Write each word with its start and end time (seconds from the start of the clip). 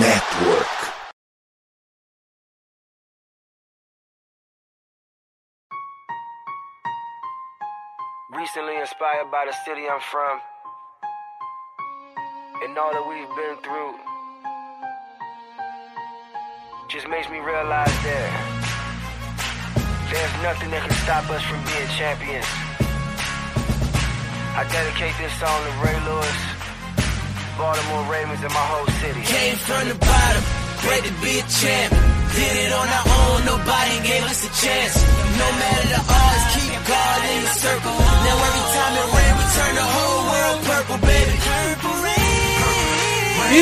Network. 0.00 0.66
Recently 8.36 8.76
inspired 8.76 9.30
by 9.30 9.44
the 9.46 9.52
city 9.64 9.88
I'm 9.88 10.00
from 10.00 10.40
and 12.62 12.78
all 12.78 12.92
that 12.92 13.06
we've 13.08 13.28
been 13.36 13.56
through 13.62 13.94
just 16.88 17.08
makes 17.08 17.28
me 17.30 17.38
realize 17.38 17.90
that 18.06 18.62
there's 20.10 20.34
nothing 20.42 20.70
that 20.70 20.86
can 20.86 20.96
stop 21.02 21.24
us 21.30 21.42
from 21.42 21.58
being 21.64 21.88
champions. 21.96 22.46
I 24.54 24.68
dedicate 24.70 25.16
this 25.18 25.32
song 25.40 25.58
to 25.64 25.72
Ray 25.80 25.96
Lewis, 26.04 26.38
Baltimore 27.58 28.04
Ravens, 28.10 28.42
and 28.42 28.52
my 28.52 28.66
whole 28.72 28.86
city. 29.00 29.20
Came 29.28 29.56
from 29.56 29.88
the 29.88 29.94
bottom, 29.94 30.42
great 30.80 31.04
to 31.04 31.12
be 31.20 31.38
a 31.38 31.44
champ. 31.48 31.92
Did 32.32 32.54
it 32.64 32.72
on 32.72 32.88
our 32.88 33.06
own, 33.20 33.44
nobody 33.44 33.96
gave 34.08 34.24
us 34.24 34.40
a 34.40 34.52
chance. 34.56 34.96
No 35.36 35.48
matter 35.60 35.86
the 35.92 36.00
odds, 36.00 36.44
keep 36.56 36.72
God 36.88 37.18
in 37.28 37.40
the 37.44 37.52
circle. 37.60 37.92
Now 37.92 38.46
every 38.48 38.66
time 38.72 38.94
it 38.96 39.08
rain, 39.12 39.32
we 39.36 39.44
turn 39.52 39.74
the 39.76 39.88
whole 39.94 40.22
world 40.32 40.58
purple, 40.64 40.98
baby. 41.04 41.34
Purple 41.44 41.96
rain. 42.00 42.12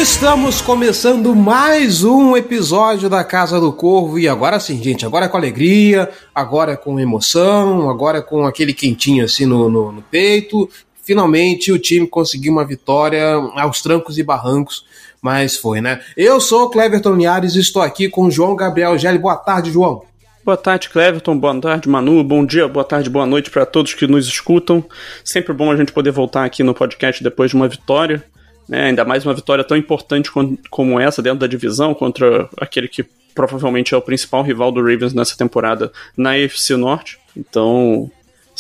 Estamos 0.01 0.61
começando 0.61 1.35
mais 1.35 2.05
um 2.05 2.37
episódio 2.37 3.09
da 3.11 3.25
Casa 3.25 3.59
do 3.59 3.73
Corvo 3.73 4.21
e 4.21 4.29
agora 4.29 4.61
sim, 4.61 4.81
gente, 4.81 5.05
agora 5.05 5.25
é 5.27 5.29
com 5.29 5.37
alegria, 5.37 6.09
agora 6.33 6.73
é 6.73 6.77
com 6.77 7.01
emoção, 7.01 7.91
agora 7.91 8.19
é 8.19 8.23
com 8.23 8.47
aquele 8.47 8.73
quentinho 8.73 9.25
assim 9.25 9.47
no, 9.47 9.69
no, 9.69 9.91
no 9.91 10.03
peito. 10.03 10.71
Finalmente 11.03 11.73
o 11.73 11.79
time 11.79 12.07
conseguiu 12.07 12.53
uma 12.53 12.65
vitória 12.65 13.35
aos 13.55 13.83
trancos 13.83 14.19
e 14.19 14.23
barrancos, 14.23 14.85
mas 15.21 15.57
foi, 15.57 15.81
né? 15.81 16.01
Eu 16.17 16.41
sou 16.41 16.65
o 16.65 16.71
Cleverton 16.71 17.15
Linhares 17.15 17.55
e 17.55 17.61
estou 17.61 17.83
aqui 17.83 18.09
com 18.09 18.25
o 18.25 18.31
João 18.31 18.55
Gabriel 18.55 18.97
Gelli. 18.99 19.19
Boa 19.19 19.37
tarde, 19.37 19.71
João. 19.71 20.03
Boa 20.45 20.57
tarde, 20.57 20.89
Cleverton. 20.89 21.39
Boa 21.39 21.61
tarde, 21.61 21.89
Manu. 21.89 22.25
Bom 22.25 22.45
dia, 22.45 22.67
boa 22.67 22.85
tarde, 22.85 23.11
boa 23.11 23.27
noite 23.27 23.51
para 23.51 23.67
todos 23.67 23.95
que 23.95 24.07
nos 24.07 24.27
escutam. 24.27 24.85
Sempre 25.25 25.53
bom 25.53 25.71
a 25.71 25.77
gente 25.77 25.93
poder 25.93 26.11
voltar 26.11 26.45
aqui 26.45 26.63
no 26.63 26.75
podcast 26.75 27.23
depois 27.23 27.51
de 27.51 27.57
uma 27.57 27.69
vitória 27.69 28.25
né? 28.71 28.85
Ainda 28.85 29.05
mais 29.05 29.27
uma 29.27 29.35
vitória 29.35 29.65
tão 29.65 29.77
importante 29.77 30.31
como 30.71 31.01
essa 31.01 31.21
dentro 31.21 31.41
da 31.41 31.49
divisão 31.49 31.93
contra 31.93 32.49
aquele 32.57 32.87
que 32.87 33.05
provavelmente 33.35 33.93
é 33.93 33.97
o 33.97 34.03
principal 34.03 34.43
rival 34.45 34.71
do 34.71 34.81
Ravens 34.81 35.13
nessa 35.13 35.37
temporada 35.37 35.93
na 36.17 36.35
AFC 36.35 36.77
Norte. 36.77 37.19
Então, 37.37 38.09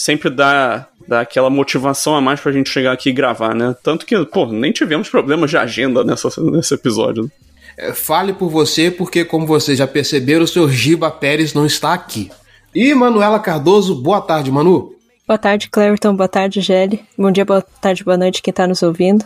sempre 0.01 0.31
dá, 0.31 0.87
dá 1.07 1.21
aquela 1.21 1.51
motivação 1.51 2.17
a 2.17 2.21
mais 2.21 2.41
pra 2.41 2.53
gente 2.53 2.71
chegar 2.71 2.93
aqui 2.93 3.11
e 3.11 3.13
gravar, 3.13 3.55
né? 3.55 3.77
Tanto 3.83 4.07
que, 4.07 4.25
pô, 4.25 4.47
nem 4.47 4.73
tivemos 4.73 5.09
problemas 5.09 5.51
de 5.51 5.59
agenda 5.59 6.03
nessa, 6.03 6.29
nesse 6.41 6.73
episódio. 6.73 7.31
É, 7.77 7.93
fale 7.93 8.33
por 8.33 8.49
você, 8.49 8.91
porque 8.91 9.25
como 9.25 9.47
vocês 9.47 9.79
já 9.79 9.87
perceberam, 9.87 10.45
o 10.45 10.49
seu 10.49 10.69
Giba 10.71 11.11
Pérez 11.11 11.53
não 11.53 11.67
está 11.67 11.93
aqui. 11.93 12.31
E 12.75 12.95
Manuela 12.95 13.39
Cardoso, 13.39 13.95
boa 13.95 14.21
tarde, 14.21 14.51
Manu. 14.51 14.95
Boa 15.27 15.39
tarde, 15.39 15.69
Cleverton. 15.69 16.17
Boa 16.17 16.29
tarde, 16.29 16.61
Gelli. 16.61 17.05
Bom 17.17 17.31
dia, 17.31 17.45
boa 17.45 17.63
tarde, 17.81 18.03
boa 18.03 18.17
noite, 18.17 18.43
quem 18.43 18.51
está 18.51 18.67
nos 18.67 18.83
ouvindo. 18.83 19.25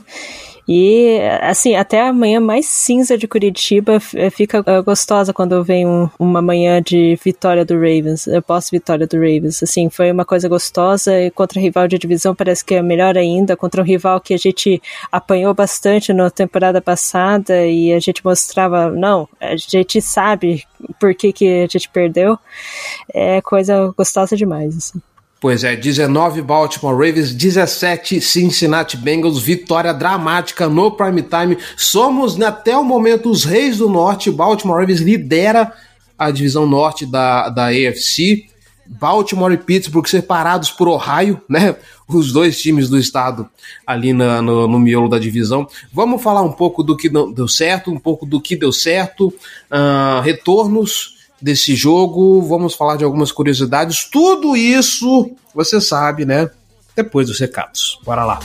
E, 0.66 1.20
assim, 1.42 1.74
até 1.76 2.00
a 2.00 2.12
manhã 2.12 2.40
mais 2.40 2.66
cinza 2.66 3.18
de 3.18 3.28
Curitiba 3.28 3.98
eh, 4.14 4.30
fica 4.30 4.62
eh, 4.64 4.82
gostosa 4.82 5.32
quando 5.32 5.62
vem 5.62 5.86
um, 5.86 6.08
uma 6.18 6.40
manhã 6.40 6.80
de 6.80 7.18
vitória 7.22 7.64
do 7.64 7.74
Ravens, 7.74 8.26
eh, 8.26 8.40
pós-vitória 8.40 9.06
do 9.06 9.16
Ravens. 9.16 9.62
Assim, 9.62 9.90
foi 9.90 10.10
uma 10.10 10.24
coisa 10.24 10.48
gostosa 10.48 11.20
e 11.20 11.30
contra 11.30 11.60
rival 11.60 11.86
de 11.86 11.98
divisão 11.98 12.34
parece 12.34 12.64
que 12.64 12.74
é 12.74 12.82
melhor 12.82 13.16
ainda, 13.18 13.56
contra 13.56 13.82
um 13.82 13.84
rival 13.84 14.20
que 14.20 14.32
a 14.32 14.38
gente 14.38 14.80
apanhou 15.12 15.52
bastante 15.52 16.12
na 16.14 16.30
temporada 16.30 16.80
passada 16.80 17.66
e 17.66 17.92
a 17.92 18.00
gente 18.00 18.24
mostrava, 18.24 18.90
não, 18.90 19.28
a 19.40 19.56
gente 19.56 20.00
sabe 20.00 20.64
por 20.98 21.14
que, 21.14 21.32
que 21.32 21.64
a 21.64 21.66
gente 21.66 21.90
perdeu. 21.90 22.38
É 23.12 23.40
coisa 23.42 23.92
gostosa 23.96 24.34
demais, 24.36 24.76
assim. 24.76 25.13
Pois 25.44 25.62
é, 25.62 25.76
19 25.76 26.40
Baltimore 26.40 26.94
Ravens, 26.94 27.34
17 27.34 28.18
Cincinnati 28.18 28.96
Bengals, 28.96 29.42
vitória 29.42 29.92
dramática 29.92 30.70
no 30.70 30.90
prime 30.90 31.20
time. 31.20 31.58
Somos 31.76 32.40
até 32.40 32.74
o 32.78 32.82
momento 32.82 33.28
os 33.28 33.44
reis 33.44 33.76
do 33.76 33.86
norte. 33.86 34.30
Baltimore 34.30 34.80
Ravens 34.80 35.00
lidera 35.00 35.70
a 36.18 36.30
divisão 36.30 36.66
norte 36.66 37.04
da, 37.04 37.50
da 37.50 37.66
AFC. 37.66 38.46
Baltimore 38.86 39.52
e 39.52 39.58
Pittsburgh 39.58 40.06
separados 40.06 40.70
por 40.70 40.88
Ohio, 40.88 41.38
né? 41.46 41.76
Os 42.08 42.32
dois 42.32 42.58
times 42.58 42.88
do 42.88 42.96
estado 42.96 43.46
ali 43.86 44.14
na, 44.14 44.40
no, 44.40 44.66
no 44.66 44.78
miolo 44.78 45.10
da 45.10 45.18
divisão. 45.18 45.68
Vamos 45.92 46.22
falar 46.22 46.40
um 46.40 46.52
pouco 46.52 46.82
do 46.82 46.96
que 46.96 47.10
deu 47.10 47.48
certo, 47.48 47.92
um 47.92 47.98
pouco 47.98 48.24
do 48.24 48.40
que 48.40 48.56
deu 48.56 48.72
certo, 48.72 49.26
uh, 49.70 50.22
retornos 50.22 51.14
desse 51.40 51.74
jogo, 51.74 52.42
vamos 52.42 52.74
falar 52.74 52.96
de 52.96 53.04
algumas 53.04 53.30
curiosidades, 53.30 54.04
tudo 54.04 54.56
isso 54.56 55.30
você 55.54 55.80
sabe, 55.80 56.24
né? 56.24 56.50
Depois 56.96 57.26
dos 57.26 57.40
recados. 57.40 57.98
Bora 58.04 58.24
lá. 58.24 58.40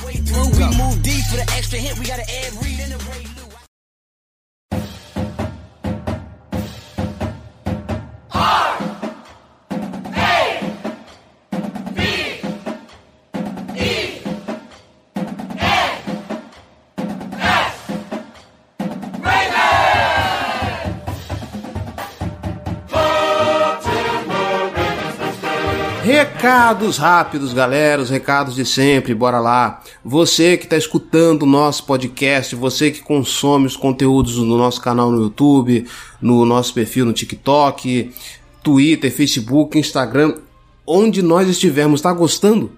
Recados 26.50 26.98
rápidos, 26.98 27.54
galera, 27.54 28.02
os 28.02 28.10
recados 28.10 28.56
de 28.56 28.66
sempre, 28.66 29.14
bora 29.14 29.40
lá. 29.40 29.84
Você 30.04 30.58
que 30.58 30.64
está 30.64 30.76
escutando 30.76 31.44
o 31.44 31.46
nosso 31.46 31.84
podcast, 31.84 32.56
você 32.56 32.90
que 32.90 33.04
consome 33.04 33.68
os 33.68 33.78
conteúdos 33.78 34.38
no 34.38 34.58
nosso 34.58 34.82
canal 34.82 35.12
no 35.12 35.22
YouTube, 35.22 35.86
no 36.20 36.44
nosso 36.46 36.74
perfil 36.74 37.06
no 37.06 37.14
TikTok, 37.14 38.12
Twitter, 38.64 39.16
Facebook, 39.16 39.78
Instagram, 39.78 40.38
onde 40.88 41.22
nós 41.22 41.48
estivermos, 41.48 42.00
está 42.00 42.12
gostando? 42.12 42.72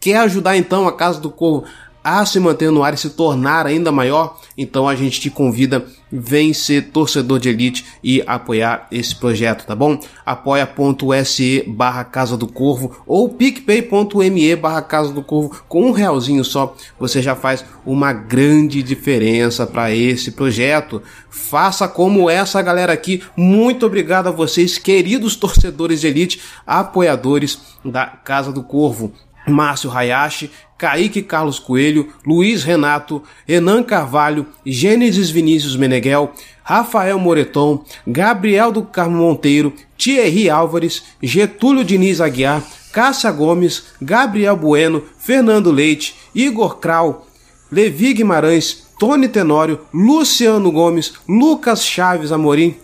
Quer 0.00 0.16
ajudar 0.16 0.56
então 0.56 0.88
a 0.88 0.92
Casa 0.92 1.20
do 1.20 1.30
Corvo 1.30 1.68
a 2.04 2.26
se 2.26 2.38
manter 2.38 2.70
no 2.70 2.84
ar 2.84 2.92
e 2.92 2.98
se 2.98 3.08
tornar 3.08 3.66
ainda 3.66 3.90
maior, 3.90 4.38
então 4.58 4.86
a 4.86 4.94
gente 4.94 5.18
te 5.18 5.30
convida, 5.30 5.86
vem 6.12 6.52
ser 6.52 6.90
torcedor 6.90 7.40
de 7.40 7.48
elite 7.48 7.84
e 8.04 8.22
apoiar 8.26 8.86
esse 8.92 9.16
projeto, 9.16 9.66
tá 9.66 9.74
bom? 9.74 9.98
apoia.se 10.24 11.64
barra 11.66 12.04
Casa 12.04 12.36
do 12.36 12.46
Corvo 12.46 13.02
ou 13.06 13.30
picpay.me 13.30 14.54
barra 14.54 14.82
Casa 14.82 15.12
do 15.12 15.22
Corvo, 15.22 15.64
com 15.66 15.88
um 15.88 15.92
realzinho 15.92 16.44
só, 16.44 16.76
você 17.00 17.22
já 17.22 17.34
faz 17.34 17.64
uma 17.86 18.12
grande 18.12 18.82
diferença 18.82 19.66
para 19.66 19.90
esse 19.94 20.32
projeto. 20.32 21.02
Faça 21.30 21.88
como 21.88 22.28
essa 22.30 22.60
galera 22.62 22.92
aqui. 22.92 23.22
Muito 23.36 23.86
obrigado 23.86 24.28
a 24.28 24.32
vocês, 24.32 24.78
queridos 24.78 25.36
torcedores 25.36 26.00
de 26.00 26.06
elite, 26.06 26.40
apoiadores 26.66 27.58
da 27.84 28.06
Casa 28.06 28.52
do 28.52 28.62
Corvo. 28.62 29.12
Márcio 29.46 29.90
Hayashi, 29.90 30.50
Kaique 30.78 31.22
Carlos 31.22 31.58
Coelho, 31.58 32.08
Luiz 32.26 32.64
Renato, 32.64 33.22
Renan 33.46 33.82
Carvalho, 33.82 34.46
Gênesis 34.64 35.30
Vinícius 35.30 35.76
Meneghel, 35.76 36.32
Rafael 36.62 37.18
Moreton, 37.18 37.84
Gabriel 38.06 38.72
do 38.72 38.82
Carmo 38.82 39.18
Monteiro, 39.18 39.72
Thierry 39.96 40.48
Álvares, 40.48 41.02
Getúlio 41.22 41.84
Diniz 41.84 42.20
Aguiar, 42.20 42.62
Cássia 42.92 43.30
Gomes, 43.30 43.84
Gabriel 44.00 44.56
Bueno, 44.56 45.02
Fernando 45.18 45.70
Leite, 45.70 46.14
Igor 46.34 46.78
Krau, 46.78 47.26
Levi 47.70 48.14
Guimarães, 48.14 48.84
Tony 48.98 49.28
Tenório, 49.28 49.80
Luciano 49.92 50.70
Gomes, 50.70 51.14
Lucas 51.28 51.84
Chaves 51.84 52.32
Amorim, 52.32 52.74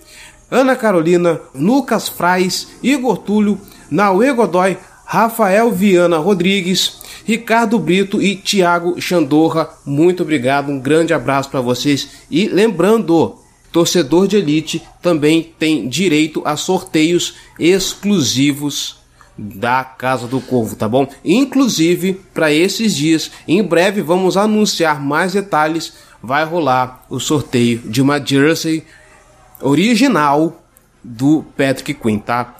Ana 0.50 0.74
Carolina, 0.74 1.40
Lucas 1.54 2.08
Frais, 2.08 2.68
Igor 2.82 3.18
Túlio, 3.18 3.58
Naue 3.90 4.32
Godoy, 4.32 4.76
Rafael 5.12 5.72
Viana 5.72 6.18
Rodrigues, 6.18 7.00
Ricardo 7.24 7.80
Brito 7.80 8.22
e 8.22 8.36
Tiago 8.36 9.00
Chandorra. 9.00 9.68
Muito 9.84 10.22
obrigado, 10.22 10.70
um 10.70 10.78
grande 10.78 11.12
abraço 11.12 11.50
para 11.50 11.60
vocês. 11.60 12.10
E 12.30 12.46
lembrando, 12.46 13.36
torcedor 13.72 14.28
de 14.28 14.36
elite 14.36 14.80
também 15.02 15.52
tem 15.58 15.88
direito 15.88 16.42
a 16.44 16.56
sorteios 16.56 17.34
exclusivos 17.58 19.00
da 19.36 19.82
Casa 19.82 20.28
do 20.28 20.40
Corvo, 20.40 20.76
tá 20.76 20.88
bom? 20.88 21.08
Inclusive, 21.24 22.20
para 22.32 22.52
esses 22.52 22.94
dias, 22.94 23.32
em 23.48 23.64
breve 23.64 24.02
vamos 24.02 24.36
anunciar 24.36 25.02
mais 25.02 25.32
detalhes. 25.32 25.92
Vai 26.22 26.44
rolar 26.44 27.04
o 27.10 27.18
sorteio 27.18 27.80
de 27.80 28.00
uma 28.00 28.24
jersey 28.24 28.84
original 29.60 30.62
do 31.02 31.44
Patrick 31.56 31.94
Quinn, 31.94 32.20
tá? 32.20 32.59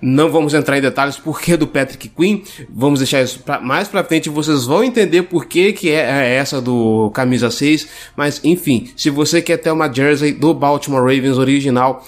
Não 0.00 0.30
vamos 0.30 0.52
entrar 0.52 0.76
em 0.76 0.82
detalhes 0.82 1.16
por 1.16 1.40
que 1.40 1.56
do 1.56 1.66
Patrick 1.66 2.08
Quinn. 2.08 2.42
Vamos 2.68 3.00
deixar 3.00 3.22
isso 3.22 3.40
pra, 3.40 3.60
mais 3.60 3.88
pra 3.88 4.04
frente. 4.04 4.28
Vocês 4.28 4.64
vão 4.64 4.84
entender 4.84 5.22
por 5.22 5.46
que, 5.46 5.72
que 5.72 5.90
é, 5.90 6.00
é 6.00 6.34
essa 6.34 6.60
do 6.60 7.10
camisa 7.14 7.50
6. 7.50 7.88
Mas 8.14 8.40
enfim, 8.44 8.90
se 8.96 9.08
você 9.08 9.40
quer 9.40 9.56
ter 9.56 9.70
uma 9.70 9.92
jersey 9.92 10.32
do 10.32 10.52
Baltimore 10.52 11.00
Ravens 11.00 11.38
original, 11.38 12.06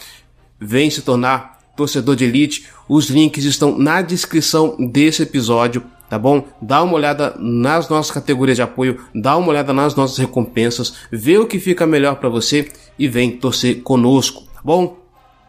vem 0.61 0.91
se 0.91 1.03
tornar 1.03 1.59
torcedor 1.77 2.15
de 2.15 2.25
elite. 2.25 2.67
Os 2.89 3.09
links 3.09 3.45
estão 3.45 3.79
na 3.79 4.03
descrição 4.03 4.77
desse 4.79 5.23
episódio 5.23 5.83
tá 6.09 6.19
bom? 6.19 6.45
Dá 6.61 6.83
uma 6.83 6.95
olhada 6.95 7.35
nas 7.39 7.89
nossas 7.89 8.11
categorias 8.11 8.57
de 8.57 8.63
apoio, 8.63 8.99
dá 9.15 9.37
uma 9.37 9.49
olhada 9.49 9.73
nas 9.73 9.95
nossas 9.95 10.17
recompensas, 10.17 10.95
vê 11.13 11.37
o 11.37 11.47
que 11.47 11.61
fica 11.61 11.87
melhor 11.87 12.17
para 12.17 12.29
você 12.29 12.69
e 12.99 13.07
vem 13.07 13.33
torcer 13.33 13.83
conosco, 13.83 14.45
tá 14.55 14.61
bom? 14.65 14.97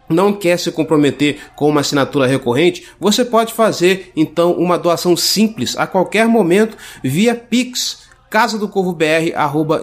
Não 0.09 0.33
quer 0.33 0.57
se 0.57 0.71
comprometer 0.71 1.39
com 1.55 1.69
uma 1.69 1.81
assinatura 1.81 2.27
recorrente, 2.27 2.87
você 2.99 3.23
pode 3.23 3.53
fazer 3.53 4.11
então 4.15 4.53
uma 4.53 4.77
doação 4.77 5.15
simples 5.15 5.77
a 5.77 5.85
qualquer 5.85 6.27
momento 6.27 6.75
via 7.03 7.35
Pix. 7.35 8.09
Casa 8.29 8.59
do 8.59 8.67
Corvo 8.67 8.93
BR, 8.93 9.33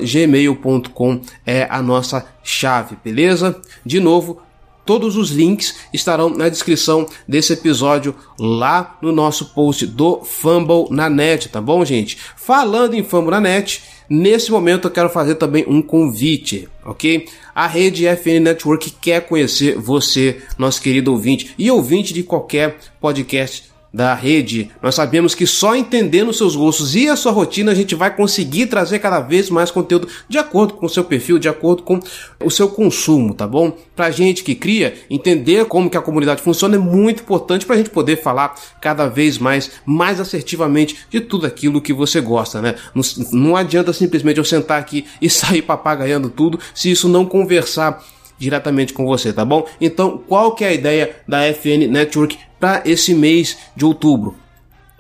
gmail.com 0.00 1.20
é 1.44 1.67
a 1.69 1.82
nossa 1.82 2.25
chave, 2.44 2.96
beleza? 3.02 3.61
De 3.84 3.99
novo, 3.99 4.40
todos 4.84 5.17
os 5.17 5.31
links 5.31 5.75
estarão 5.93 6.31
na 6.31 6.49
descrição 6.49 7.06
desse 7.26 7.55
episódio 7.55 8.14
lá 8.38 8.96
no 9.02 9.11
nosso 9.11 9.46
post 9.46 9.84
do 9.84 10.23
Fumble 10.25 10.87
na 10.90 11.11
net, 11.11 11.49
tá 11.49 11.61
bom, 11.61 11.84
gente? 11.84 12.17
Falando 12.37 12.94
em 12.94 13.02
Fumble 13.02 13.32
na 13.32 13.40
net, 13.40 13.82
Nesse 14.08 14.50
momento 14.50 14.87
eu 14.87 14.93
quero 14.93 15.11
fazer 15.11 15.35
também 15.35 15.64
um 15.67 15.82
convite, 15.82 16.69
ok? 16.85 17.26
A 17.55 17.67
rede 17.67 18.06
FN 18.06 18.41
Network 18.41 18.91
quer 19.00 19.26
conhecer 19.26 19.76
você, 19.76 20.43
nosso 20.58 20.81
querido 20.81 21.12
ouvinte, 21.12 21.55
e 21.58 21.70
ouvinte 21.70 22.14
de 22.14 22.23
qualquer 22.23 22.76
podcast 23.00 23.75
da 23.93 24.15
rede. 24.15 24.71
Nós 24.83 24.94
sabemos 24.94 25.35
que 25.35 25.47
só 25.47 25.75
entendendo 25.75 26.33
seus 26.33 26.55
gostos 26.55 26.94
e 26.94 27.09
a 27.09 27.17
sua 27.17 27.33
rotina 27.33 27.73
a 27.73 27.75
gente 27.75 27.94
vai 27.94 28.15
conseguir 28.15 28.67
trazer 28.67 28.99
cada 28.99 29.21
vez 29.21 29.49
mais 29.49 29.71
conteúdo 29.71 30.09
de 30.29 30.38
acordo 30.38 30.75
com 30.75 30.87
o 30.87 30.88
seu 30.88 31.05
perfil, 31.05 31.38
de 31.38 31.49
acordo 31.49 31.83
com 31.83 31.99
o 32.44 32.50
seu 32.50 32.69
consumo, 32.69 33.33
tá 33.33 33.47
bom? 33.47 33.77
Pra 33.94 34.11
gente 34.11 34.44
que 34.44 34.55
cria, 34.55 34.94
entender 35.09 35.65
como 35.65 35.88
que 35.88 35.97
a 35.97 36.03
comunidade 36.03 36.43
funciona 36.43 36.77
é 36.77 36.79
muito 36.79 37.23
importante 37.23 37.65
pra 37.65 37.77
gente 37.77 37.91
poder 37.91 38.23
falar 38.23 38.55
cada 38.81 39.06
vez 39.09 39.38
mais, 39.38 39.71
mais 39.87 40.21
assertivamente 40.21 40.99
de 41.11 41.21
tudo 41.21 41.47
aquilo 41.47 41.81
que 41.81 41.93
você 41.93 42.21
gosta, 42.21 42.61
né? 42.61 42.75
Não, 42.94 43.03
não 43.33 43.56
adianta 43.56 43.93
simplesmente 43.93 44.38
eu 44.38 44.44
sentar 44.44 44.79
aqui 44.79 45.06
e 45.23 45.31
sair 45.31 45.62
papagaiando 45.62 46.29
tudo 46.29 46.59
se 46.75 46.91
isso 46.91 47.09
não 47.09 47.25
conversar 47.25 48.05
diretamente 48.38 48.93
com 48.93 49.06
você, 49.06 49.33
tá 49.33 49.44
bom? 49.44 49.67
Então, 49.81 50.19
qual 50.29 50.55
que 50.55 50.65
é 50.65 50.69
a 50.69 50.75
ideia 50.75 51.17
da 51.27 51.50
FN 51.53 51.88
Network 51.88 52.38
para 52.58 52.82
esse 52.85 53.14
mês 53.14 53.56
de 53.75 53.85
outubro? 53.85 54.37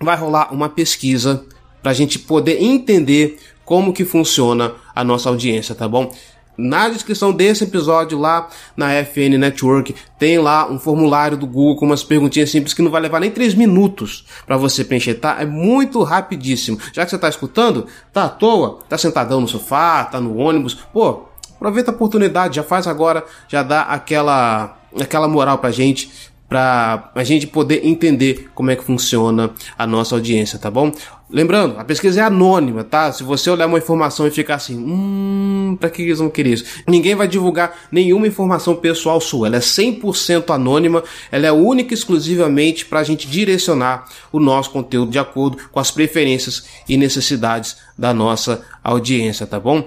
Vai 0.00 0.16
rolar 0.16 0.52
uma 0.52 0.68
pesquisa 0.68 1.44
para 1.82 1.90
a 1.92 1.94
gente 1.94 2.18
poder 2.18 2.62
entender 2.62 3.38
como 3.64 3.92
que 3.92 4.04
funciona 4.04 4.74
a 4.94 5.02
nossa 5.02 5.28
audiência, 5.28 5.74
tá 5.74 5.88
bom? 5.88 6.12
Na 6.58 6.88
descrição 6.88 7.32
desse 7.32 7.64
episódio 7.64 8.18
lá 8.18 8.48
na 8.74 8.90
FN 9.04 9.36
Network 9.38 9.94
tem 10.18 10.38
lá 10.38 10.70
um 10.70 10.78
formulário 10.78 11.36
do 11.36 11.46
Google 11.46 11.76
com 11.76 11.84
umas 11.84 12.02
perguntinhas 12.02 12.50
simples 12.50 12.72
que 12.72 12.80
não 12.80 12.90
vai 12.90 13.02
levar 13.02 13.20
nem 13.20 13.30
3 13.30 13.54
minutos 13.54 14.24
para 14.46 14.56
você 14.56 14.82
preencher, 14.82 15.14
tá? 15.14 15.36
É 15.38 15.44
muito 15.44 16.02
rapidíssimo. 16.02 16.78
Já 16.94 17.04
que 17.04 17.10
você 17.10 17.18
tá 17.18 17.28
escutando, 17.28 17.86
tá 18.10 18.24
à 18.24 18.28
toa, 18.28 18.78
tá 18.88 18.96
sentadão 18.96 19.40
no 19.40 19.48
sofá, 19.48 20.04
tá 20.04 20.18
no 20.18 20.36
ônibus, 20.38 20.74
pô, 20.74 21.26
Aproveita 21.56 21.90
a 21.90 21.94
oportunidade, 21.94 22.56
já 22.56 22.62
faz 22.62 22.86
agora, 22.86 23.24
já 23.48 23.62
dá 23.62 23.82
aquela, 23.82 24.76
aquela 25.00 25.26
moral 25.26 25.56
pra 25.58 25.70
gente, 25.70 26.25
pra 26.48 27.10
a 27.14 27.24
gente 27.24 27.46
poder 27.46 27.84
entender 27.84 28.48
como 28.54 28.70
é 28.70 28.76
que 28.76 28.84
funciona 28.84 29.50
a 29.76 29.86
nossa 29.86 30.14
audiência, 30.14 30.58
tá 30.58 30.70
bom? 30.70 30.92
Lembrando, 31.28 31.76
a 31.76 31.84
pesquisa 31.84 32.20
é 32.20 32.22
anônima, 32.22 32.84
tá? 32.84 33.10
Se 33.10 33.24
você 33.24 33.50
olhar 33.50 33.66
uma 33.66 33.78
informação 33.78 34.28
e 34.28 34.30
ficar 34.30 34.54
assim, 34.54 34.76
hum, 34.76 35.76
pra 35.78 35.90
que 35.90 36.02
eles 36.02 36.20
vão 36.20 36.30
querer 36.30 36.52
isso? 36.52 36.64
Ninguém 36.86 37.16
vai 37.16 37.26
divulgar 37.26 37.74
nenhuma 37.90 38.28
informação 38.28 38.76
pessoal 38.76 39.20
sua, 39.20 39.48
ela 39.48 39.56
é 39.56 39.60
100% 39.60 40.54
anônima, 40.54 41.02
ela 41.32 41.46
é 41.46 41.50
única 41.50 41.92
e 41.92 41.96
exclusivamente 41.96 42.86
pra 42.86 43.02
gente 43.02 43.26
direcionar 43.26 44.04
o 44.30 44.38
nosso 44.38 44.70
conteúdo 44.70 45.10
de 45.10 45.18
acordo 45.18 45.58
com 45.72 45.80
as 45.80 45.90
preferências 45.90 46.64
e 46.88 46.96
necessidades 46.96 47.76
da 47.98 48.14
nossa 48.14 48.62
audiência, 48.84 49.48
tá 49.48 49.58
bom? 49.58 49.84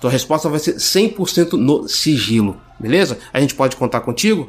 Tua 0.00 0.10
resposta 0.10 0.48
vai 0.48 0.58
ser 0.58 0.76
100% 0.76 1.52
no 1.52 1.86
sigilo, 1.86 2.56
beleza? 2.80 3.18
A 3.30 3.40
gente 3.40 3.54
pode 3.54 3.76
contar 3.76 4.00
contigo? 4.00 4.48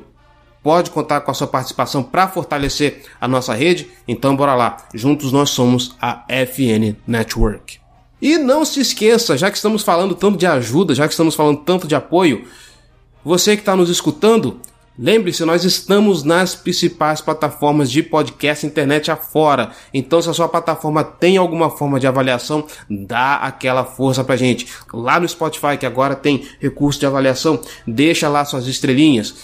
Pode 0.62 0.92
contar 0.92 1.22
com 1.22 1.32
a 1.32 1.34
sua 1.34 1.48
participação 1.48 2.04
para 2.04 2.28
fortalecer 2.28 3.06
a 3.20 3.28
nossa 3.28 3.54
rede? 3.54 3.90
Então 4.08 4.36
bora 4.36 4.56
lá, 4.56 4.78
juntos 4.94 5.32
nós 5.32 5.50
somos 5.52 5.96
a 6.02 6.26
FN 6.46 6.96
Network. 7.08 7.80
E 8.22 8.38
não 8.38 8.66
se 8.66 8.82
esqueça, 8.82 9.38
já 9.38 9.50
que 9.50 9.56
estamos 9.56 9.82
falando 9.82 10.14
tanto 10.14 10.38
de 10.38 10.46
ajuda, 10.46 10.94
já 10.94 11.08
que 11.08 11.14
estamos 11.14 11.36
falando 11.36 11.60
tanto 11.60 11.88
de 11.88 11.96
apoio, 11.96 12.46
você 13.24 13.56
que 13.56 13.62
está 13.62 13.76
nos 13.76 13.90
escutando, 13.90 14.60
Lembre-se, 15.02 15.46
nós 15.46 15.64
estamos 15.64 16.24
nas 16.24 16.56
principais 16.56 17.22
plataformas 17.22 17.90
de 17.90 18.04
podcast 18.04 18.66
internet 18.66 19.10
afora. 19.10 19.72
Então, 19.94 20.22
se 20.22 20.30
a 20.30 20.34
sua 20.34 20.50
plataforma 20.50 21.06
tem 21.06 21.38
alguma 21.38 21.70
forma 21.70 22.02
de 22.02 22.06
avaliação, 22.06 22.68
dá 22.90 23.36
aquela 23.36 23.86
força 23.86 24.26
pra 24.26 24.36
gente. 24.36 24.68
Lá 24.94 25.18
no 25.18 25.30
Spotify, 25.30 25.78
que 25.80 25.86
agora 25.86 26.18
tem 26.18 26.46
recurso 26.60 27.00
de 27.00 27.06
avaliação, 27.06 27.62
deixa 27.88 28.28
lá 28.28 28.44
suas 28.44 28.68
estrelinhas. 28.68 29.36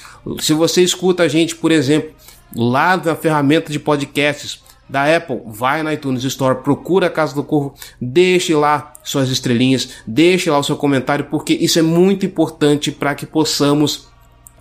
Se 0.42 0.52
você 0.52 0.82
escuta 0.82 1.24
a 1.24 1.30
gente, 1.30 1.56
por 1.56 1.72
exemplo, 1.72 2.12
lá 2.54 2.98
na 2.98 3.16
ferramenta 3.16 3.72
de 3.72 3.80
podcasts, 3.80 4.62
da 4.90 5.16
Apple, 5.16 5.42
vai 5.48 5.82
na 5.82 5.94
iTunes 5.94 6.24
Store, 6.26 6.62
procura 6.64 7.08
a 7.08 7.10
Casa 7.10 7.34
do 7.34 7.44
Corvo, 7.44 7.74
deixe 8.00 8.54
lá 8.54 8.94
suas 9.04 9.30
estrelinhas, 9.30 9.90
deixe 10.06 10.50
lá 10.50 10.60
o 10.60 10.64
seu 10.64 10.76
comentário, 10.76 11.26
porque 11.26 11.54
isso 11.54 11.80
é 11.80 11.82
muito 11.82 12.26
importante 12.26 12.92
para 12.92 13.16
que 13.16 13.26
possamos 13.26 14.14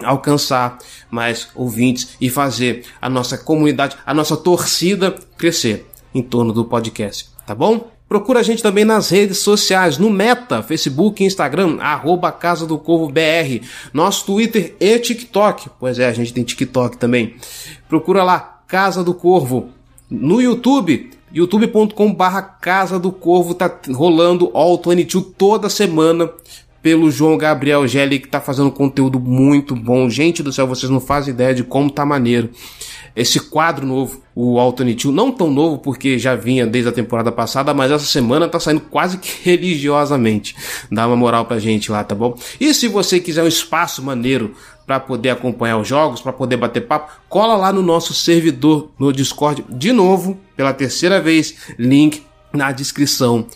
alcançar 0.02 0.78
mais 1.10 1.48
ouvintes 1.54 2.16
e 2.20 2.28
fazer 2.28 2.84
a 3.00 3.08
nossa 3.08 3.38
comunidade, 3.38 3.96
a 4.04 4.14
nossa 4.14 4.36
torcida 4.36 5.14
crescer 5.36 5.86
em 6.14 6.22
torno 6.22 6.52
do 6.52 6.64
podcast, 6.64 7.28
tá 7.46 7.54
bom? 7.54 7.92
Procura 8.08 8.40
a 8.40 8.42
gente 8.42 8.62
também 8.62 8.84
nas 8.84 9.08
redes 9.08 9.38
sociais, 9.38 9.98
no 9.98 10.10
Meta, 10.10 10.62
Facebook 10.62 11.24
Instagram, 11.24 11.78
arroba 11.80 12.30
Casa 12.30 12.66
do 12.66 12.78
Corvo 12.78 13.08
BR, 13.08 13.66
nosso 13.92 14.26
Twitter 14.26 14.76
e 14.78 14.98
TikTok. 14.98 15.70
Pois 15.80 15.98
é, 15.98 16.06
a 16.06 16.12
gente 16.12 16.32
tem 16.32 16.44
TikTok 16.44 16.98
também. 16.98 17.34
Procura 17.88 18.22
lá, 18.22 18.60
Casa 18.68 19.02
do 19.02 19.14
Corvo. 19.14 19.70
No 20.08 20.40
YouTube, 20.40 21.10
youtube.com 21.32 22.14
barra 22.14 22.42
Casa 22.42 22.98
do 22.98 23.10
Corvo, 23.10 23.54
tá 23.54 23.74
rolando 23.92 24.50
All 24.54 24.80
22 24.80 25.34
toda 25.36 25.68
semana 25.68 26.30
pelo 26.84 27.10
João 27.10 27.38
Gabriel 27.38 27.88
Gelli, 27.88 28.18
que 28.18 28.28
tá 28.28 28.42
fazendo 28.42 28.70
conteúdo 28.70 29.18
muito 29.18 29.74
bom. 29.74 30.10
Gente 30.10 30.42
do 30.42 30.52
céu, 30.52 30.66
vocês 30.66 30.90
não 30.90 31.00
fazem 31.00 31.32
ideia 31.32 31.54
de 31.54 31.64
como 31.64 31.90
tá 31.90 32.04
maneiro. 32.04 32.50
Esse 33.16 33.40
quadro 33.40 33.86
novo, 33.86 34.22
o 34.34 34.58
Alternate 34.60 35.08
não 35.08 35.32
tão 35.32 35.50
novo 35.50 35.78
porque 35.78 36.18
já 36.18 36.34
vinha 36.34 36.66
desde 36.66 36.90
a 36.90 36.92
temporada 36.92 37.32
passada, 37.32 37.72
mas 37.72 37.90
essa 37.90 38.04
semana 38.04 38.48
tá 38.48 38.60
saindo 38.60 38.82
quase 38.82 39.16
que 39.16 39.30
religiosamente. 39.48 40.54
Dá 40.92 41.06
uma 41.06 41.16
moral 41.16 41.46
pra 41.46 41.58
gente 41.58 41.90
lá, 41.90 42.04
tá 42.04 42.14
bom? 42.14 42.36
E 42.60 42.74
se 42.74 42.86
você 42.86 43.18
quiser 43.18 43.42
um 43.42 43.48
espaço 43.48 44.02
maneiro 44.02 44.54
para 44.86 45.00
poder 45.00 45.30
acompanhar 45.30 45.78
os 45.78 45.88
jogos, 45.88 46.20
para 46.20 46.34
poder 46.34 46.58
bater 46.58 46.82
papo, 46.82 47.10
cola 47.30 47.56
lá 47.56 47.72
no 47.72 47.80
nosso 47.80 48.12
servidor 48.12 48.90
no 48.98 49.10
Discord 49.10 49.64
de 49.70 49.90
novo, 49.90 50.38
pela 50.54 50.74
terceira 50.74 51.18
vez, 51.18 51.54
link 51.78 52.22
na 52.52 52.72
descrição 52.72 53.46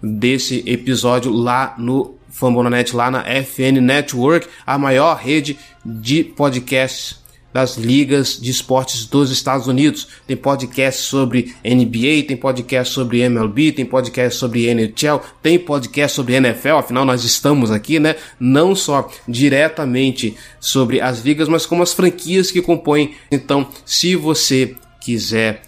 desse 0.00 0.62
episódio 0.66 1.32
lá 1.32 1.74
no 1.76 2.19
Fambonanet 2.30 2.94
lá 2.94 3.10
na 3.10 3.22
FN 3.42 3.80
Network, 3.80 4.46
a 4.66 4.78
maior 4.78 5.16
rede 5.16 5.58
de 5.84 6.24
podcasts 6.24 7.20
das 7.52 7.76
ligas 7.76 8.38
de 8.40 8.50
esportes 8.50 9.04
dos 9.06 9.30
Estados 9.30 9.66
Unidos. 9.66 10.08
Tem 10.26 10.36
podcast 10.36 11.02
sobre 11.02 11.54
NBA, 11.64 12.26
tem 12.26 12.36
podcast 12.36 12.94
sobre 12.94 13.22
MLB, 13.22 13.72
tem 13.72 13.84
podcast 13.84 14.38
sobre 14.38 14.66
NHL, 14.66 15.20
tem 15.42 15.58
podcast 15.58 16.14
sobre 16.14 16.34
NFL, 16.34 16.76
afinal 16.76 17.04
nós 17.04 17.24
estamos 17.24 17.70
aqui, 17.70 17.98
né? 17.98 18.16
Não 18.38 18.74
só 18.74 19.10
diretamente 19.26 20.36
sobre 20.60 21.00
as 21.00 21.24
ligas, 21.24 21.48
mas 21.48 21.66
como 21.66 21.82
as 21.82 21.92
franquias 21.92 22.50
que 22.50 22.62
compõem. 22.62 23.14
Então, 23.30 23.68
se 23.84 24.14
você 24.14 24.76
quiser 25.00 25.62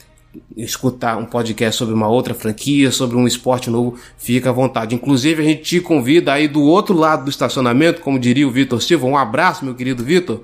escutar 0.56 1.16
um 1.16 1.24
podcast 1.24 1.78
sobre 1.78 1.94
uma 1.94 2.08
outra 2.08 2.34
franquia, 2.34 2.90
sobre 2.90 3.16
um 3.16 3.26
esporte 3.26 3.70
novo, 3.70 3.98
fica 4.16 4.50
à 4.50 4.52
vontade. 4.52 4.94
Inclusive, 4.94 5.42
a 5.42 5.44
gente 5.44 5.62
te 5.62 5.80
convida 5.80 6.32
aí 6.32 6.48
do 6.48 6.62
outro 6.62 6.96
lado 6.96 7.24
do 7.24 7.30
estacionamento, 7.30 8.00
como 8.00 8.18
diria 8.18 8.46
o 8.46 8.50
Vitor 8.50 8.82
Silva, 8.82 9.06
um 9.06 9.16
abraço, 9.16 9.64
meu 9.64 9.74
querido 9.74 10.04
Vitor, 10.04 10.40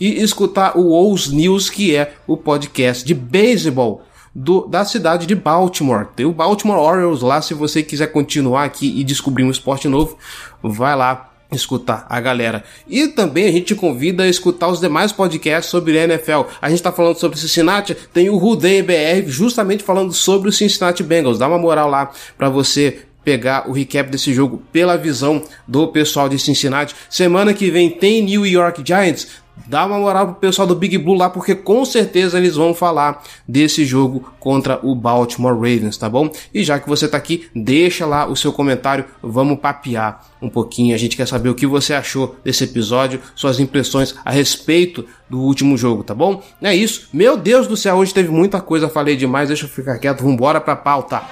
e 0.00 0.22
escutar 0.22 0.76
o 0.76 0.90
Ous 0.92 1.28
News, 1.28 1.70
que 1.70 1.94
é 1.94 2.14
o 2.26 2.36
podcast 2.36 3.04
de 3.04 3.14
beisebol 3.14 4.02
do, 4.34 4.66
da 4.66 4.84
cidade 4.84 5.26
de 5.26 5.34
Baltimore. 5.34 6.06
Tem 6.14 6.26
o 6.26 6.32
Baltimore 6.32 6.78
Orioles 6.78 7.22
lá, 7.22 7.42
se 7.42 7.54
você 7.54 7.82
quiser 7.82 8.08
continuar 8.08 8.64
aqui 8.64 9.00
e 9.00 9.02
descobrir 9.02 9.44
um 9.44 9.50
esporte 9.50 9.88
novo, 9.88 10.16
vai 10.62 10.94
lá 10.94 11.27
escutar 11.50 12.06
a 12.08 12.20
galera. 12.20 12.62
E 12.86 13.08
também 13.08 13.46
a 13.46 13.52
gente 13.52 13.74
convida 13.74 14.24
a 14.24 14.28
escutar 14.28 14.68
os 14.68 14.80
demais 14.80 15.12
podcasts 15.12 15.70
sobre 15.70 15.98
a 15.98 16.04
NFL. 16.04 16.42
A 16.60 16.68
gente 16.68 16.82
tá 16.82 16.92
falando 16.92 17.18
sobre 17.18 17.38
Cincinnati, 17.38 17.94
tem 18.12 18.28
o 18.28 18.36
Rudem 18.36 18.82
BR 18.82 19.26
justamente 19.26 19.82
falando 19.82 20.12
sobre 20.12 20.48
o 20.48 20.52
Cincinnati 20.52 21.02
Bengals. 21.02 21.38
Dá 21.38 21.48
uma 21.48 21.58
moral 21.58 21.88
lá 21.88 22.10
para 22.36 22.48
você 22.48 23.02
pegar 23.24 23.68
o 23.68 23.72
recap 23.72 24.10
desse 24.10 24.32
jogo 24.32 24.62
pela 24.72 24.96
visão 24.96 25.42
do 25.66 25.88
pessoal 25.88 26.28
de 26.28 26.38
Cincinnati. 26.38 26.94
Semana 27.10 27.52
que 27.52 27.70
vem 27.70 27.90
tem 27.90 28.22
New 28.22 28.46
York 28.46 28.82
Giants. 28.84 29.28
Dá 29.66 29.84
uma 29.84 29.98
moral 29.98 30.26
pro 30.26 30.34
pessoal 30.36 30.66
do 30.66 30.74
Big 30.74 30.96
Blue 30.98 31.14
lá, 31.14 31.28
porque 31.28 31.54
com 31.54 31.84
certeza 31.84 32.38
eles 32.38 32.56
vão 32.56 32.74
falar 32.74 33.22
desse 33.46 33.84
jogo 33.84 34.32
contra 34.38 34.78
o 34.82 34.94
Baltimore 34.94 35.54
Ravens, 35.54 35.96
tá 35.96 36.08
bom? 36.08 36.30
E 36.52 36.62
já 36.62 36.78
que 36.78 36.88
você 36.88 37.08
tá 37.08 37.16
aqui, 37.16 37.48
deixa 37.54 38.06
lá 38.06 38.26
o 38.26 38.36
seu 38.36 38.52
comentário, 38.52 39.04
vamos 39.22 39.58
papear 39.58 40.24
um 40.40 40.48
pouquinho. 40.48 40.94
A 40.94 40.98
gente 40.98 41.16
quer 41.16 41.26
saber 41.26 41.48
o 41.48 41.54
que 41.54 41.66
você 41.66 41.94
achou 41.94 42.36
desse 42.44 42.64
episódio, 42.64 43.20
suas 43.34 43.60
impressões 43.60 44.14
a 44.24 44.30
respeito 44.30 45.04
do 45.28 45.40
último 45.40 45.76
jogo, 45.76 46.02
tá 46.02 46.14
bom? 46.14 46.42
É 46.62 46.74
isso. 46.74 47.08
Meu 47.12 47.36
Deus 47.36 47.66
do 47.66 47.76
céu, 47.76 47.96
hoje 47.96 48.14
teve 48.14 48.30
muita 48.30 48.60
coisa, 48.60 48.88
falei 48.88 49.16
demais, 49.16 49.48
deixa 49.48 49.64
eu 49.64 49.68
ficar 49.68 49.98
quieto, 49.98 50.22
vambora 50.22 50.60
pra 50.60 50.76
pauta. 50.76 51.22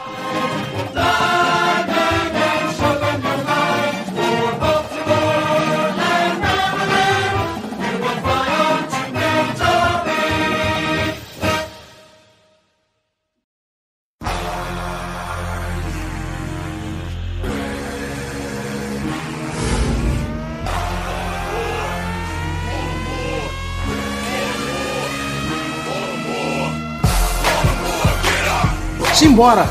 Simbora! 29.26 29.68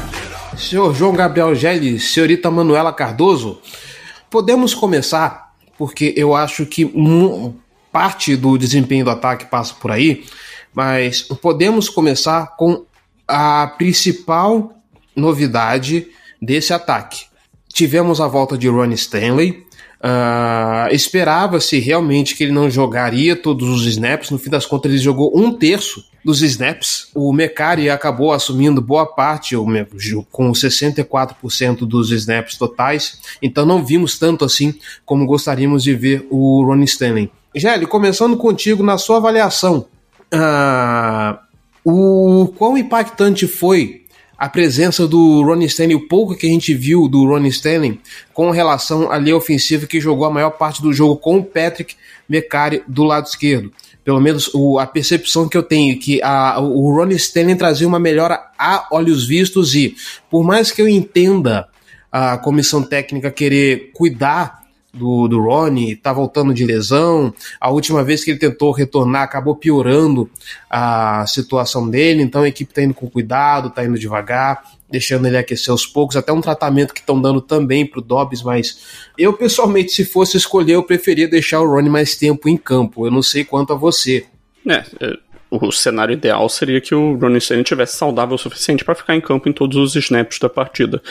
Senhor 0.58 0.94
João 0.94 1.14
Gabriel 1.14 1.56
Gelli, 1.56 1.98
senhorita 1.98 2.52
Manuela 2.52 2.92
Cardoso, 2.92 3.62
podemos 4.30 4.74
começar, 4.74 5.54
porque 5.78 6.14
eu 6.18 6.36
acho 6.36 6.66
que 6.66 6.92
parte 7.90 8.36
do 8.36 8.58
desempenho 8.58 9.06
do 9.06 9.12
ataque 9.12 9.46
passa 9.46 9.74
por 9.74 9.92
aí, 9.92 10.26
mas 10.74 11.22
podemos 11.22 11.88
começar 11.88 12.58
com 12.58 12.84
a 13.26 13.66
principal 13.78 14.74
novidade 15.16 16.10
desse 16.42 16.74
ataque. 16.74 17.24
Tivemos 17.70 18.20
a 18.20 18.28
volta 18.28 18.58
de 18.58 18.68
Ronnie 18.68 18.96
Stanley, 18.96 19.64
Uh, 19.98 20.94
Esperava-se 20.94 21.80
realmente 21.80 22.36
que 22.36 22.44
ele 22.44 22.52
não 22.52 22.70
jogaria 22.70 23.36
todos 23.36 23.68
os 23.68 23.88
snaps. 23.88 24.30
No 24.30 24.38
fim 24.38 24.52
das 24.52 24.64
contas, 24.64 24.92
ele 24.92 25.02
jogou 25.02 25.36
um 25.36 25.52
terço 25.52 26.04
dos 26.26 26.42
snaps. 26.42 27.10
O 27.14 27.32
Mecari 27.32 27.88
acabou 27.88 28.34
assumindo 28.34 28.82
boa 28.82 29.06
parte, 29.06 29.56
com 30.32 30.52
64% 30.52 31.86
dos 31.86 32.12
snaps 32.12 32.58
totais. 32.58 33.20
Então 33.40 33.64
não 33.64 33.86
vimos 33.86 34.18
tanto 34.18 34.44
assim 34.44 34.74
como 35.06 35.28
gostaríamos 35.28 35.84
de 35.84 35.94
ver 35.94 36.26
o 36.32 36.66
Ronnie 36.66 36.86
Stanley. 36.86 37.32
Gelli, 37.56 37.86
começando 37.86 38.36
contigo 38.36 38.82
na 38.84 38.98
sua 38.98 39.18
avaliação, 39.18 39.86
uh, 40.34 41.38
o 41.86 42.48
quão 42.58 42.76
impactante 42.76 43.48
foi 43.48 44.02
a 44.38 44.50
presença 44.50 45.08
do 45.08 45.44
Ronnie 45.44 45.68
Stanley, 45.68 45.96
o 45.96 46.08
pouco 46.08 46.36
que 46.36 46.48
a 46.48 46.50
gente 46.50 46.74
viu 46.74 47.08
do 47.08 47.26
Ronnie 47.26 47.52
Stanley 47.52 48.02
com 48.34 48.50
relação 48.50 49.12
à 49.12 49.18
linha 49.18 49.38
ofensiva 49.38 49.88
que 49.88 50.02
jogou 50.02 50.26
a 50.26 50.32
maior 50.32 50.50
parte 50.50 50.82
do 50.82 50.92
jogo 50.92 51.16
com 51.18 51.38
o 51.38 51.44
Patrick 51.44 51.96
Mecari 52.28 52.84
do 52.88 53.04
lado 53.04 53.28
esquerdo. 53.28 53.72
Pelo 54.06 54.22
menos 54.22 54.50
o, 54.54 54.80
a 54.80 54.86
percepção 54.86 55.50
que 55.50 55.58
eu 55.58 55.64
tenho 55.64 55.94
é 55.94 55.98
que 55.98 56.22
a, 56.22 56.60
o 56.60 56.96
Ronnie 56.96 57.18
Stanley 57.18 57.56
trazia 57.56 57.88
uma 57.88 58.00
melhora 58.00 58.40
a 58.58 58.88
olhos 58.92 59.28
vistos 59.28 59.74
e 59.74 59.96
por 60.30 60.44
mais 60.44 60.72
que 60.72 60.82
eu 60.82 60.88
entenda 60.88 61.68
a 62.12 62.38
comissão 62.38 62.84
técnica 62.84 63.32
querer 63.32 63.90
cuidar 63.94 64.64
do, 64.94 65.28
do 65.28 65.42
Ronnie, 65.42 65.96
tá 65.96 66.14
voltando 66.14 66.54
de 66.54 66.66
lesão. 66.66 67.34
A 67.60 67.70
última 67.70 68.04
vez 68.04 68.24
que 68.24 68.32
ele 68.32 68.40
tentou 68.40 68.72
retornar 68.72 69.24
acabou 69.24 69.56
piorando 69.56 70.30
a 70.70 71.26
situação 71.28 71.90
dele, 71.90 72.24
então 72.24 72.44
a 72.44 72.48
equipe 72.48 72.74
tá 72.74 72.82
indo 72.82 72.94
com 72.94 73.10
cuidado, 73.10 73.70
tá 73.70 73.84
indo 73.84 74.00
devagar, 74.00 74.64
deixando 74.90 75.26
ele 75.26 75.38
aquecer 75.38 75.72
aos 75.72 75.86
poucos, 75.86 76.16
até 76.16 76.32
um 76.32 76.42
tratamento 76.42 76.94
que 76.94 77.00
estão 77.00 77.20
dando 77.20 77.42
também 77.42 77.86
pro 77.86 78.02
Dobbs, 78.02 78.44
mas 78.44 78.80
eu 79.18 79.34
pessoalmente, 79.34 79.92
se 79.92 80.06
fosse 80.06 80.38
escolher, 80.38 80.74
eu 80.74 80.84
preferia 80.84 81.28
deixar 81.28 81.62
o 81.62 81.70
Ronnie 81.70 81.90
mais 81.90 82.16
tempo 82.16 82.48
em 82.48 82.56
campo. 82.56 83.06
Eu 83.06 83.12
não 83.12 83.22
sei 83.24 83.44
quanto 83.44 83.74
a 83.74 83.76
você. 83.76 84.26
É, 84.68 84.84
é 85.02 85.18
o 85.50 85.72
cenário 85.72 86.14
ideal 86.14 86.50
seria 86.50 86.82
que 86.82 86.94
o 86.94 87.16
Ronnie 87.16 87.38
Stanley 87.38 87.64
tivesse 87.64 87.98
saudável 87.98 88.36
o 88.36 88.40
suficiente 88.40 88.84
para 88.84 88.96
ficar 88.96 89.16
em 89.16 89.22
campo 89.22 89.48
em 89.48 89.54
todos 89.54 89.78
os 89.78 89.96
snaps 89.96 90.40
da 90.40 90.50
partida. 90.50 91.02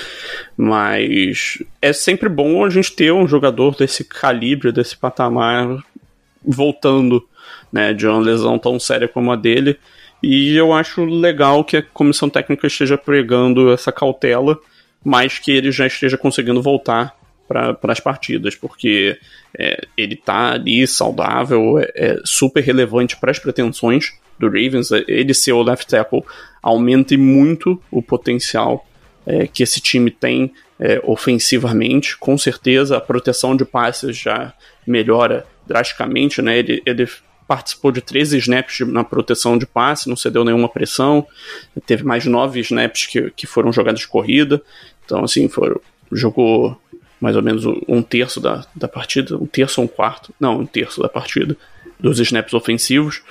Mas 0.56 1.62
é 1.80 1.92
sempre 1.92 2.28
bom 2.28 2.64
a 2.64 2.70
gente 2.70 2.92
ter 2.92 3.12
um 3.12 3.26
jogador 3.26 3.76
desse 3.76 4.04
calibre, 4.04 4.72
desse 4.72 4.96
patamar, 4.96 5.82
voltando 6.44 7.26
né, 7.72 7.92
de 7.92 8.06
uma 8.06 8.20
lesão 8.20 8.58
tão 8.58 8.78
séria 8.78 9.08
como 9.08 9.32
a 9.32 9.36
dele. 9.36 9.78
E 10.22 10.56
eu 10.56 10.72
acho 10.72 11.04
legal 11.04 11.62
que 11.64 11.76
a 11.76 11.82
comissão 11.82 12.28
técnica 12.28 12.66
esteja 12.66 12.96
pregando 12.96 13.72
essa 13.72 13.92
cautela, 13.92 14.58
mas 15.04 15.38
que 15.38 15.50
ele 15.52 15.70
já 15.70 15.86
esteja 15.86 16.16
conseguindo 16.16 16.62
voltar 16.62 17.14
para 17.46 17.78
as 17.92 18.00
partidas, 18.00 18.54
porque 18.54 19.18
é, 19.58 19.86
ele 19.96 20.14
está 20.14 20.52
ali 20.52 20.86
saudável, 20.86 21.78
é, 21.78 21.92
é 21.94 22.20
super 22.24 22.62
relevante 22.62 23.16
para 23.16 23.30
as 23.30 23.38
pretensões 23.38 24.14
do 24.38 24.46
Ravens, 24.46 24.90
é, 24.90 25.04
ele 25.06 25.34
ser 25.34 25.52
o 25.52 25.62
left 25.62 25.86
tackle 25.86 26.22
aumente 26.62 27.16
muito 27.16 27.80
o 27.90 28.02
potencial 28.02 28.86
é, 29.26 29.46
que 29.46 29.62
esse 29.62 29.80
time 29.80 30.10
tem 30.10 30.52
é, 30.78 31.00
ofensivamente. 31.04 32.16
Com 32.16 32.36
certeza 32.36 32.96
a 32.96 33.00
proteção 33.00 33.56
de 33.56 33.64
passes 33.64 34.16
já 34.16 34.52
melhora 34.86 35.46
drasticamente, 35.66 36.42
né? 36.42 36.58
Ele, 36.58 36.82
ele 36.84 37.08
participou 37.46 37.92
de 37.92 38.00
13 38.00 38.38
snaps 38.38 38.76
de, 38.76 38.84
na 38.84 39.04
proteção 39.04 39.58
de 39.58 39.66
passe, 39.66 40.08
não 40.08 40.16
cedeu 40.16 40.44
nenhuma 40.44 40.68
pressão, 40.68 41.26
teve 41.86 42.04
mais 42.04 42.24
9 42.24 42.60
snaps 42.60 43.06
que, 43.06 43.30
que 43.30 43.46
foram 43.46 43.72
jogadas 43.72 44.00
de 44.00 44.08
corrida, 44.08 44.62
então 45.04 45.22
assim, 45.22 45.48
jogou 46.10 46.78
mais 47.20 47.36
ou 47.36 47.42
menos 47.42 47.64
um 47.88 48.02
terço 48.02 48.40
da, 48.40 48.66
da 48.74 48.88
partida, 48.88 49.36
um 49.36 49.46
terço 49.46 49.80
ou 49.80 49.86
um 49.86 49.88
quarto, 49.88 50.34
não, 50.38 50.60
um 50.60 50.66
terço 50.66 51.00
da 51.00 51.08
partida 51.08 51.56
dos 51.98 52.18
snaps 52.18 52.52
ofensivos. 52.52 53.22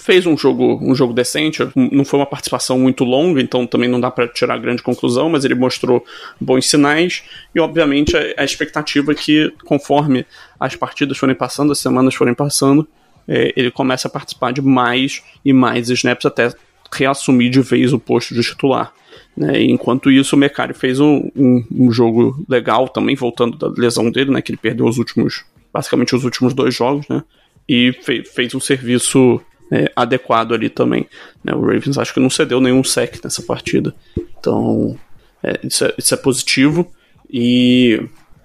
Fez 0.00 0.26
um 0.26 0.36
jogo, 0.36 0.78
um 0.82 0.94
jogo 0.94 1.12
decente, 1.12 1.60
não 1.74 2.04
foi 2.04 2.18
uma 2.18 2.26
participação 2.26 2.78
muito 2.78 3.04
longa, 3.04 3.40
então 3.40 3.66
também 3.66 3.88
não 3.88 4.00
dá 4.00 4.10
para 4.10 4.26
tirar 4.26 4.58
grande 4.58 4.82
conclusão, 4.82 5.28
mas 5.28 5.44
ele 5.44 5.54
mostrou 5.54 6.04
bons 6.40 6.68
sinais 6.68 7.22
e 7.54 7.60
obviamente 7.60 8.16
a, 8.16 8.20
a 8.36 8.44
expectativa 8.44 9.12
é 9.12 9.14
que 9.14 9.52
conforme 9.64 10.26
as 10.58 10.74
partidas 10.74 11.16
forem 11.16 11.34
passando, 11.34 11.70
as 11.70 11.78
semanas 11.78 12.14
forem 12.14 12.34
passando, 12.34 12.88
é, 13.28 13.52
ele 13.54 13.70
começa 13.70 14.08
a 14.08 14.10
participar 14.10 14.52
de 14.52 14.62
mais 14.62 15.22
e 15.44 15.52
mais 15.52 15.90
snaps 15.90 16.24
até 16.24 16.50
reassumir 16.90 17.50
de 17.50 17.60
vez 17.60 17.92
o 17.92 17.98
posto 17.98 18.34
de 18.34 18.42
titular. 18.42 18.92
Né? 19.36 19.62
Enquanto 19.62 20.10
isso, 20.10 20.34
o 20.34 20.38
Mercari 20.38 20.72
fez 20.72 20.98
um, 20.98 21.30
um, 21.36 21.64
um, 21.70 21.92
jogo 21.92 22.44
legal 22.48 22.88
também, 22.88 23.14
voltando 23.14 23.56
da 23.56 23.68
lesão 23.68 24.10
dele, 24.10 24.30
né? 24.30 24.40
que 24.40 24.50
ele 24.50 24.58
perdeu 24.58 24.86
os 24.86 24.98
últimos, 24.98 25.44
basicamente 25.72 26.16
os 26.16 26.24
últimos 26.24 26.54
dois 26.54 26.74
jogos, 26.74 27.06
né? 27.08 27.22
e 27.68 27.92
fe 27.92 28.24
fez 28.24 28.54
um 28.54 28.60
serviço 28.60 29.40
é, 29.70 29.92
adequado 29.94 30.54
ali 30.54 30.70
também. 30.70 31.06
Né? 31.44 31.54
O 31.54 31.60
Ravens 31.60 31.98
acho 31.98 32.14
que 32.14 32.20
não 32.20 32.30
cedeu 32.30 32.60
nenhum 32.60 32.82
sec 32.82 33.22
nessa 33.22 33.42
partida. 33.42 33.94
Então, 34.40 34.98
é, 35.42 35.60
isso, 35.62 35.84
é, 35.84 35.94
isso 35.98 36.14
é 36.14 36.16
positivo. 36.16 36.90
E 37.30 38.02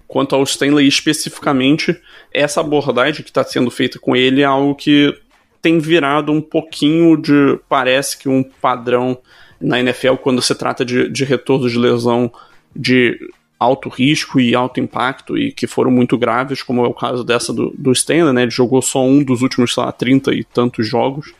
quanto 0.07 0.35
ao 0.35 0.43
Stanley 0.43 0.87
especificamente, 0.87 1.99
essa 2.31 2.61
abordagem 2.61 3.23
que 3.23 3.29
está 3.29 3.43
sendo 3.43 3.71
feita 3.71 3.99
com 3.99 4.15
ele 4.15 4.41
é 4.41 4.45
algo 4.45 4.75
que 4.75 5.15
tem 5.61 5.79
virado 5.79 6.31
um 6.31 6.41
pouquinho 6.41 7.15
de. 7.15 7.59
parece 7.69 8.17
que 8.17 8.27
um 8.27 8.43
padrão 8.43 9.17
na 9.59 9.79
NFL 9.79 10.15
quando 10.15 10.41
se 10.41 10.53
trata 10.53 10.83
de, 10.83 11.09
de 11.09 11.23
retorno 11.23 11.69
de 11.69 11.77
lesão 11.77 12.31
de 12.75 13.17
alto 13.57 13.87
risco 13.87 14.39
e 14.39 14.53
alto 14.53 14.79
impacto 14.79 15.37
e 15.37 15.51
que 15.51 15.65
foram 15.67 15.89
muito 15.89 16.17
graves, 16.17 16.61
como 16.61 16.83
é 16.83 16.87
o 16.87 16.93
caso 16.93 17.23
dessa 17.23 17.53
do, 17.53 17.73
do 17.77 17.93
Stanley, 17.93 18.33
né? 18.33 18.41
Ele 18.41 18.51
jogou 18.51 18.81
só 18.81 19.05
um 19.05 19.23
dos 19.23 19.41
últimos, 19.41 19.73
sei 19.73 19.83
lá, 19.83 19.91
30 19.91 20.33
e 20.33 20.43
tantos 20.43 20.85
jogos. 20.85 21.33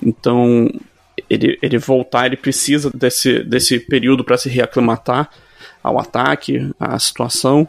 Então, 0.00 0.70
ele, 1.28 1.58
ele 1.60 1.78
voltar, 1.78 2.26
ele 2.26 2.36
precisa 2.36 2.90
desse, 2.94 3.42
desse 3.42 3.80
período 3.80 4.22
para 4.22 4.36
se 4.36 4.48
reaclimatar 4.48 5.28
ao 5.82 5.98
ataque, 5.98 6.70
à 6.78 6.98
situação. 6.98 7.68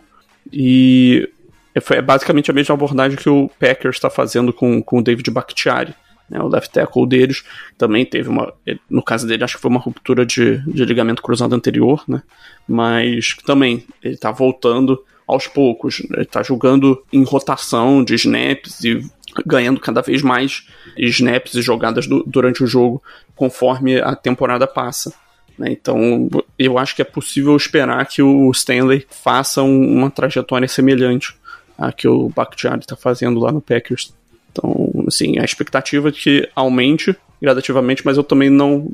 E 0.52 1.30
é 1.74 2.02
basicamente 2.02 2.52
a 2.52 2.54
mesma 2.54 2.76
abordagem 2.76 3.18
que 3.18 3.30
o 3.30 3.50
Packers 3.60 3.96
está 3.96 4.10
fazendo 4.10 4.52
com, 4.52 4.82
com 4.82 5.00
o 5.00 5.04
David 5.04 5.30
Bakhtiari 5.32 5.96
né, 6.32 6.40
o 6.40 6.48
left 6.48 6.72
tackle 6.72 7.06
deles 7.06 7.44
também 7.78 8.06
teve 8.06 8.30
uma. 8.30 8.54
No 8.90 9.04
caso 9.04 9.28
dele, 9.28 9.44
acho 9.44 9.58
que 9.58 9.62
foi 9.62 9.70
uma 9.70 9.82
ruptura 9.82 10.26
de, 10.26 10.60
de 10.66 10.86
ligamento 10.86 11.22
cruzado 11.22 11.54
anterior, 11.54 12.02
né? 12.08 12.24
Mas 12.66 13.36
também 13.46 13.86
ele 14.02 14.16
tá 14.16 14.32
voltando 14.32 15.04
aos 15.28 15.46
poucos. 15.46 16.02
Ele 16.10 16.24
tá 16.24 16.42
jogando 16.42 17.04
em 17.12 17.24
rotação 17.26 18.02
de 18.02 18.16
snaps 18.16 18.82
e 18.86 19.02
ganhando 19.46 19.82
cada 19.82 20.02
vez 20.02 20.22
mais 20.22 20.66
snaps 20.98 21.54
e 21.56 21.62
jogadas 21.62 22.08
do, 22.08 22.24
durante 22.26 22.64
o 22.64 22.68
jogo 22.68 23.04
conforme 23.36 24.00
a 24.00 24.16
temporada 24.16 24.66
passa. 24.66 25.14
Né? 25.58 25.72
Então, 25.72 26.30
eu 26.58 26.78
acho 26.78 26.96
que 26.96 27.02
é 27.02 27.06
possível 27.06 27.56
esperar 27.56 28.06
que 28.06 28.22
o 28.22 28.50
Stanley 28.52 29.06
faça 29.10 29.62
um, 29.62 29.98
uma 29.98 30.10
trajetória 30.10 30.68
semelhante 30.68 31.36
à 31.78 31.92
que 31.92 32.08
o 32.08 32.30
Bakhtiari 32.30 32.82
está 32.82 32.96
fazendo 32.96 33.40
lá 33.40 33.52
no 33.52 33.62
Packers. 33.62 34.14
Então, 34.52 34.92
assim, 35.08 35.40
a 35.40 35.44
expectativa 35.44 36.10
é 36.10 36.12
que 36.12 36.50
aumente 36.56 37.16
gradativamente, 37.42 38.06
mas 38.06 38.18
eu 38.18 38.24
também 38.24 38.50
não, 38.50 38.92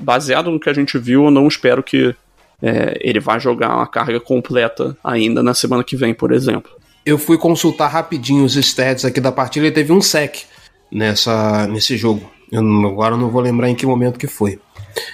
baseado 0.00 0.50
no 0.50 0.60
que 0.60 0.70
a 0.70 0.72
gente 0.72 0.96
viu, 0.96 1.24
eu 1.24 1.30
não 1.30 1.48
espero 1.48 1.82
que 1.82 2.14
é, 2.62 2.96
ele 3.00 3.18
vá 3.18 3.38
jogar 3.38 3.74
uma 3.74 3.86
carga 3.86 4.20
completa 4.20 4.96
ainda 5.02 5.42
na 5.42 5.54
semana 5.54 5.82
que 5.82 5.96
vem, 5.96 6.14
por 6.14 6.30
exemplo. 6.30 6.70
Eu 7.04 7.18
fui 7.18 7.36
consultar 7.36 7.88
rapidinho 7.88 8.44
os 8.44 8.54
stats 8.54 9.04
aqui 9.04 9.20
da 9.20 9.32
partida 9.32 9.66
e 9.66 9.72
teve 9.72 9.92
um 9.92 10.00
sec 10.00 10.44
nessa, 10.92 11.66
nesse 11.66 11.96
jogo. 11.96 12.30
Eu 12.50 12.62
agora 12.86 13.16
não 13.16 13.30
vou 13.30 13.40
lembrar 13.40 13.68
em 13.68 13.74
que 13.74 13.86
momento 13.86 14.18
que 14.18 14.26
foi. 14.26 14.58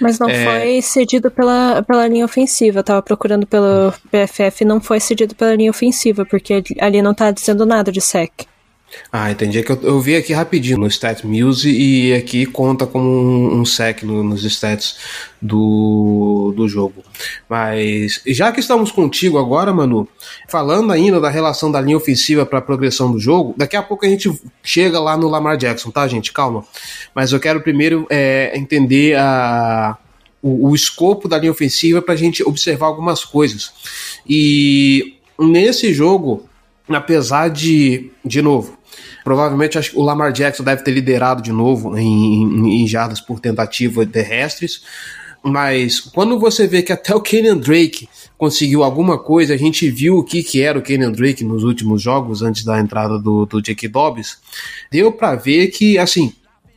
Mas 0.01 0.17
não 0.19 0.27
é... 0.27 0.43
foi 0.43 0.81
cedido 0.81 1.29
pela, 1.29 1.83
pela 1.83 2.07
linha 2.07 2.25
ofensiva. 2.25 2.79
Eu 2.79 2.83
tava 2.83 3.01
procurando 3.01 3.45
pelo 3.45 3.93
PFF 4.11 4.65
não 4.65 4.81
foi 4.81 4.99
cedido 4.99 5.35
pela 5.35 5.55
linha 5.55 5.69
ofensiva, 5.69 6.25
porque 6.25 6.63
ali 6.79 7.01
não 7.01 7.13
tá 7.13 7.31
dizendo 7.31 7.65
nada 7.65 7.91
de 7.91 8.01
sec. 8.01 8.47
Ah, 9.11 9.31
entendi. 9.31 9.59
É 9.59 9.63
que 9.63 9.71
eu, 9.71 9.79
eu, 9.83 10.01
vi 10.01 10.15
aqui 10.15 10.33
rapidinho 10.33 10.77
no 10.77 10.87
Stat 10.87 11.25
Muse 11.25 11.69
e 11.69 12.13
aqui 12.13 12.45
conta 12.45 12.85
como 12.85 13.05
um, 13.05 13.59
um 13.59 13.65
sec 13.65 14.03
no, 14.03 14.23
nos 14.23 14.43
stats 14.43 14.97
do, 15.41 16.53
do 16.55 16.67
jogo. 16.67 17.03
Mas 17.49 18.21
já 18.25 18.51
que 18.51 18.59
estamos 18.59 18.91
contigo 18.91 19.37
agora, 19.37 19.73
Manu, 19.73 20.07
falando 20.47 20.91
ainda 20.91 21.19
da 21.19 21.29
relação 21.29 21.71
da 21.71 21.81
linha 21.81 21.97
ofensiva 21.97 22.45
para 22.45 22.59
a 22.59 22.61
progressão 22.61 23.11
do 23.11 23.19
jogo, 23.19 23.53
daqui 23.57 23.75
a 23.75 23.83
pouco 23.83 24.05
a 24.05 24.09
gente 24.09 24.31
chega 24.63 24.99
lá 24.99 25.17
no 25.17 25.27
Lamar 25.27 25.57
Jackson, 25.57 25.91
tá, 25.91 26.07
gente? 26.07 26.31
Calma. 26.31 26.65
Mas 27.13 27.31
eu 27.31 27.39
quero 27.39 27.61
primeiro 27.61 28.07
é, 28.09 28.57
entender 28.57 29.17
a, 29.17 29.97
o, 30.41 30.69
o 30.69 30.75
escopo 30.75 31.27
da 31.27 31.37
linha 31.37 31.51
ofensiva 31.51 32.01
para 32.01 32.13
a 32.13 32.17
gente 32.17 32.43
observar 32.43 32.87
algumas 32.87 33.23
coisas. 33.23 33.73
E 34.27 35.17
nesse 35.37 35.93
jogo 35.93 36.47
apesar 36.95 37.49
de, 37.49 38.11
de 38.23 38.41
novo, 38.41 38.76
provavelmente 39.27 39.77
acho 39.77 39.91
que 39.91 39.99
o 39.99 40.03
Lamar 40.03 40.31
Jackson 40.31 40.63
deve 40.63 40.83
ter 40.83 40.91
liderado 40.91 41.41
de 41.41 41.51
novo 41.51 41.97
em, 41.97 42.43
em, 42.43 42.81
em 42.81 42.87
jardas 42.87 43.19
por 43.19 43.41
tentativa 43.41 44.05
terrestres, 44.05 44.81
mas 45.43 45.99
quando 45.99 46.39
você 46.39 46.65
vê 46.65 46.81
que 46.81 46.93
até 46.93 47.13
o 47.13 47.19
Kenyan 47.19 47.57
Drake 47.57 48.07
conseguiu 48.37 48.85
alguma 48.85 49.19
coisa, 49.19 49.53
a 49.53 49.57
gente 49.57 49.89
viu 49.89 50.19
o 50.19 50.23
que, 50.23 50.41
que 50.41 50.61
era 50.61 50.79
o 50.79 50.81
Kenyan 50.81 51.11
Drake 51.11 51.43
nos 51.43 51.65
últimos 51.65 52.01
jogos, 52.01 52.41
antes 52.41 52.63
da 52.63 52.79
entrada 52.79 53.19
do, 53.19 53.45
do 53.45 53.61
Jake 53.61 53.89
Dobbs, 53.89 54.37
deu 54.89 55.11
para 55.11 55.35
ver 55.35 55.67
que, 55.71 55.97
assim, 55.97 56.31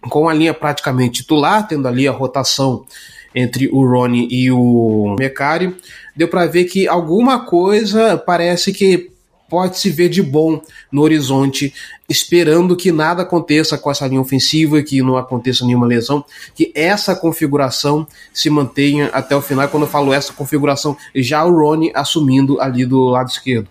com 0.08 0.28
a 0.28 0.34
linha 0.34 0.52
praticamente 0.52 1.22
titular, 1.22 1.68
tendo 1.68 1.86
ali 1.86 2.08
a 2.08 2.12
rotação 2.12 2.84
entre 3.32 3.68
o 3.68 3.88
Ronnie 3.88 4.26
e 4.28 4.50
o 4.50 5.14
Mecari, 5.20 5.72
deu 6.16 6.26
para 6.26 6.46
ver 6.46 6.64
que 6.64 6.88
alguma 6.88 7.46
coisa 7.46 8.18
parece 8.18 8.72
que 8.72 9.08
pode 9.50 9.78
se 9.78 9.90
ver 9.90 10.08
de 10.08 10.22
bom 10.22 10.62
no 10.90 11.02
horizonte, 11.02 11.74
esperando 12.08 12.76
que 12.76 12.92
nada 12.92 13.22
aconteça 13.22 13.76
com 13.76 13.90
essa 13.90 14.06
linha 14.06 14.20
ofensiva, 14.20 14.80
que 14.82 15.02
não 15.02 15.16
aconteça 15.16 15.66
nenhuma 15.66 15.86
lesão, 15.86 16.24
que 16.54 16.72
essa 16.74 17.14
configuração 17.16 18.06
se 18.32 18.48
mantenha 18.48 19.10
até 19.12 19.34
o 19.34 19.42
final. 19.42 19.68
Quando 19.68 19.82
eu 19.82 19.88
falo 19.88 20.12
essa 20.12 20.32
configuração, 20.32 20.96
já 21.14 21.44
o 21.44 21.52
Rony 21.52 21.90
assumindo 21.94 22.60
ali 22.60 22.86
do 22.86 23.04
lado 23.08 23.28
esquerdo. 23.28 23.68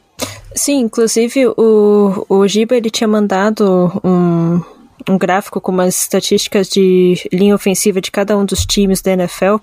Sim, 0.53 0.81
inclusive 0.81 1.47
o, 1.47 2.25
o 2.27 2.47
Giba 2.47 2.75
ele 2.75 2.89
tinha 2.89 3.07
mandado 3.07 3.91
um, 4.03 4.61
um 5.07 5.17
gráfico 5.17 5.61
com 5.61 5.71
umas 5.71 6.01
estatísticas 6.01 6.67
de 6.67 7.15
linha 7.31 7.55
ofensiva 7.55 8.01
de 8.01 8.11
cada 8.11 8.37
um 8.37 8.45
dos 8.45 8.65
times 8.65 9.01
da 9.01 9.11
NFL. 9.11 9.57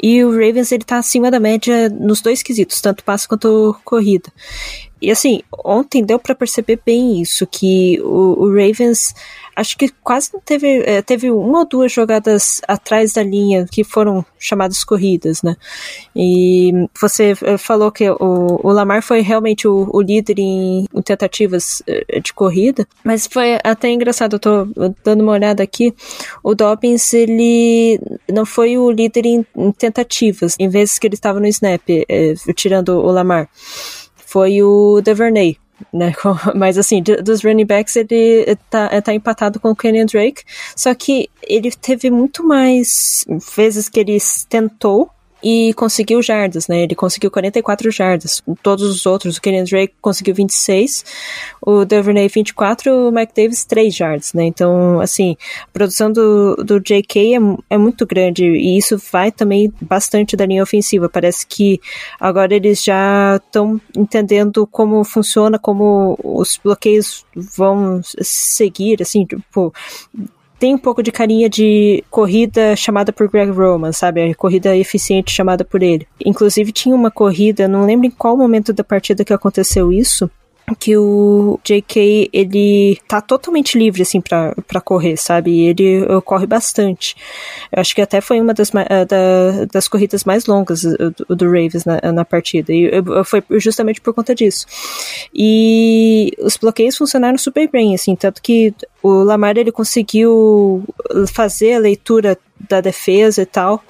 E 0.00 0.22
o 0.24 0.30
Ravens 0.30 0.70
ele 0.70 0.84
tá 0.84 0.98
acima 0.98 1.30
da 1.30 1.40
média 1.40 1.88
nos 1.88 2.20
dois 2.20 2.42
quesitos, 2.42 2.80
tanto 2.80 3.02
passe 3.02 3.26
quanto 3.26 3.74
corrida. 3.84 4.30
E 5.00 5.10
assim, 5.10 5.42
ontem 5.64 6.04
deu 6.04 6.18
para 6.18 6.34
perceber 6.34 6.80
bem 6.84 7.20
isso, 7.20 7.46
que 7.46 8.00
o, 8.02 8.44
o, 8.44 8.48
Ravens 8.48 9.14
acho 9.54 9.76
que 9.76 9.88
quase 10.02 10.30
teve, 10.44 10.82
é, 10.84 11.02
teve 11.02 11.30
uma 11.30 11.60
ou 11.60 11.64
duas 11.64 11.92
jogadas 11.92 12.60
atrás 12.66 13.12
da 13.12 13.22
linha 13.22 13.66
que 13.70 13.82
foram 13.82 14.24
chamadas 14.38 14.84
corridas, 14.84 15.42
né? 15.42 15.56
E 16.14 16.72
você 17.00 17.34
é, 17.42 17.58
falou 17.58 17.90
que 17.90 18.08
o, 18.08 18.60
o 18.62 18.72
Lamar 18.72 19.02
foi 19.02 19.20
realmente 19.20 19.66
o, 19.66 19.88
o 19.92 20.00
líder 20.00 20.38
em, 20.38 20.86
em, 20.92 21.02
tentativas 21.02 21.82
é, 21.86 22.20
de 22.20 22.32
corrida, 22.32 22.86
mas 23.04 23.26
foi 23.26 23.58
até 23.64 23.90
engraçado, 23.90 24.34
eu 24.34 24.40
tô 24.40 24.68
dando 25.04 25.22
uma 25.22 25.32
olhada 25.32 25.62
aqui, 25.62 25.94
o 26.42 26.54
Dobbins, 26.54 27.12
ele 27.12 28.00
não 28.32 28.46
foi 28.46 28.78
o 28.78 28.90
líder 28.90 29.26
em, 29.26 29.46
em 29.56 29.72
tentativas, 29.72 30.56
em 30.58 30.68
vezes 30.68 30.98
que 30.98 31.06
ele 31.06 31.14
estava 31.14 31.40
no 31.40 31.46
snap, 31.46 31.82
é, 31.88 32.34
tirando 32.54 32.90
o 32.90 33.10
Lamar 33.10 33.48
foi 34.28 34.62
o 34.62 35.00
Devernay. 35.00 35.56
Né? 35.92 36.12
Mas 36.54 36.76
assim, 36.76 37.02
dos 37.02 37.42
running 37.42 37.64
backs 37.64 37.96
ele 37.96 38.56
tá, 38.68 39.00
tá 39.00 39.14
empatado 39.14 39.58
com 39.58 39.70
o 39.70 39.76
Kenyon 39.76 40.06
Drake, 40.06 40.42
só 40.76 40.94
que 40.94 41.30
ele 41.42 41.70
teve 41.70 42.10
muito 42.10 42.46
mais 42.46 43.24
vezes 43.56 43.88
que 43.88 44.00
ele 44.00 44.18
tentou 44.48 45.08
e 45.42 45.72
conseguiu 45.74 46.20
jardas, 46.20 46.66
né? 46.68 46.82
Ele 46.82 46.94
conseguiu 46.94 47.30
44 47.30 47.90
jardas. 47.90 48.42
Todos 48.62 48.84
os 48.88 49.06
outros, 49.06 49.36
o 49.36 49.40
Kenyon 49.40 49.64
Drake 49.64 49.94
conseguiu 50.00 50.34
26, 50.34 51.04
o 51.60 51.84
Duvernay 51.84 52.28
24, 52.28 53.08
o 53.08 53.12
Mike 53.12 53.32
Davis 53.34 53.64
3 53.64 53.94
jardas, 53.94 54.32
né? 54.32 54.44
Então, 54.44 55.00
assim, 55.00 55.36
a 55.62 55.72
produção 55.72 56.10
do, 56.10 56.56
do 56.56 56.80
JK 56.80 57.34
é, 57.34 57.74
é 57.74 57.78
muito 57.78 58.06
grande 58.06 58.44
e 58.44 58.76
isso 58.76 59.00
vai 59.12 59.30
também 59.30 59.72
bastante 59.80 60.36
da 60.36 60.46
linha 60.46 60.62
ofensiva. 60.62 61.08
Parece 61.08 61.46
que 61.46 61.80
agora 62.18 62.54
eles 62.54 62.82
já 62.82 63.36
estão 63.36 63.80
entendendo 63.96 64.66
como 64.66 65.04
funciona, 65.04 65.58
como 65.58 66.18
os 66.22 66.58
bloqueios 66.62 67.24
vão 67.34 68.00
seguir, 68.02 69.00
assim, 69.02 69.24
tipo, 69.24 69.72
tem 70.58 70.74
um 70.74 70.78
pouco 70.78 71.02
de 71.02 71.12
carinha 71.12 71.48
de 71.48 72.02
corrida 72.10 72.74
chamada 72.74 73.12
por 73.12 73.28
Greg 73.28 73.50
Roman, 73.50 73.92
sabe? 73.92 74.22
A 74.22 74.34
corrida 74.34 74.76
eficiente 74.76 75.30
chamada 75.30 75.64
por 75.64 75.82
ele. 75.82 76.06
Inclusive 76.24 76.72
tinha 76.72 76.94
uma 76.94 77.10
corrida, 77.10 77.68
não 77.68 77.84
lembro 77.84 78.06
em 78.06 78.10
qual 78.10 78.36
momento 78.36 78.72
da 78.72 78.82
partida 78.82 79.24
que 79.24 79.32
aconteceu 79.32 79.92
isso, 79.92 80.30
que 80.74 80.96
o 80.96 81.58
JK 81.64 82.30
ele 82.32 82.98
tá 83.06 83.20
totalmente 83.20 83.78
livre 83.78 84.02
assim 84.02 84.20
para 84.20 84.80
correr, 84.84 85.16
sabe? 85.16 85.60
ele 85.60 86.04
corre 86.24 86.46
bastante. 86.46 87.16
Eu 87.72 87.80
acho 87.80 87.94
que 87.94 88.02
até 88.02 88.20
foi 88.20 88.40
uma 88.40 88.54
das, 88.54 88.70
eh, 88.74 89.04
da, 89.04 89.64
das 89.72 89.88
corridas 89.88 90.24
mais 90.24 90.46
longas 90.46 90.84
eh, 90.84 90.96
do, 91.28 91.36
do 91.36 91.46
Ravens 91.46 91.84
na, 91.84 92.12
na 92.12 92.24
partida. 92.24 92.72
E 92.72 92.90
foi 93.24 93.42
justamente 93.58 94.00
por 94.00 94.14
conta 94.14 94.34
disso. 94.34 94.66
E 95.34 96.32
os 96.38 96.56
bloqueios 96.56 96.96
funcionaram 96.96 97.38
super 97.38 97.68
bem, 97.70 97.94
assim, 97.94 98.14
tanto 98.14 98.42
que 98.42 98.74
o 99.02 99.22
Lamar 99.22 99.56
ele 99.56 99.72
conseguiu 99.72 100.84
fazer 101.32 101.74
a 101.74 101.78
leitura 101.78 102.38
da 102.68 102.80
defesa 102.80 103.42
e 103.42 103.46
tal 103.46 103.82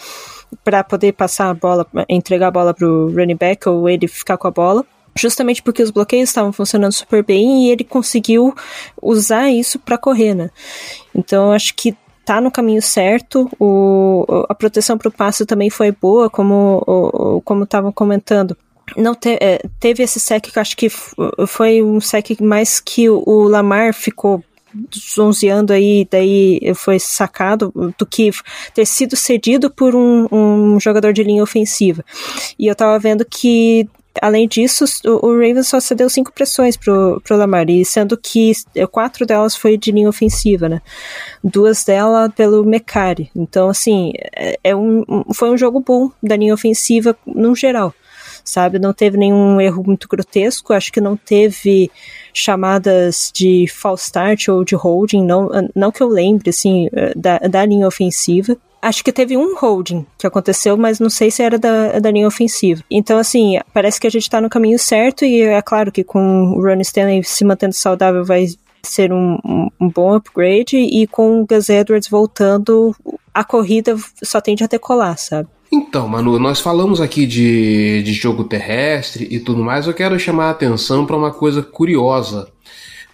para 0.64 0.82
poder 0.82 1.12
passar 1.12 1.50
a 1.50 1.54
bola, 1.54 1.86
entregar 2.08 2.48
a 2.48 2.50
bola 2.50 2.74
pro 2.74 3.10
running 3.14 3.36
back 3.36 3.68
ou 3.68 3.88
ele 3.88 4.08
ficar 4.08 4.36
com 4.36 4.48
a 4.48 4.50
bola 4.50 4.84
justamente 5.16 5.62
porque 5.62 5.82
os 5.82 5.90
bloqueios 5.90 6.28
estavam 6.28 6.52
funcionando 6.52 6.92
super 6.92 7.24
bem 7.24 7.66
e 7.66 7.70
ele 7.70 7.84
conseguiu 7.84 8.54
usar 9.00 9.50
isso 9.50 9.78
para 9.78 9.98
correr, 9.98 10.34
né? 10.34 10.50
Então 11.14 11.52
acho 11.52 11.74
que 11.74 11.96
tá 12.24 12.40
no 12.40 12.50
caminho 12.50 12.82
certo. 12.82 13.48
O, 13.58 14.24
a 14.48 14.54
proteção 14.54 14.98
para 14.98 15.08
o 15.08 15.12
passo 15.12 15.46
também 15.46 15.70
foi 15.70 15.90
boa, 15.90 16.28
como 16.28 17.42
como 17.44 17.64
estavam 17.64 17.90
comentando. 17.90 18.56
Não 18.96 19.14
te, 19.14 19.36
é, 19.40 19.60
teve 19.78 20.02
esse 20.02 20.18
sec 20.18 20.50
que 20.50 20.58
acho 20.58 20.76
que 20.76 20.88
foi 21.46 21.82
um 21.82 22.00
sec 22.00 22.40
mais 22.40 22.80
que 22.80 23.08
o, 23.08 23.22
o 23.26 23.48
Lamar 23.48 23.92
ficou 23.92 24.42
zonzeando 24.94 25.72
aí, 25.72 26.06
daí 26.10 26.60
foi 26.74 26.98
sacado 26.98 27.72
do 27.96 28.06
que 28.06 28.30
ter 28.74 28.86
sido 28.86 29.16
cedido 29.16 29.70
por 29.70 29.94
um, 29.94 30.26
um 30.30 30.80
jogador 30.80 31.12
de 31.12 31.22
linha 31.22 31.42
ofensiva. 31.42 32.04
E 32.58 32.66
eu 32.66 32.74
tava 32.74 32.98
vendo 32.98 33.24
que 33.24 33.88
além 34.22 34.46
disso, 34.48 34.84
o, 35.04 35.32
Ravens 35.32 35.68
só 35.68 35.80
cedeu 35.80 36.08
cinco 36.08 36.32
pressões 36.32 36.76
pro, 36.76 37.20
pro 37.24 37.36
Lamar, 37.36 37.68
e 37.68 37.84
sendo 37.84 38.16
que 38.16 38.52
quatro 38.90 39.26
delas 39.26 39.56
foi 39.56 39.76
de 39.76 39.90
linha 39.90 40.08
ofensiva, 40.08 40.68
né? 40.68 40.80
Duas 41.42 41.84
delas 41.84 42.32
pelo 42.34 42.64
Mecari. 42.64 43.30
Então, 43.34 43.68
assim, 43.68 44.12
é, 44.34 44.58
é 44.62 44.76
um, 44.76 45.04
foi 45.34 45.50
um 45.50 45.58
jogo 45.58 45.80
bom 45.80 46.10
da 46.22 46.36
linha 46.36 46.54
ofensiva 46.54 47.16
no 47.26 47.54
geral, 47.54 47.94
sabe? 48.44 48.78
Não 48.78 48.92
teve 48.92 49.16
nenhum 49.16 49.60
erro 49.60 49.82
muito 49.84 50.08
grotesco, 50.08 50.72
acho 50.72 50.92
que 50.92 51.00
não 51.00 51.16
teve 51.16 51.90
chamadas 52.32 53.30
de 53.34 53.66
false 53.68 54.04
start 54.04 54.48
ou 54.48 54.64
de 54.64 54.74
holding, 54.74 55.24
não, 55.24 55.50
não 55.74 55.90
que 55.90 56.02
eu 56.02 56.08
lembre, 56.08 56.50
assim, 56.50 56.88
da, 57.16 57.38
da 57.38 57.64
linha 57.64 57.86
ofensiva. 57.86 58.56
Acho 58.80 59.02
que 59.02 59.12
teve 59.12 59.36
um 59.36 59.56
holding 59.56 60.06
que 60.16 60.26
aconteceu, 60.26 60.76
mas 60.76 61.00
não 61.00 61.10
sei 61.10 61.30
se 61.30 61.42
era 61.42 61.58
da, 61.58 61.98
da 61.98 62.10
linha 62.10 62.28
ofensiva. 62.28 62.82
Então, 62.90 63.18
assim, 63.18 63.58
parece 63.74 64.00
que 64.00 64.06
a 64.06 64.10
gente 64.10 64.30
tá 64.30 64.40
no 64.40 64.48
caminho 64.48 64.78
certo 64.78 65.24
e 65.24 65.42
é 65.42 65.60
claro 65.60 65.90
que 65.90 66.04
com 66.04 66.52
o 66.52 66.62
Ron 66.62 66.80
Stanley 66.80 67.24
se 67.24 67.44
mantendo 67.44 67.74
saudável 67.74 68.24
vai 68.24 68.46
ser 68.82 69.12
um, 69.12 69.38
um, 69.44 69.68
um 69.80 69.88
bom 69.88 70.14
upgrade 70.14 70.76
e 70.76 71.06
com 71.06 71.40
o 71.40 71.46
Gus 71.46 71.68
Edwards 71.68 72.08
voltando, 72.08 72.94
a 73.34 73.44
corrida 73.44 73.96
só 74.22 74.40
tende 74.40 74.64
a 74.64 74.68
decolar, 74.68 75.18
sabe? 75.18 75.48
Então, 75.70 76.08
Manu, 76.08 76.38
nós 76.38 76.60
falamos 76.60 76.98
aqui 76.98 77.26
de, 77.26 78.02
de 78.02 78.12
jogo 78.14 78.44
terrestre 78.44 79.28
e 79.30 79.38
tudo 79.38 79.62
mais. 79.62 79.86
Eu 79.86 79.92
quero 79.92 80.18
chamar 80.18 80.46
a 80.46 80.50
atenção 80.50 81.04
para 81.04 81.16
uma 81.16 81.30
coisa 81.30 81.62
curiosa 81.62 82.48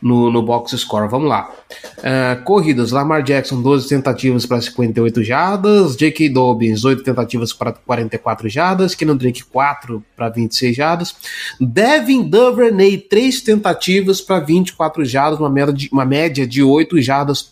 no, 0.05 0.31
no 0.31 0.43
box 0.43 0.77
score. 0.77 1.09
Vamos 1.09 1.31
lá. 1.31 1.51
Uh, 1.99 2.45
corridas: 2.45 2.93
Lamar 2.93 3.23
Jackson, 3.23 3.63
12 3.63 3.89
tentativas 3.89 4.45
para 4.45 4.61
58 4.61 5.25
jardas. 5.25 5.97
J.K. 5.97 6.29
Dobbins, 6.29 6.85
8 6.85 7.03
tentativas 7.03 7.55
para 7.55 7.73
44 7.73 8.47
jardas. 8.51 8.95
Kenan 8.95 9.17
Drake, 9.17 9.43
4 9.45 10.05
para 10.15 10.29
26 10.29 10.77
jardas. 10.77 11.17
Devin 11.59 12.29
Duvernay, 12.29 12.99
3 12.99 13.41
tentativas 13.41 14.21
para 14.21 14.41
24 14.41 15.03
jardas, 15.07 15.41
uma 15.41 15.49
média, 15.49 15.73
de, 15.73 15.89
uma 15.91 16.05
média 16.05 16.47
de 16.47 16.63
8 16.63 17.01
jardas 17.01 17.51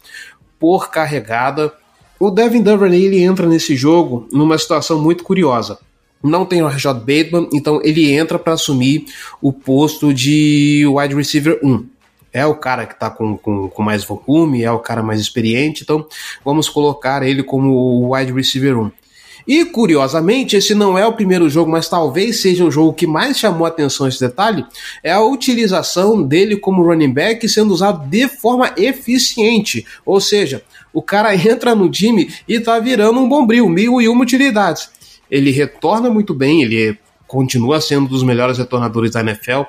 por 0.60 0.90
carregada. 0.90 1.72
O 2.20 2.30
Devin 2.30 2.62
Duvernay 2.62 3.02
ele 3.06 3.22
entra 3.22 3.48
nesse 3.48 3.74
jogo 3.74 4.28
numa 4.30 4.58
situação 4.58 5.00
muito 5.00 5.24
curiosa. 5.24 5.78
Não 6.22 6.44
tem 6.46 6.62
o 6.62 6.68
Rashad 6.68 6.98
Bateman, 6.98 7.48
então 7.52 7.80
ele 7.82 8.12
entra 8.12 8.38
para 8.38 8.52
assumir 8.52 9.06
o 9.40 9.52
posto 9.52 10.14
de 10.14 10.84
wide 10.86 11.16
receiver 11.16 11.58
1 11.64 11.91
é 12.32 12.46
o 12.46 12.54
cara 12.54 12.86
que 12.86 12.94
está 12.94 13.10
com, 13.10 13.36
com, 13.36 13.68
com, 13.68 13.82
mais 13.82 14.04
volume, 14.04 14.62
é 14.62 14.70
o 14.70 14.78
cara 14.78 15.02
mais 15.02 15.20
experiente, 15.20 15.82
então 15.82 16.06
vamos 16.44 16.68
colocar 16.68 17.22
ele 17.22 17.42
como 17.42 17.70
o 17.70 18.14
wide 18.14 18.32
receiver 18.32 18.78
1. 18.78 18.90
E 19.46 19.64
curiosamente, 19.64 20.56
esse 20.56 20.74
não 20.74 20.96
é 20.96 21.06
o 21.06 21.12
primeiro 21.12 21.48
jogo, 21.48 21.70
mas 21.70 21.88
talvez 21.88 22.40
seja 22.40 22.64
o 22.64 22.70
jogo 22.70 22.92
que 22.92 23.06
mais 23.06 23.38
chamou 23.38 23.66
atenção 23.66 24.06
esse 24.06 24.20
detalhe, 24.20 24.64
é 25.02 25.12
a 25.12 25.20
utilização 25.20 26.22
dele 26.22 26.56
como 26.56 26.84
running 26.84 27.12
back 27.12 27.48
sendo 27.48 27.72
usado 27.72 28.08
de 28.08 28.28
forma 28.28 28.72
eficiente. 28.76 29.84
Ou 30.06 30.20
seja, 30.20 30.62
o 30.92 31.02
cara 31.02 31.34
entra 31.36 31.74
no 31.74 31.90
time 31.90 32.32
e 32.46 32.60
tá 32.60 32.78
virando 32.78 33.18
um 33.18 33.28
bombril, 33.28 33.68
mil 33.68 34.00
e 34.00 34.08
uma 34.08 34.22
utilidades. 34.22 34.90
Ele 35.30 35.50
retorna 35.50 36.08
muito 36.08 36.34
bem, 36.34 36.62
ele 36.62 36.96
continua 37.26 37.80
sendo 37.80 38.04
um 38.04 38.08
dos 38.08 38.22
melhores 38.22 38.58
retornadores 38.58 39.12
da 39.12 39.20
NFL, 39.20 39.62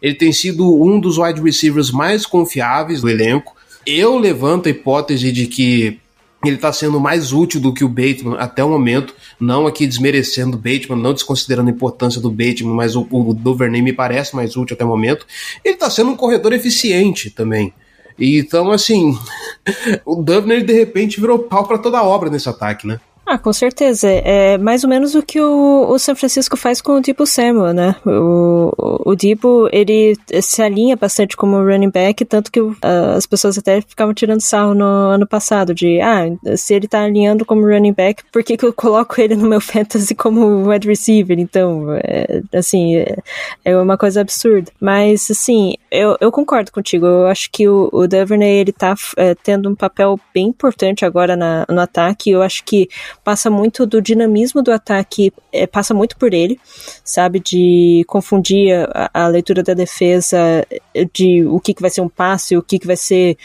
ele 0.00 0.14
tem 0.14 0.32
sido 0.32 0.82
um 0.82 0.98
dos 0.98 1.18
wide 1.18 1.40
receivers 1.40 1.90
mais 1.90 2.26
confiáveis 2.26 3.00
do 3.00 3.08
elenco. 3.08 3.56
Eu 3.86 4.18
levanto 4.18 4.66
a 4.66 4.70
hipótese 4.70 5.32
de 5.32 5.46
que 5.46 5.98
ele 6.44 6.56
está 6.56 6.72
sendo 6.72 7.00
mais 7.00 7.32
útil 7.32 7.60
do 7.60 7.72
que 7.72 7.84
o 7.84 7.88
Bateman 7.88 8.36
até 8.38 8.62
o 8.62 8.68
momento, 8.68 9.14
não 9.40 9.66
aqui 9.66 9.86
desmerecendo 9.86 10.56
o 10.56 10.60
Bateman, 10.60 11.02
não 11.02 11.12
desconsiderando 11.12 11.68
a 11.68 11.72
importância 11.72 12.20
do 12.20 12.30
Bateman, 12.30 12.74
mas 12.74 12.94
o, 12.94 13.06
o 13.10 13.34
Duvernay 13.34 13.82
me 13.82 13.92
parece 13.92 14.36
mais 14.36 14.56
útil 14.56 14.74
até 14.74 14.84
o 14.84 14.88
momento. 14.88 15.26
Ele 15.64 15.74
está 15.74 15.90
sendo 15.90 16.10
um 16.10 16.16
corredor 16.16 16.52
eficiente 16.52 17.30
também. 17.30 17.72
Então, 18.18 18.70
assim, 18.70 19.16
o 20.04 20.16
Duvernay 20.16 20.62
de 20.62 20.72
repente 20.72 21.20
virou 21.20 21.40
pau 21.40 21.66
para 21.66 21.78
toda 21.78 21.98
a 21.98 22.04
obra 22.04 22.30
nesse 22.30 22.48
ataque, 22.48 22.86
né? 22.86 23.00
Ah, 23.30 23.36
com 23.36 23.52
certeza. 23.52 24.08
É 24.08 24.56
mais 24.56 24.84
ou 24.84 24.88
menos 24.88 25.14
o 25.14 25.22
que 25.22 25.38
o, 25.38 25.86
o 25.90 25.98
São 25.98 26.16
Francisco 26.16 26.56
faz 26.56 26.80
com 26.80 26.92
o 26.92 27.00
Debo 27.02 27.26
Samuel, 27.26 27.74
né? 27.74 27.94
O, 28.06 28.72
o, 29.04 29.12
o 29.12 29.68
ele 29.70 30.16
se 30.40 30.62
alinha 30.62 30.96
bastante 30.96 31.36
como 31.36 31.62
running 31.62 31.90
back, 31.90 32.24
tanto 32.24 32.50
que 32.50 32.58
uh, 32.58 32.76
as 33.14 33.26
pessoas 33.26 33.58
até 33.58 33.82
ficavam 33.82 34.14
tirando 34.14 34.40
sarro 34.40 34.72
no 34.72 34.84
ano 34.86 35.26
passado, 35.26 35.74
de, 35.74 36.00
ah, 36.00 36.24
se 36.56 36.72
ele 36.72 36.88
tá 36.88 37.02
alinhando 37.02 37.44
como 37.44 37.66
running 37.66 37.92
back, 37.92 38.22
por 38.32 38.42
que 38.42 38.56
que 38.56 38.64
eu 38.64 38.72
coloco 38.72 39.20
ele 39.20 39.36
no 39.36 39.46
meu 39.46 39.60
fantasy 39.62 40.14
como 40.14 40.66
wide 40.66 40.88
receiver? 40.88 41.38
Então, 41.38 41.92
é, 42.02 42.40
assim, 42.54 42.96
é, 42.96 43.18
é, 43.62 43.76
uma 43.76 43.98
coisa 43.98 44.22
absurda. 44.22 44.72
Mas, 44.80 45.30
assim, 45.30 45.74
eu, 45.90 46.16
eu 46.20 46.30
concordo 46.30 46.70
contigo. 46.70 47.06
Eu 47.06 47.26
acho 47.26 47.50
que 47.50 47.68
o, 47.68 47.88
o 47.92 48.06
Duvernay, 48.06 48.58
ele 48.58 48.72
tá 48.72 48.94
é, 49.16 49.34
tendo 49.34 49.68
um 49.68 49.74
papel 49.74 50.18
bem 50.34 50.48
importante 50.48 51.04
agora 51.04 51.36
na, 51.36 51.64
no 51.68 51.80
ataque. 51.80 52.30
Eu 52.30 52.42
acho 52.42 52.64
que 52.64 52.88
passa 53.24 53.50
muito 53.50 53.86
do 53.86 54.00
dinamismo 54.00 54.62
do 54.62 54.72
ataque, 54.72 55.32
é, 55.52 55.66
passa 55.66 55.94
muito 55.94 56.16
por 56.16 56.34
ele, 56.34 56.60
sabe? 57.04 57.40
De 57.40 58.04
confundir 58.06 58.74
a, 58.92 59.10
a, 59.12 59.28
leitura 59.28 59.62
da 59.62 59.74
defesa 59.74 60.66
de 61.12 61.44
o 61.44 61.60
que, 61.60 61.74
que 61.74 61.82
vai 61.82 61.90
ser 61.90 62.00
um 62.00 62.08
passe, 62.08 62.56
o 62.56 62.62
que, 62.62 62.78
que 62.78 62.86
vai 62.86 62.96
ser 62.96 63.36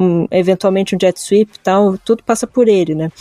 um, 0.00 0.26
eventualmente 0.30 0.96
um 0.96 0.98
jet 0.98 1.20
sweep 1.20 1.58
tal, 1.60 1.98
tudo 1.98 2.24
passa 2.24 2.46
por 2.46 2.66
ele, 2.66 2.94
né? 2.94 3.12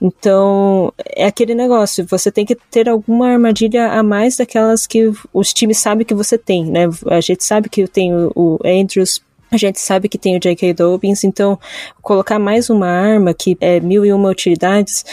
Então, 0.00 0.92
é 1.04 1.26
aquele 1.26 1.54
negócio, 1.54 2.06
você 2.06 2.30
tem 2.30 2.46
que 2.46 2.54
ter 2.54 2.88
alguma 2.88 3.28
armadilha 3.28 3.88
a 3.88 4.02
mais 4.02 4.36
daquelas 4.36 4.86
que 4.86 5.12
os 5.32 5.52
times 5.52 5.78
sabem 5.78 6.06
que 6.06 6.14
você 6.14 6.38
tem, 6.38 6.64
né? 6.64 6.88
A 7.06 7.20
gente 7.20 7.44
sabe 7.44 7.68
que 7.68 7.86
tem 7.88 8.14
o, 8.14 8.30
o 8.34 8.58
Andrews 8.64 9.20
a 9.50 9.56
gente 9.56 9.80
sabe 9.80 10.08
que 10.08 10.18
tem 10.18 10.36
o 10.36 10.40
J.K. 10.40 10.74
Dobbins, 10.74 11.24
então 11.24 11.58
colocar 12.00 12.38
mais 12.38 12.70
uma 12.70 12.86
arma 12.86 13.34
que 13.34 13.56
é 13.60 13.80
mil 13.80 14.04
e 14.04 14.12
uma 14.12 14.28
utilidades 14.30 15.04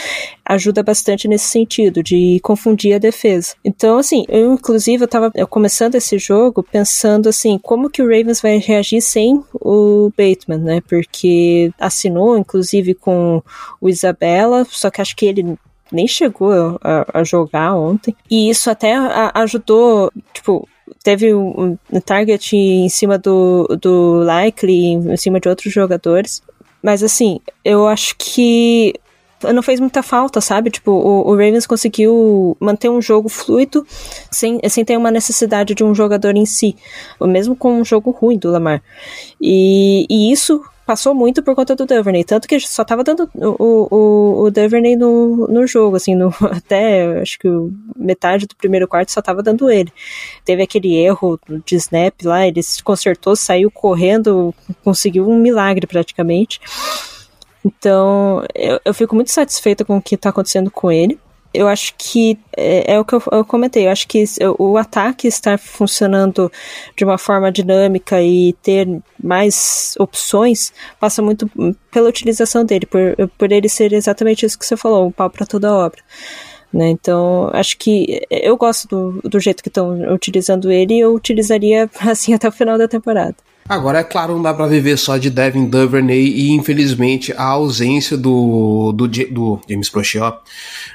ajuda 0.45 0.81
bastante 0.81 1.27
nesse 1.27 1.45
sentido, 1.45 2.01
de 2.01 2.39
confundir 2.41 2.95
a 2.95 2.99
defesa. 2.99 3.55
Então, 3.65 3.97
assim, 3.97 4.25
eu 4.29 4.53
inclusive 4.53 5.03
eu 5.03 5.07
tava 5.07 5.31
começando 5.49 5.95
esse 5.95 6.17
jogo 6.17 6.63
pensando 6.63 7.27
assim, 7.27 7.57
como 7.57 7.89
que 7.89 8.01
o 8.01 8.05
Ravens 8.05 8.41
vai 8.41 8.57
reagir 8.57 9.01
sem 9.01 9.43
o 9.53 10.09
Bateman, 10.17 10.59
né? 10.59 10.81
Porque 10.87 11.71
assinou, 11.79 12.37
inclusive, 12.37 12.93
com 12.93 13.41
o 13.81 13.89
Isabella, 13.89 14.65
só 14.69 14.89
que 14.89 15.01
acho 15.01 15.15
que 15.15 15.25
ele 15.25 15.57
nem 15.91 16.07
chegou 16.07 16.79
a, 16.81 17.19
a 17.19 17.23
jogar 17.23 17.75
ontem. 17.75 18.15
E 18.29 18.49
isso 18.49 18.69
até 18.69 18.95
ajudou, 19.33 20.11
tipo, 20.33 20.67
teve 21.03 21.33
um, 21.33 21.77
um 21.91 21.99
target 21.99 22.55
em 22.55 22.89
cima 22.89 23.17
do, 23.17 23.67
do 23.81 24.23
Likely, 24.23 24.93
em 24.93 25.17
cima 25.17 25.39
de 25.39 25.49
outros 25.49 25.73
jogadores. 25.73 26.41
Mas 26.81 27.03
assim, 27.03 27.39
eu 27.63 27.87
acho 27.87 28.15
que 28.17 28.93
não 29.53 29.61
fez 29.61 29.79
muita 29.79 30.01
falta, 30.01 30.41
sabe? 30.41 30.69
Tipo, 30.69 30.91
o, 30.91 31.27
o, 31.27 31.31
Ravens 31.31 31.67
conseguiu 31.67 32.57
manter 32.59 32.89
um 32.89 33.01
jogo 33.01 33.29
fluido 33.29 33.85
sem, 34.31 34.59
sem 34.67 34.83
ter 34.83 34.97
uma 34.97 35.11
necessidade 35.11 35.75
de 35.75 35.83
um 35.83 35.93
jogador 35.93 36.35
em 36.35 36.45
si, 36.45 36.75
mesmo 37.21 37.55
com 37.55 37.79
um 37.79 37.85
jogo 37.85 38.11
ruim 38.11 38.37
do 38.37 38.49
Lamar. 38.49 38.81
E, 39.39 40.05
e 40.09 40.31
isso 40.31 40.61
passou 40.87 41.13
muito 41.13 41.43
por 41.43 41.53
conta 41.53 41.75
do 41.75 41.85
Duvernay, 41.85 42.23
tanto 42.23 42.47
que 42.47 42.57
só 42.61 42.81
tava 42.85 43.03
dando 43.03 43.29
o, 43.35 43.93
o, 43.93 44.43
o 44.45 44.49
Duvernay 44.49 44.95
no, 44.95 45.45
no 45.47 45.67
jogo, 45.67 45.97
assim, 45.97 46.15
no, 46.15 46.33
até 46.49 47.19
acho 47.19 47.37
que 47.37 47.49
metade 47.93 48.47
do 48.47 48.55
primeiro 48.55 48.87
quarto 48.87 49.11
só 49.11 49.21
tava 49.21 49.43
dando 49.43 49.69
ele. 49.69 49.91
Teve 50.45 50.63
aquele 50.63 50.95
erro 50.95 51.37
de 51.65 51.75
snap 51.75 52.13
lá, 52.23 52.47
ele 52.47 52.63
se 52.63 52.81
consertou, 52.81 53.35
saiu 53.35 53.69
correndo, 53.69 54.55
conseguiu 54.81 55.29
um 55.29 55.37
milagre 55.37 55.85
praticamente. 55.85 56.61
Então, 57.65 58.45
eu, 58.55 58.79
eu 58.85 58.93
fico 58.93 59.13
muito 59.13 59.29
satisfeita 59.29 59.83
com 59.83 59.97
o 59.97 60.01
que 60.01 60.15
tá 60.15 60.29
acontecendo 60.29 60.71
com 60.71 60.89
ele 60.89 61.19
eu 61.53 61.67
acho 61.67 61.93
que 61.97 62.37
é, 62.55 62.93
é 62.93 62.99
o 62.99 63.05
que 63.05 63.15
eu, 63.15 63.23
eu, 63.31 63.45
comentei. 63.45 63.87
Eu 63.87 63.91
acho 63.91 64.07
que 64.07 64.23
o 64.57 64.77
ataque 64.77 65.27
estar 65.27 65.57
funcionando 65.57 66.51
de 66.95 67.03
uma 67.03 67.17
forma 67.17 67.51
dinâmica 67.51 68.21
e 68.21 68.53
ter 68.61 68.87
mais 69.21 69.95
opções 69.99 70.73
passa 70.99 71.21
muito 71.21 71.49
pela 71.91 72.09
utilização 72.09 72.63
dele, 72.63 72.85
por, 72.85 73.15
por 73.37 73.51
ele 73.51 73.69
ser 73.69 73.93
exatamente 73.93 74.45
isso 74.45 74.57
que 74.57 74.65
você 74.65 74.77
falou, 74.77 75.07
um 75.07 75.11
pau 75.11 75.29
para 75.29 75.45
toda 75.45 75.73
obra. 75.73 76.01
Né? 76.71 76.89
Então, 76.89 77.49
acho 77.53 77.77
que 77.77 78.21
eu 78.29 78.57
gosto 78.57 78.87
do, 78.87 79.29
do 79.29 79.39
jeito 79.39 79.63
que 79.63 79.69
estão 79.69 80.13
utilizando 80.13 80.71
ele 80.71 80.95
e 80.95 80.99
eu 80.99 81.13
utilizaria 81.13 81.89
assim 82.01 82.33
até 82.33 82.47
o 82.47 82.51
final 82.51 82.77
da 82.77 82.87
temporada. 82.87 83.35
Agora, 83.69 83.99
é 83.99 84.03
claro, 84.03 84.33
não 84.33 84.41
dá 84.41 84.53
para 84.53 84.65
viver 84.65 84.95
só 84.97 85.17
de 85.17 85.29
Devin 85.29 85.65
Duvernay 85.65 86.25
e, 86.25 86.51
infelizmente, 86.51 87.33
a 87.33 87.43
ausência 87.43 88.15
do, 88.15 88.93
do, 88.93 89.07
do 89.07 89.59
James 89.67 89.89
Prochet. 89.89 90.37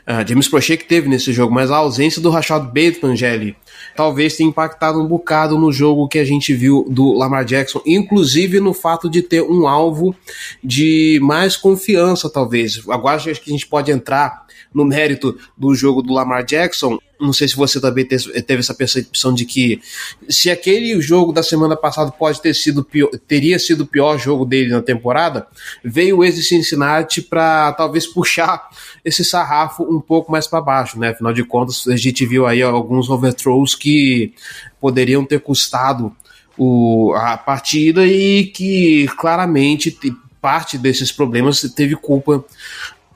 Uh, 0.09 0.27
James 0.27 0.49
Prochet 0.49 0.79
que 0.79 0.89
teve 0.89 1.07
nesse 1.07 1.35
jogo, 1.35 1.53
mas 1.53 1.71
a 1.71 1.77
ausência 1.77 2.23
do 2.23 2.31
Rashad 2.31 2.65
Bateman, 2.65 3.15
Gelli, 3.15 3.55
talvez 3.95 4.37
tenha 4.37 4.49
impactado 4.49 4.99
um 4.99 5.07
bocado 5.07 5.59
no 5.59 5.71
jogo 5.71 6.09
que 6.09 6.19
a 6.19 6.25
gente 6.25 6.55
viu 6.55 6.87
do 6.89 7.13
Lamar 7.13 7.45
Jackson, 7.45 7.83
inclusive 7.85 8.59
no 8.59 8.73
fato 8.73 9.11
de 9.11 9.21
ter 9.21 9.43
um 9.43 9.69
alvo 9.69 10.17
de 10.65 11.21
mais 11.23 11.59
confiança, 11.59 12.31
talvez. 12.31 12.83
Agora 12.89 13.17
acho 13.17 13.35
que 13.43 13.51
a 13.51 13.53
gente 13.53 13.67
pode 13.67 13.93
entrar 13.93 14.47
no 14.73 14.87
mérito 14.87 15.37
do 15.59 15.75
jogo 15.75 16.01
do 16.01 16.15
Lamar 16.15 16.43
Jackson, 16.43 16.99
não 17.23 17.33
sei 17.33 17.47
se 17.47 17.57
você 17.57 17.81
também 17.81 18.05
teve 18.05 18.61
essa 18.61 18.75
percepção 18.75 19.33
de 19.33 19.45
que 19.45 19.81
se 20.29 20.51
aquele 20.51 21.01
jogo 21.01 21.33
da 21.33 21.43
semana 21.43 21.77
passada 21.77 22.11
pode 22.11 22.43
ter 22.43 22.55
sido 22.55 22.83
pior, 22.83 23.11
teria 23.27 23.59
sido 23.59 23.83
o 23.83 23.87
pior 23.87 24.19
jogo 24.19 24.45
dele 24.45 24.71
na 24.71 24.83
temporada, 24.83 25.47
veio 25.85 26.25
esse 26.25 26.43
Cincinnati 26.43 27.23
para 27.23 27.73
talvez 27.73 28.07
puxar 28.07 28.69
esse 29.05 29.25
sarrafo 29.25 29.85
um 29.85 30.01
pouco 30.01 30.33
mais 30.33 30.47
para 30.47 30.61
baixo, 30.61 30.99
né? 30.99 31.11
Afinal 31.11 31.33
de 31.33 31.45
contas, 31.45 31.87
a 31.87 31.97
gente 31.97 32.27
viu 32.27 32.47
aí 32.47 32.61
alguns 32.61 33.09
overthrows 33.09 33.75
que 33.75 34.35
poderiam 34.81 35.25
ter 35.25 35.41
custado 35.41 36.15
o, 36.59 37.15
a 37.15 37.37
partida 37.37 38.05
e 38.05 38.47
que 38.47 39.07
claramente 39.17 39.97
parte 40.41 40.77
desses 40.77 41.13
problemas 41.13 41.61
teve 41.75 41.95
culpa 41.95 42.45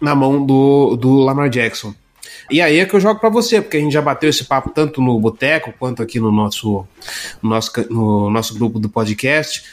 na 0.01 0.14
mão 0.14 0.45
do, 0.45 0.97
do 0.97 1.16
Lamar 1.16 1.51
Jackson. 1.51 1.92
E 2.51 2.61
aí 2.61 2.79
é 2.79 2.87
que 2.87 2.95
eu 2.95 3.01
jogo 3.01 3.21
para 3.21 3.29
você, 3.29 3.61
porque 3.61 3.77
a 3.77 3.81
gente 3.81 3.93
já 3.93 4.03
bateu 4.03 4.31
esse 4.31 4.45
papo 4.45 4.71
tanto 4.71 5.01
no 5.01 5.19
Boteco 5.19 5.73
quanto 5.79 6.03
aqui 6.03 6.21
no 6.21 6.31
nosso, 6.31 6.87
no 7.43 7.51
nosso, 7.51 7.73
no 7.91 8.31
nosso 8.31 8.55
grupo 8.55 8.79
do 8.79 8.89
podcast. 8.89 9.65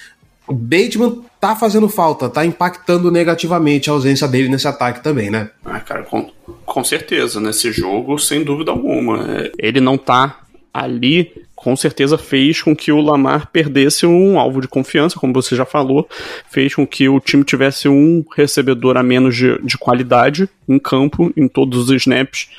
O 0.48 0.54
Bateman 0.54 1.24
tá 1.40 1.56
fazendo 1.56 1.88
falta, 1.88 2.30
tá 2.30 2.46
impactando 2.46 3.10
negativamente 3.10 3.90
a 3.90 3.94
ausência 3.94 4.28
dele 4.28 4.50
nesse 4.50 4.68
ataque 4.68 5.02
também, 5.02 5.30
né? 5.30 5.50
Ah, 5.64 5.80
cara, 5.80 6.04
com, 6.04 6.30
com 6.66 6.84
certeza, 6.84 7.40
nesse 7.40 7.72
jogo, 7.72 8.20
sem 8.20 8.44
dúvida 8.44 8.72
alguma. 8.72 9.26
É, 9.38 9.52
ele 9.58 9.80
não 9.80 9.98
tá 9.98 10.42
ali, 10.74 11.32
com 11.64 11.76
certeza 11.76 12.18
fez 12.18 12.62
com 12.62 12.76
que 12.76 12.92
o 12.92 13.00
Lamar 13.00 13.50
perdesse 13.52 14.06
um 14.06 14.38
alvo 14.38 14.60
de 14.60 14.68
confiança, 14.68 15.18
como 15.18 15.34
você 15.34 15.56
já 15.56 15.66
falou, 15.66 16.08
fez 16.50 16.76
com 16.76 16.86
que 16.86 17.08
o 17.08 17.20
time 17.20 17.44
tivesse 17.44 17.88
um 17.88 18.24
recebedor 18.36 18.98
a 18.98 19.04
menos 19.04 19.36
de, 19.36 19.58
de 19.60 19.78
qualidade 19.78 20.50
em 20.68 20.78
campo, 20.78 21.32
em 21.38 21.48
todos 21.48 21.90
os 21.90 21.92
snaps 22.02 22.50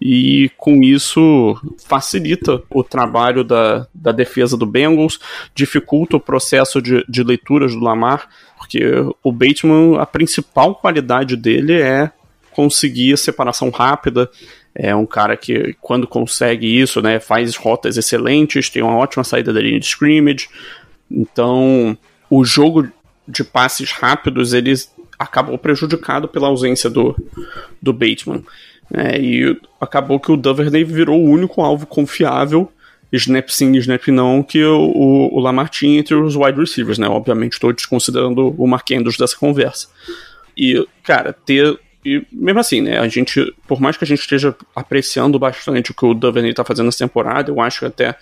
e 0.00 0.50
com 0.58 0.82
isso 0.82 1.56
facilita 1.86 2.62
o 2.68 2.84
trabalho 2.84 3.42
da, 3.42 3.86
da 3.94 4.12
defesa 4.12 4.56
do 4.56 4.66
Bengals, 4.66 5.18
dificulta 5.54 6.16
o 6.16 6.20
processo 6.20 6.82
de, 6.82 7.02
de 7.08 7.22
leituras 7.22 7.72
do 7.72 7.80
Lamar, 7.80 8.28
porque 8.58 8.82
o 9.22 9.32
Bateman, 9.32 9.98
a 9.98 10.04
principal 10.04 10.74
qualidade 10.74 11.36
dele 11.36 11.80
é 11.80 12.10
conseguir 12.54 13.14
a 13.14 13.16
separação 13.16 13.70
rápida, 13.70 14.30
é 14.74 14.94
um 14.94 15.06
cara 15.06 15.36
que, 15.36 15.74
quando 15.80 16.06
consegue 16.06 16.66
isso, 16.66 17.00
né, 17.00 17.20
faz 17.20 17.56
rotas 17.56 17.96
excelentes, 17.96 18.70
tem 18.70 18.82
uma 18.82 18.96
ótima 18.96 19.22
saída 19.22 19.52
da 19.52 19.60
linha 19.60 19.78
de 19.78 19.86
scrimmage. 19.86 20.48
Então, 21.10 21.96
o 22.28 22.44
jogo 22.44 22.88
de 23.26 23.44
passes 23.44 23.92
rápidos, 23.92 24.52
ele 24.52 24.74
acabou 25.18 25.56
prejudicado 25.56 26.26
pela 26.28 26.48
ausência 26.48 26.90
do, 26.90 27.16
do 27.80 27.92
Bateman. 27.92 28.42
É, 28.92 29.18
e 29.18 29.58
acabou 29.80 30.20
que 30.20 30.30
o 30.30 30.36
Duvernay 30.36 30.84
virou 30.84 31.20
o 31.20 31.30
único 31.30 31.62
alvo 31.62 31.86
confiável, 31.86 32.70
snap 33.12 33.48
sim, 33.48 33.72
snap 33.76 34.08
não, 34.08 34.42
que 34.42 34.62
o, 34.62 34.90
o, 34.90 35.36
o 35.36 35.40
Lamar 35.40 35.68
tinha 35.68 36.00
entre 36.00 36.14
os 36.14 36.34
wide 36.36 36.58
receivers, 36.58 36.98
né? 36.98 37.06
Obviamente 37.08 37.52
estou 37.52 37.72
desconsiderando 37.72 38.54
o 38.58 38.66
Mark 38.66 38.90
Andrews 38.90 39.16
dessa 39.16 39.36
conversa. 39.36 39.88
E, 40.56 40.86
cara, 41.02 41.32
ter 41.32 41.78
e 42.04 42.22
mesmo 42.30 42.60
assim, 42.60 42.82
né, 42.82 42.98
a 42.98 43.08
gente, 43.08 43.54
por 43.66 43.80
mais 43.80 43.96
que 43.96 44.04
a 44.04 44.06
gente 44.06 44.20
esteja 44.20 44.54
apreciando 44.76 45.38
bastante 45.38 45.90
o 45.90 45.94
que 45.94 46.04
o 46.04 46.12
Duvernay 46.12 46.50
está 46.50 46.64
fazendo 46.64 46.86
nessa 46.86 46.98
temporada, 46.98 47.50
eu 47.50 47.60
acho 47.60 47.80
que 47.80 47.86
até 47.86 48.14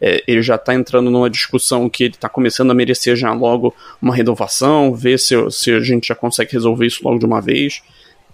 é, 0.00 0.22
ele 0.26 0.42
já 0.42 0.56
está 0.56 0.74
entrando 0.74 1.10
numa 1.10 1.30
discussão 1.30 1.88
que 1.88 2.04
ele 2.04 2.14
está 2.14 2.28
começando 2.28 2.70
a 2.70 2.74
merecer 2.74 3.14
já 3.14 3.32
logo 3.32 3.74
uma 4.00 4.14
renovação, 4.14 4.94
ver 4.94 5.18
se, 5.18 5.34
se 5.50 5.70
a 5.70 5.80
gente 5.80 6.08
já 6.08 6.14
consegue 6.14 6.52
resolver 6.52 6.86
isso 6.86 7.04
logo 7.04 7.18
de 7.18 7.26
uma 7.26 7.40
vez. 7.40 7.82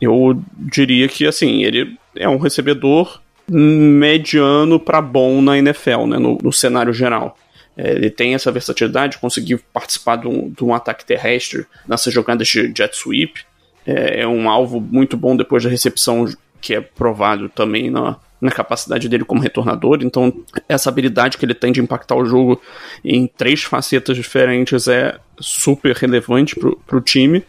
Eu 0.00 0.40
diria 0.56 1.08
que, 1.08 1.26
assim, 1.26 1.64
ele 1.64 1.98
é 2.14 2.28
um 2.28 2.38
recebedor 2.38 3.20
mediano 3.48 4.78
para 4.80 5.00
bom 5.00 5.40
na 5.40 5.58
NFL, 5.58 6.06
né, 6.06 6.18
no, 6.18 6.38
no 6.42 6.52
cenário 6.52 6.92
geral. 6.92 7.36
É, 7.76 7.92
ele 7.92 8.10
tem 8.10 8.34
essa 8.34 8.50
versatilidade, 8.50 9.18
conseguir 9.18 9.58
participar 9.72 10.16
de 10.16 10.28
um, 10.28 10.50
de 10.50 10.64
um 10.64 10.74
ataque 10.74 11.04
terrestre 11.04 11.66
nessas 11.86 12.12
jogadas 12.12 12.48
de 12.48 12.72
jet 12.74 12.96
sweep. 12.96 13.44
É, 13.86 14.22
é, 14.22 14.26
um 14.26 14.48
alvo 14.48 14.80
muito 14.80 15.16
bom 15.16 15.36
depois 15.36 15.62
da 15.62 15.70
recepção, 15.70 16.26
que 16.60 16.74
é 16.74 16.80
provado 16.80 17.48
também 17.48 17.90
na, 17.90 18.16
na 18.40 18.50
capacidade 18.50 19.08
dele 19.08 19.24
como 19.24 19.40
retornador. 19.40 19.98
Então, 20.02 20.32
essa 20.68 20.88
habilidade 20.90 21.38
que 21.38 21.44
ele 21.44 21.54
tem 21.54 21.72
de 21.72 21.80
impactar 21.80 22.16
o 22.16 22.24
jogo 22.24 22.60
em 23.04 23.26
três 23.26 23.62
facetas 23.62 24.16
diferentes 24.16 24.88
é 24.88 25.18
super 25.38 25.94
relevante 25.94 26.56
para 26.56 26.96
o 26.96 27.00
time 27.00 27.44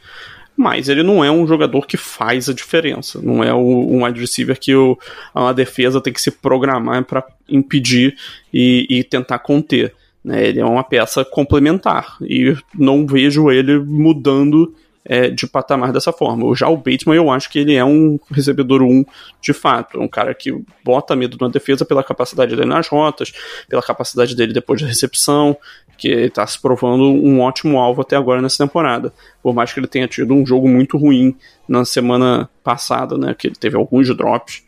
mas 0.58 0.89
ele 0.89 1.04
não 1.04 1.23
é 1.23 1.30
um 1.30 1.45
jogador 1.45 1.86
que 1.86 1.95
faz 1.95 2.50
a 2.50 2.54
diferença. 2.54 3.21
Não 3.21 3.43
é 3.43 3.54
o, 3.54 3.60
um 3.60 4.04
wide 4.04 4.19
receiver 4.19 4.60
que 4.60 4.73
o, 4.73 4.97
a 5.34 5.54
defesa 5.54 6.02
tem 6.02 6.12
que 6.12 6.19
se 6.19 6.32
programar 6.32 7.04
para 7.04 7.23
impedir 7.47 8.17
e, 8.52 8.88
e, 8.89 9.04
tentar 9.04 9.38
conter. 9.38 9.93
Né? 10.23 10.47
Ele 10.47 10.60
é 10.60 10.65
uma 10.65 10.84
peça 10.84 11.23
complementar 11.23 12.17
e 12.21 12.58
não 12.73 13.06
vejo 13.06 13.52
ele 13.52 13.78
mudando 13.78 14.73
é, 15.08 15.30
de 15.30 15.48
patamar 15.48 15.93
dessa 15.93 16.12
forma. 16.12 16.54
Já 16.56 16.67
o 16.67 16.76
Bateman, 16.76 17.15
eu 17.15 17.32
acho 17.32 17.50
que 17.50 17.60
ele 17.60 17.74
é 17.74 17.84
um 17.84 18.20
recebedor 18.30 18.82
1 18.82 19.06
de 19.41 19.54
fato. 19.54 19.98
É 19.98 20.04
um 20.04 20.08
cara 20.08 20.34
que 20.34 20.54
bota 20.84 21.15
medo 21.15 21.38
na 21.39 21.48
defesa 21.48 21.86
pela 21.86 22.04
capacidade 22.04 22.56
dele 22.56 22.67
nas 22.67 22.89
rotas, 22.89 23.32
pela 23.70 23.82
capacidade 23.82 24.36
dele 24.36 24.54
depois 24.54 24.82
da 24.82 24.88
recepção, 24.88 25.56
que 25.98 26.10
está 26.10 26.46
se 26.46 26.62
provando 26.62 27.04
um 27.04 27.39
ótimo 27.39 27.80
alvo 27.80 28.02
até 28.02 28.17
agora 28.17 28.41
nessa 28.41 28.63
temporada. 28.63 29.13
Por 29.41 29.56
mais 29.56 29.72
que 29.72 29.80
ele 29.80 29.88
tenha 29.88 30.08
tido 30.08 30.34
um 30.34 30.46
jogo 30.46 30.67
muito 30.67 30.98
ruim 30.98 31.36
na 31.67 31.86
semana 31.86 32.50
passada, 32.62 33.17
né? 33.17 33.34
Que 33.34 33.48
ele 33.48 33.56
teve 33.56 33.78
alguns 33.78 34.13
drops. 34.15 34.62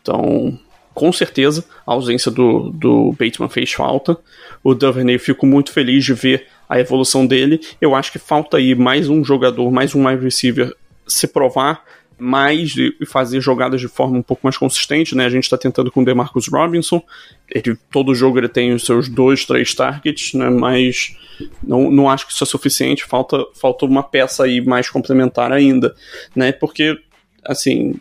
Então, 0.00 0.56
com 0.94 1.12
certeza, 1.12 1.64
a 1.84 1.92
ausência 1.92 2.30
do, 2.30 2.70
do 2.70 3.12
Bateman 3.12 3.48
fez 3.48 3.72
falta. 3.72 4.16
O 4.62 4.72
Duvernay, 4.72 5.18
fico 5.18 5.46
muito 5.46 5.72
feliz 5.72 6.04
de 6.04 6.14
ver 6.14 6.46
a 6.70 6.78
evolução 6.78 7.26
dele. 7.26 7.60
Eu 7.80 7.96
acho 7.96 8.12
que 8.12 8.18
falta 8.20 8.56
aí 8.56 8.76
mais 8.76 9.08
um 9.08 9.24
jogador, 9.24 9.72
mais 9.72 9.92
um 9.92 10.06
wide 10.06 10.22
receiver 10.22 10.72
se 11.04 11.26
provar 11.26 11.84
mais 12.16 12.76
e 12.76 12.94
fazer 13.06 13.40
jogadas 13.40 13.80
de 13.80 13.88
forma 13.88 14.18
um 14.18 14.22
pouco 14.22 14.42
mais 14.44 14.56
consistente, 14.56 15.16
né? 15.16 15.24
A 15.24 15.30
gente 15.30 15.44
está 15.44 15.56
tentando 15.56 15.90
com 15.90 16.02
o 16.02 16.04
DeMarcus 16.04 16.48
Robinson. 16.48 17.02
Ele, 17.48 17.76
todo 17.90 18.14
jogo 18.14 18.38
ele 18.38 18.48
tem 18.48 18.72
os 18.72 18.84
seus 18.84 19.08
dois, 19.08 19.44
três 19.46 19.74
targets, 19.74 20.34
né? 20.34 20.50
Mas 20.50 21.16
não, 21.62 21.90
não 21.90 22.08
acho 22.08 22.26
que 22.26 22.32
isso 22.32 22.44
é 22.44 22.46
suficiente. 22.46 23.04
Falta, 23.04 23.42
falta 23.54 23.86
uma 23.86 24.02
peça 24.02 24.44
aí 24.44 24.60
mais 24.60 24.88
complementar 24.90 25.50
ainda, 25.50 25.94
né? 26.36 26.52
Porque, 26.52 26.94
assim, 27.42 27.94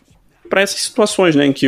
para 0.49 0.62
essas 0.62 0.82
situações, 0.82 1.36
né, 1.36 1.45
em 1.45 1.53
que 1.53 1.67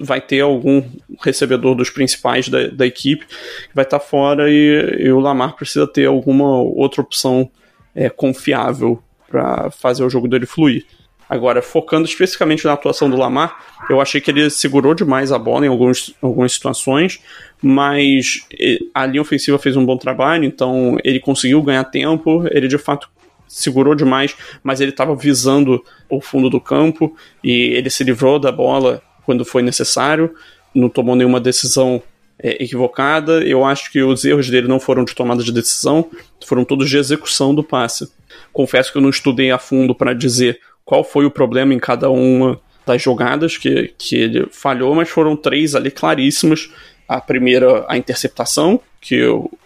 vai 0.00 0.20
ter 0.20 0.40
algum 0.40 0.82
recebedor 1.20 1.74
dos 1.74 1.90
principais 1.90 2.48
da, 2.48 2.68
da 2.68 2.86
equipe 2.86 3.26
que 3.26 3.74
vai 3.74 3.84
estar 3.84 3.98
tá 3.98 4.04
fora 4.04 4.50
e, 4.50 5.04
e, 5.04 5.10
o 5.10 5.20
Lamar 5.20 5.54
precisa 5.56 5.86
ter 5.86 6.06
alguma 6.06 6.60
outra 6.62 7.00
opção 7.00 7.50
é, 7.94 8.08
confiável 8.08 9.02
para 9.28 9.70
fazer 9.70 10.04
o 10.04 10.10
jogo 10.10 10.28
dele 10.28 10.46
fluir. 10.46 10.84
Agora, 11.28 11.60
focando 11.60 12.08
especificamente 12.08 12.64
na 12.64 12.72
atuação 12.72 13.10
do 13.10 13.16
Lamar, 13.16 13.58
eu 13.90 14.00
achei 14.00 14.18
que 14.18 14.30
ele 14.30 14.48
segurou 14.48 14.94
demais 14.94 15.30
a 15.30 15.38
bola 15.38 15.66
em 15.66 15.68
alguns, 15.68 16.14
algumas 16.22 16.52
situações, 16.52 17.20
mas 17.60 18.46
a 18.94 19.04
linha 19.04 19.20
ofensiva 19.20 19.58
fez 19.58 19.76
um 19.76 19.84
bom 19.84 19.98
trabalho, 19.98 20.44
então 20.44 20.96
ele 21.04 21.20
conseguiu 21.20 21.60
ganhar 21.62 21.84
tempo, 21.84 22.46
ele 22.50 22.66
de 22.66 22.78
fato 22.78 23.10
segurou 23.46 23.94
demais, 23.94 24.34
mas 24.62 24.80
ele 24.80 24.90
estava 24.90 25.14
visando 25.14 25.82
o 26.08 26.20
fundo 26.20 26.48
do 26.48 26.60
campo 26.60 27.14
e 27.42 27.74
ele 27.74 27.90
se 27.90 28.04
livrou 28.04 28.38
da 28.38 28.52
bola 28.52 29.02
quando 29.28 29.44
foi 29.44 29.60
necessário, 29.60 30.34
não 30.74 30.88
tomou 30.88 31.14
nenhuma 31.14 31.38
decisão 31.38 32.02
é, 32.38 32.64
equivocada. 32.64 33.42
Eu 33.46 33.62
acho 33.62 33.92
que 33.92 34.02
os 34.02 34.24
erros 34.24 34.48
dele 34.48 34.66
não 34.66 34.80
foram 34.80 35.04
de 35.04 35.14
tomada 35.14 35.44
de 35.44 35.52
decisão, 35.52 36.08
foram 36.46 36.64
todos 36.64 36.88
de 36.88 36.96
execução 36.96 37.54
do 37.54 37.62
passe. 37.62 38.10
Confesso 38.54 38.90
que 38.90 38.96
eu 38.96 39.02
não 39.02 39.10
estudei 39.10 39.50
a 39.50 39.58
fundo 39.58 39.94
para 39.94 40.14
dizer 40.14 40.58
qual 40.82 41.04
foi 41.04 41.26
o 41.26 41.30
problema 41.30 41.74
em 41.74 41.78
cada 41.78 42.08
uma 42.08 42.58
das 42.86 43.02
jogadas 43.02 43.58
que, 43.58 43.92
que 43.98 44.16
ele 44.16 44.46
falhou, 44.50 44.94
mas 44.94 45.10
foram 45.10 45.36
três 45.36 45.74
ali 45.74 45.90
claríssimas. 45.90 46.70
A 47.06 47.20
primeira, 47.20 47.84
a 47.86 47.98
interceptação, 47.98 48.80
que 48.98 49.22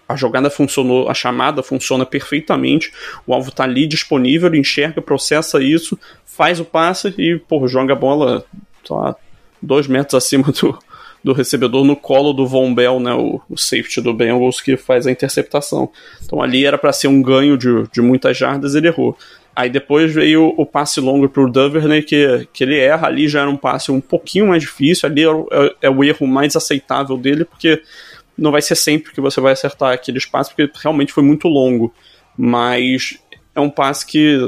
a 0.09 0.16
jogada 0.16 0.51
funcionou, 0.51 1.09
a 1.09 1.14
chamada 1.14 1.62
funciona 1.62 2.05
perfeitamente, 2.05 2.92
o 3.25 3.33
alvo 3.33 3.51
está 3.51 3.62
ali 3.62 3.87
disponível, 3.87 4.53
enxerga, 4.57 5.01
processa 5.01 5.62
isso, 5.62 5.96
faz 6.27 6.59
o 6.59 6.64
passe 6.64 7.14
e, 7.16 7.38
pô, 7.38 7.68
joga 7.68 7.92
a 7.92 7.96
bola 7.96 8.44
lá, 8.90 9.16
dois 9.62 9.87
metros 9.87 10.14
acima 10.14 10.53
do, 10.61 10.77
do 11.22 11.33
recebedor 11.33 11.85
no 11.85 11.94
colo 11.94 12.33
do 12.33 12.46
Von 12.46 12.75
Bell, 12.75 12.98
né, 12.98 13.14
o, 13.14 13.40
o 13.48 13.57
safety 13.57 14.01
do 14.01 14.12
Bengals 14.12 14.61
que 14.61 14.77
faz 14.77 15.07
a 15.07 15.11
interceptação. 15.11 15.90
Então 16.25 16.42
ali 16.42 16.66
era 16.66 16.77
para 16.77 16.92
ser 16.92 17.09
um 17.09 17.22
ganho 17.22 17.57
de, 17.57 17.85
de 17.92 18.01
muitas 18.01 18.37
jardas, 18.37 18.75
ele 18.75 18.88
errou. 18.88 19.16
Aí 19.55 19.68
depois 19.68 20.12
veio 20.12 20.55
o 20.57 20.64
passe 20.64 20.98
longo 20.98 21.29
pro 21.29 21.51
Duvernay, 21.51 22.03
que, 22.03 22.48
que 22.53 22.64
ele 22.64 22.79
erra 22.79 23.07
ali, 23.07 23.29
já 23.29 23.42
era 23.42 23.51
um 23.51 23.57
passe 23.57 23.92
um 23.92 24.01
pouquinho 24.01 24.48
mais 24.48 24.62
difícil, 24.62 25.09
ali 25.09 25.25
é, 25.25 25.29
é, 25.29 25.75
é, 25.83 25.90
o 25.90 26.03
erro 26.03 26.27
mais 26.27 26.57
aceitável 26.57 27.18
dele, 27.18 27.44
porque 27.44 27.83
não 28.37 28.51
vai 28.51 28.62
ser 28.62 28.75
sempre 28.75 29.12
que 29.12 29.20
você 29.20 29.40
vai 29.42 29.53
acertar 29.53 29.92
aquele 29.92 30.16
espaço, 30.16 30.55
porque 30.55 30.72
realmente 30.83 31.12
foi 31.12 31.22
muito 31.22 31.48
longo. 31.48 31.92
Mas 32.37 33.18
é 33.55 33.61
um 33.61 33.68
passe 33.68 34.07
que 34.07 34.38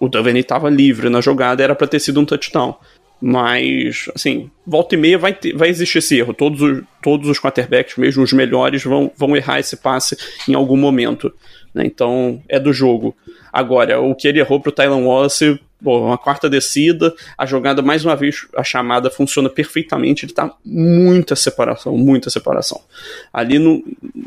o 0.00 0.08
Duvernay 0.08 0.40
estava 0.40 0.68
livre 0.68 1.08
na 1.08 1.20
jogada, 1.20 1.62
era 1.62 1.74
para 1.74 1.86
ter 1.86 2.00
sido 2.00 2.20
um 2.20 2.24
touchdown. 2.24 2.76
Mas, 3.20 4.08
assim, 4.14 4.48
volta 4.64 4.94
e 4.94 4.98
meia 4.98 5.18
vai, 5.18 5.32
ter, 5.32 5.56
vai 5.56 5.68
existir 5.68 5.98
esse 5.98 6.16
erro. 6.16 6.32
Todos 6.32 6.60
os, 6.62 6.82
todos 7.02 7.28
os 7.28 7.40
quarterbacks, 7.40 7.96
mesmo 7.96 8.22
os 8.22 8.32
melhores, 8.32 8.84
vão, 8.84 9.10
vão 9.16 9.36
errar 9.36 9.58
esse 9.58 9.76
passe 9.76 10.16
em 10.48 10.54
algum 10.54 10.76
momento. 10.76 11.32
Né? 11.74 11.84
Então, 11.84 12.40
é 12.48 12.60
do 12.60 12.72
jogo. 12.72 13.16
Agora, 13.52 14.00
o 14.00 14.14
que 14.14 14.28
ele 14.28 14.38
errou 14.38 14.60
pro 14.60 14.70
Tylan 14.70 15.04
Wallace, 15.04 15.58
pô, 15.82 16.06
uma 16.06 16.18
quarta 16.18 16.48
descida, 16.48 17.12
a 17.36 17.44
jogada, 17.44 17.82
mais 17.82 18.04
uma 18.04 18.14
vez, 18.14 18.46
a 18.56 18.62
chamada 18.62 19.10
funciona 19.10 19.48
perfeitamente, 19.48 20.24
ele 20.24 20.32
tá 20.32 20.54
muita 20.64 21.34
separação, 21.34 21.96
muita 21.96 22.30
separação. 22.30 22.80
Ali 23.32 23.58
no, 23.58 23.82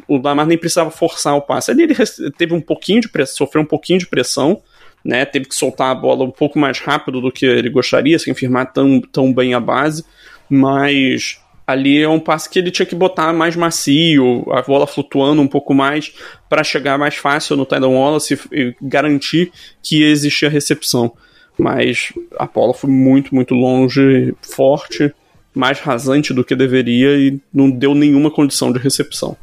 o 0.07 0.17
Lamar 0.17 0.45
nem 0.45 0.57
precisava 0.57 0.91
forçar 0.91 1.35
o 1.35 1.41
passe. 1.41 1.71
Ali 1.71 1.83
ele 1.83 1.95
teve 2.37 2.53
um 2.53 2.61
pouquinho 2.61 3.01
de 3.01 3.09
pressão, 3.09 3.37
sofreu 3.37 3.61
um 3.61 3.67
pouquinho 3.67 3.99
de 3.99 4.07
pressão, 4.07 4.61
né? 5.03 5.25
Teve 5.25 5.45
que 5.45 5.55
soltar 5.55 5.91
a 5.91 5.95
bola 5.95 6.23
um 6.23 6.31
pouco 6.31 6.59
mais 6.59 6.79
rápido 6.79 7.21
do 7.21 7.31
que 7.31 7.45
ele 7.45 7.69
gostaria, 7.69 8.17
sem 8.19 8.33
firmar 8.33 8.71
tão, 8.71 9.01
tão 9.01 9.33
bem 9.33 9.53
a 9.53 9.59
base, 9.59 10.05
mas 10.49 11.39
ali 11.65 12.01
é 12.01 12.09
um 12.09 12.19
passe 12.19 12.49
que 12.49 12.59
ele 12.59 12.71
tinha 12.71 12.85
que 12.85 12.95
botar 12.95 13.31
mais 13.33 13.55
macio, 13.55 14.45
a 14.51 14.61
bola 14.61 14.85
flutuando 14.85 15.41
um 15.41 15.47
pouco 15.47 15.73
mais 15.73 16.13
para 16.49 16.63
chegar 16.63 16.97
mais 16.97 17.15
fácil 17.15 17.55
no 17.55 17.65
Tyron 17.65 17.95
Wallace 17.95 18.39
e 18.51 18.75
garantir 18.81 19.51
que 19.81 20.03
existia 20.03 20.49
recepção. 20.49 21.13
Mas 21.57 22.13
a 22.37 22.45
bola 22.45 22.73
foi 22.73 22.89
muito, 22.89 23.33
muito 23.35 23.53
longe, 23.53 24.33
forte, 24.41 25.13
mais 25.53 25.79
rasante 25.79 26.33
do 26.33 26.43
que 26.43 26.55
deveria 26.55 27.17
e 27.17 27.39
não 27.53 27.69
deu 27.69 27.93
nenhuma 27.93 28.31
condição 28.31 28.71
de 28.71 28.79
recepção. 28.79 29.37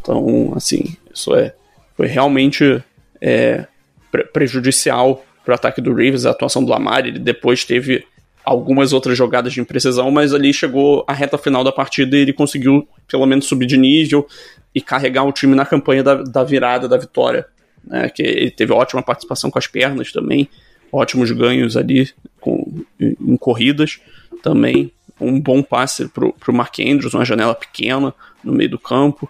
Então, 0.00 0.52
assim, 0.54 0.96
isso 1.12 1.34
é 1.34 1.54
foi 1.96 2.06
realmente 2.06 2.82
é, 3.20 3.66
pre 4.14 4.24
prejudicial 4.24 5.24
para 5.44 5.52
o 5.52 5.54
ataque 5.56 5.80
do 5.80 5.90
Ravens, 5.90 6.24
a 6.24 6.30
atuação 6.30 6.64
do 6.64 6.70
Lamar. 6.70 7.00
Ele 7.00 7.18
depois 7.18 7.64
teve 7.64 8.06
algumas 8.44 8.92
outras 8.92 9.18
jogadas 9.18 9.52
de 9.52 9.60
imprecisão, 9.60 10.08
mas 10.10 10.32
ali 10.32 10.52
chegou 10.54 11.04
a 11.08 11.12
reta 11.12 11.36
final 11.36 11.64
da 11.64 11.72
partida 11.72 12.16
e 12.16 12.20
ele 12.20 12.32
conseguiu 12.32 12.86
pelo 13.08 13.26
menos 13.26 13.46
subir 13.46 13.66
de 13.66 13.76
nível 13.76 14.26
e 14.72 14.80
carregar 14.80 15.24
o 15.24 15.32
time 15.32 15.56
na 15.56 15.66
campanha 15.66 16.02
da, 16.02 16.22
da 16.22 16.44
virada, 16.44 16.88
da 16.88 16.96
vitória. 16.96 17.46
Né, 17.84 18.08
que 18.08 18.22
ele 18.22 18.50
teve 18.50 18.72
ótima 18.72 19.02
participação 19.02 19.50
com 19.50 19.58
as 19.58 19.66
pernas 19.66 20.10
também, 20.10 20.48
ótimos 20.90 21.30
ganhos 21.30 21.76
ali 21.76 22.08
com, 22.40 22.82
em 22.98 23.36
corridas 23.36 24.00
também 24.42 24.90
um 25.20 25.40
bom 25.40 25.62
passe 25.62 26.08
pro, 26.08 26.32
pro 26.32 26.52
Mark 26.52 26.78
Andrews, 26.80 27.14
uma 27.14 27.24
janela 27.24 27.54
pequena 27.54 28.14
no 28.42 28.52
meio 28.52 28.70
do 28.70 28.78
campo. 28.78 29.28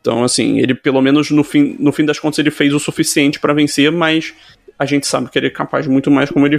Então, 0.00 0.24
assim, 0.24 0.58
ele 0.58 0.74
pelo 0.74 1.00
menos 1.00 1.30
no 1.30 1.44
fim, 1.44 1.76
no 1.78 1.92
fim 1.92 2.04
das 2.04 2.18
contas 2.18 2.38
ele 2.38 2.50
fez 2.50 2.72
o 2.72 2.80
suficiente 2.80 3.38
para 3.38 3.54
vencer, 3.54 3.90
mas 3.92 4.34
a 4.78 4.84
gente 4.84 5.06
sabe 5.06 5.30
que 5.30 5.38
ele 5.38 5.46
é 5.46 5.50
capaz 5.50 5.84
de 5.84 5.90
muito 5.90 6.10
mais 6.10 6.30
como 6.30 6.46
ele 6.46 6.58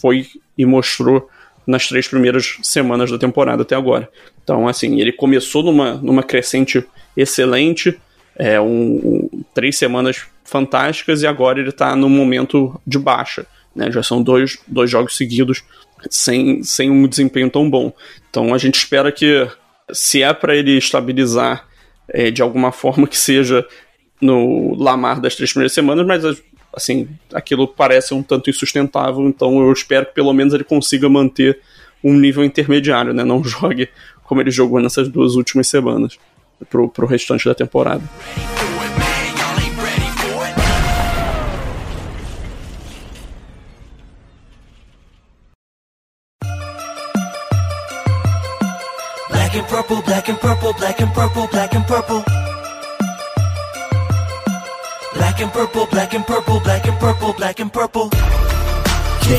foi 0.00 0.26
e 0.56 0.66
mostrou 0.66 1.28
nas 1.66 1.88
três 1.88 2.06
primeiras 2.06 2.58
semanas 2.62 3.10
da 3.10 3.18
temporada 3.18 3.62
até 3.62 3.74
agora. 3.74 4.08
Então, 4.42 4.68
assim, 4.68 5.00
ele 5.00 5.12
começou 5.12 5.62
numa, 5.62 5.94
numa 5.94 6.22
crescente 6.22 6.84
excelente, 7.16 7.98
é, 8.36 8.60
um, 8.60 9.30
um, 9.32 9.44
três 9.54 9.78
semanas 9.78 10.26
fantásticas 10.44 11.22
e 11.22 11.26
agora 11.26 11.60
ele 11.60 11.70
está 11.70 11.96
no 11.96 12.08
momento 12.08 12.78
de 12.86 12.98
baixa. 12.98 13.46
Né? 13.74 13.90
Já 13.90 14.02
são 14.02 14.22
dois, 14.22 14.58
dois 14.66 14.90
jogos 14.90 15.16
seguidos 15.16 15.64
sem, 16.10 16.62
sem 16.62 16.90
um 16.90 17.06
desempenho 17.06 17.48
tão 17.48 17.68
bom. 17.68 17.92
Então 18.28 18.52
a 18.52 18.58
gente 18.58 18.76
espera 18.76 19.10
que, 19.10 19.48
se 19.92 20.22
é 20.22 20.32
para 20.34 20.54
ele 20.54 20.76
estabilizar 20.76 21.66
é, 22.08 22.30
de 22.30 22.42
alguma 22.42 22.72
forma 22.72 23.06
que 23.06 23.16
seja 23.16 23.66
no 24.20 24.74
Lamar 24.74 25.20
das 25.20 25.34
três 25.34 25.52
primeiras 25.52 25.72
semanas, 25.72 26.06
mas 26.06 26.24
assim, 26.72 27.08
aquilo 27.32 27.68
parece 27.68 28.14
um 28.14 28.22
tanto 28.22 28.50
insustentável, 28.50 29.26
então 29.28 29.60
eu 29.60 29.72
espero 29.72 30.06
que 30.06 30.14
pelo 30.14 30.32
menos 30.32 30.52
ele 30.54 30.64
consiga 30.64 31.08
manter 31.08 31.60
um 32.02 32.12
nível 32.12 32.44
intermediário, 32.44 33.14
né? 33.14 33.24
Não 33.24 33.42
jogue 33.44 33.88
como 34.24 34.40
ele 34.40 34.50
jogou 34.50 34.80
nessas 34.80 35.08
duas 35.08 35.34
últimas 35.34 35.68
semanas 35.68 36.18
pro, 36.70 36.88
pro 36.88 37.06
restante 37.06 37.44
da 37.44 37.54
temporada. 37.54 38.02
Purple, 49.74 50.02
black 50.02 50.30
and 50.30 50.36
purple, 50.36 50.72
black 50.74 51.02
and 51.02 51.12
purple, 51.12 51.48
black 51.48 51.74
and 51.74 51.84
purple. 51.84 52.24
Black 55.14 55.42
and 55.42 55.52
purple, 55.52 55.86
black 55.86 56.14
and 56.14 56.24
purple, 56.24 56.60
black 56.60 56.88
and 56.88 56.98
purple, 57.00 57.32
black 57.32 57.60
and 57.60 57.68
purple. 57.70 58.10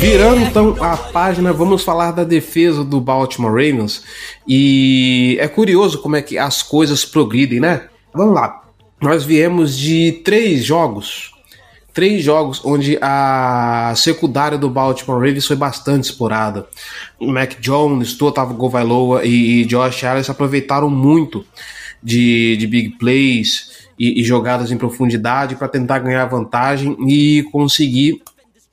Virando 0.02 0.42
então 0.42 0.76
a 0.82 0.98
página, 0.98 1.54
vamos 1.54 1.84
falar 1.84 2.12
da 2.12 2.26
defesa 2.26 2.84
do 2.84 3.00
Baltimore 3.00 3.52
Ravens. 3.52 4.04
E 4.46 5.38
é 5.40 5.48
curioso 5.48 6.02
como 6.02 6.18
é 6.18 6.22
que 6.22 6.38
as 6.38 6.62
coisas 6.62 7.06
progridem, 7.06 7.62
né? 7.62 7.88
Vamos 8.14 8.36
lá. 8.36 8.62
Nós 9.02 9.24
viemos 9.24 9.78
de 9.78 10.22
três 10.26 10.66
jogos 10.66 11.32
três 11.96 12.22
jogos 12.22 12.62
onde 12.66 13.00
a 13.02 13.94
secundária 13.96 14.58
do 14.58 14.70
Baltimore 14.70 15.18
Ravens 15.18 15.48
foi 15.48 15.56
bastante 15.56 16.04
explorada. 16.04 16.68
Mac 17.20 17.54
Jones, 17.62 18.14
Tua 18.16 18.34
Tagovailoa 18.34 19.26
e, 19.26 19.64
Josh 19.64 20.04
Allen 20.04 20.24
aproveitaram 20.28 20.90
muito 20.90 21.46
de, 22.04 22.58
de 22.58 22.68
big 22.68 22.90
plays 22.98 23.88
e, 23.98 24.20
e 24.20 24.24
jogadas 24.26 24.72
em 24.72 24.78
profundidade 24.78 25.56
para 25.56 25.70
tentar 25.70 26.00
ganhar 26.00 26.26
vantagem 26.26 26.98
e 27.08 27.44
conseguir 27.44 28.22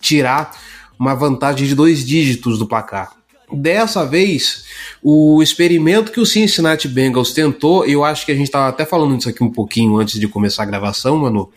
tirar 0.00 0.50
uma 0.98 1.14
vantagem 1.14 1.68
de 1.68 1.76
dois 1.76 2.04
dígitos 2.04 2.58
do 2.58 2.66
placar. 2.66 3.12
Dessa 3.52 4.06
vez, 4.06 4.64
o 5.02 5.42
experimento 5.42 6.12
que 6.12 6.20
o 6.20 6.24
Cincinnati 6.26 6.88
Bengals 6.88 7.32
tentou, 7.32 7.84
eu 7.84 8.04
acho 8.04 8.24
que 8.24 8.32
a 8.32 8.34
gente 8.34 8.46
estava 8.46 8.68
até 8.68 8.84
falando 8.84 9.16
disso 9.16 9.28
aqui 9.28 9.42
um 9.42 9.50
pouquinho 9.50 9.96
antes 9.96 10.18
de 10.18 10.28
começar 10.28 10.62
a 10.62 10.66
gravação, 10.66 11.18
mano. 11.18 11.50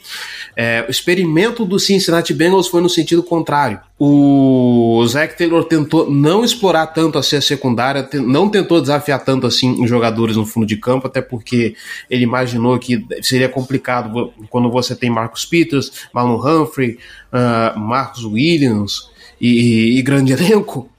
É, 0.55 0.83
o 0.87 0.91
experimento 0.91 1.63
do 1.63 1.79
Cincinnati 1.79 2.33
Bengals 2.33 2.67
foi 2.67 2.81
no 2.81 2.89
sentido 2.89 3.21
contrário. 3.21 3.79
O 3.97 5.05
Zach 5.07 5.37
Taylor 5.37 5.63
tentou 5.63 6.09
não 6.11 6.43
explorar 6.43 6.87
tanto 6.87 7.17
assim 7.17 7.37
a 7.37 7.41
secundária, 7.41 8.09
não 8.13 8.49
tentou 8.49 8.81
desafiar 8.81 9.23
tanto 9.23 9.47
assim 9.47 9.81
os 9.81 9.89
jogadores 9.89 10.35
no 10.35 10.45
fundo 10.45 10.65
de 10.65 10.75
campo, 10.75 11.07
até 11.07 11.21
porque 11.21 11.75
ele 12.09 12.23
imaginou 12.23 12.77
que 12.77 13.05
seria 13.21 13.47
complicado 13.47 14.33
quando 14.49 14.69
você 14.69 14.95
tem 14.95 15.09
Marcus 15.09 15.45
Peters, 15.45 15.91
Marlon 16.13 16.39
Humphrey, 16.39 16.97
uh, 17.31 17.79
Marcus 17.79 18.25
Williams 18.25 19.09
e, 19.39 19.97
e 19.97 20.01
grande 20.01 20.33
elenco 20.33 20.89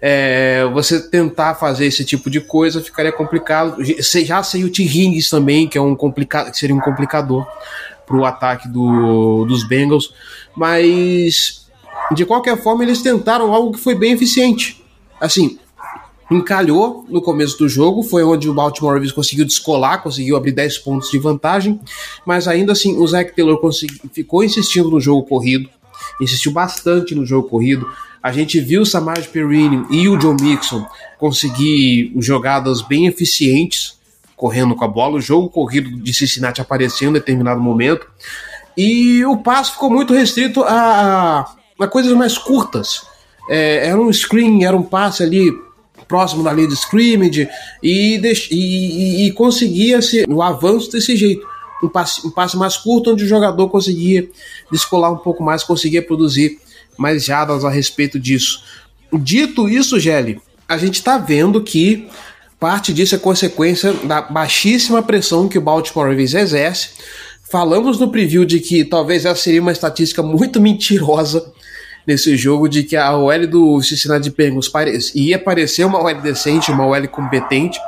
é, 0.00 0.64
você 0.72 1.00
tentar 1.00 1.54
fazer 1.54 1.86
esse 1.86 2.04
tipo 2.04 2.28
de 2.28 2.40
coisa 2.40 2.82
ficaria 2.82 3.12
complicado. 3.12 3.76
Já 3.82 4.42
sei 4.42 4.64
o 4.64 4.70
T. 4.70 4.82
Higgins 4.82 5.30
também, 5.30 5.66
que 5.68 5.78
é 5.78 5.80
um 5.80 5.94
complicado, 5.94 6.50
que 6.50 6.58
seria 6.58 6.74
um 6.74 6.80
complicador 6.80 7.46
para 8.06 8.16
o 8.16 8.24
ataque 8.24 8.68
do, 8.68 9.44
dos 9.46 9.66
Bengals, 9.66 10.12
mas 10.54 11.66
de 12.14 12.24
qualquer 12.26 12.60
forma 12.62 12.84
eles 12.84 13.02
tentaram 13.02 13.52
algo 13.52 13.72
que 13.72 13.80
foi 13.80 13.94
bem 13.94 14.12
eficiente. 14.12 14.84
Assim, 15.18 15.58
encalhou 16.30 17.04
no 17.08 17.22
começo 17.22 17.58
do 17.58 17.68
jogo, 17.68 18.02
foi 18.02 18.24
onde 18.24 18.48
o 18.48 18.54
Baltimore 18.54 18.94
Ravens 18.94 19.12
conseguiu 19.12 19.44
descolar, 19.44 20.02
conseguiu 20.02 20.36
abrir 20.36 20.52
10 20.52 20.78
pontos 20.78 21.10
de 21.10 21.18
vantagem, 21.18 21.80
mas 22.26 22.48
ainda 22.48 22.72
assim 22.72 22.96
o 22.98 23.06
Zach 23.06 23.34
Taylor 23.34 23.58
consegui, 23.58 24.00
ficou 24.12 24.44
insistindo 24.44 24.90
no 24.90 25.00
jogo 25.00 25.22
corrido, 25.22 25.68
insistiu 26.20 26.52
bastante 26.52 27.14
no 27.14 27.24
jogo 27.24 27.48
corrido, 27.48 27.88
a 28.24 28.32
gente 28.32 28.58
viu 28.58 28.80
o 28.80 28.86
Samaj 28.86 29.28
Perrini 29.28 29.84
e 29.90 30.08
o 30.08 30.18
Joe 30.18 30.34
Mixon 30.40 30.86
conseguir 31.18 32.10
jogadas 32.16 32.80
bem 32.80 33.06
eficientes 33.06 33.98
correndo 34.34 34.74
com 34.74 34.82
a 34.82 34.88
bola, 34.88 35.16
o 35.16 35.20
jogo 35.20 35.50
corrido 35.50 35.90
de 36.02 36.14
Cincinnati 36.14 36.58
apareceu 36.58 37.10
em 37.10 37.12
determinado 37.12 37.60
momento, 37.60 38.06
e 38.74 39.22
o 39.26 39.36
passo 39.36 39.72
ficou 39.72 39.90
muito 39.90 40.14
restrito 40.14 40.62
a, 40.64 41.54
a 41.78 41.86
coisas 41.86 42.12
mais 42.14 42.38
curtas. 42.38 43.02
É, 43.48 43.88
era 43.88 44.00
um 44.00 44.10
screen, 44.10 44.64
era 44.64 44.76
um 44.76 44.82
passe 44.82 45.22
ali 45.22 45.52
próximo 46.08 46.42
da 46.42 46.52
linha 46.52 46.68
de 46.68 46.74
scrimmage 46.74 47.46
e, 47.82 48.20
e, 48.50 49.26
e 49.26 49.32
conseguia-se 49.32 50.24
o 50.28 50.42
avanço 50.42 50.90
desse 50.90 51.14
jeito. 51.14 51.46
Um 51.82 51.88
passe, 51.88 52.26
um 52.26 52.30
passe 52.30 52.56
mais 52.56 52.76
curto, 52.78 53.12
onde 53.12 53.24
o 53.24 53.28
jogador 53.28 53.68
conseguia 53.68 54.28
descolar 54.72 55.12
um 55.12 55.18
pouco 55.18 55.42
mais, 55.42 55.62
conseguia 55.62 56.02
produzir 56.02 56.58
mais 56.96 57.24
jadas 57.24 57.64
a 57.64 57.70
respeito 57.70 58.18
disso. 58.18 58.62
Dito 59.12 59.68
isso, 59.68 59.98
Gelli, 59.98 60.40
a 60.68 60.76
gente 60.76 60.96
está 60.96 61.18
vendo 61.18 61.62
que 61.62 62.08
parte 62.58 62.92
disso 62.92 63.14
é 63.14 63.18
consequência 63.18 63.92
da 63.92 64.22
baixíssima 64.22 65.02
pressão 65.02 65.48
que 65.48 65.58
o 65.58 65.60
Baltimore 65.60 66.08
Ravens 66.08 66.34
exerce. 66.34 66.90
Falamos 67.50 67.98
no 67.98 68.10
preview 68.10 68.44
de 68.44 68.58
que 68.58 68.84
talvez 68.84 69.24
essa 69.24 69.40
seria 69.40 69.60
uma 69.60 69.72
estatística 69.72 70.22
muito 70.22 70.58
mentirosa 70.62 71.52
nesse 72.06 72.36
jogo, 72.36 72.68
de 72.68 72.82
que 72.82 72.96
a 72.96 73.16
OL 73.16 73.46
do 73.46 73.82
Cincinnati 73.82 74.30
Bengals 74.30 74.70
ia 75.14 75.38
parecer 75.38 75.84
uma 75.84 76.02
OL 76.02 76.20
decente, 76.20 76.70
uma 76.70 76.86
OL 76.86 77.08
competente, 77.08 77.78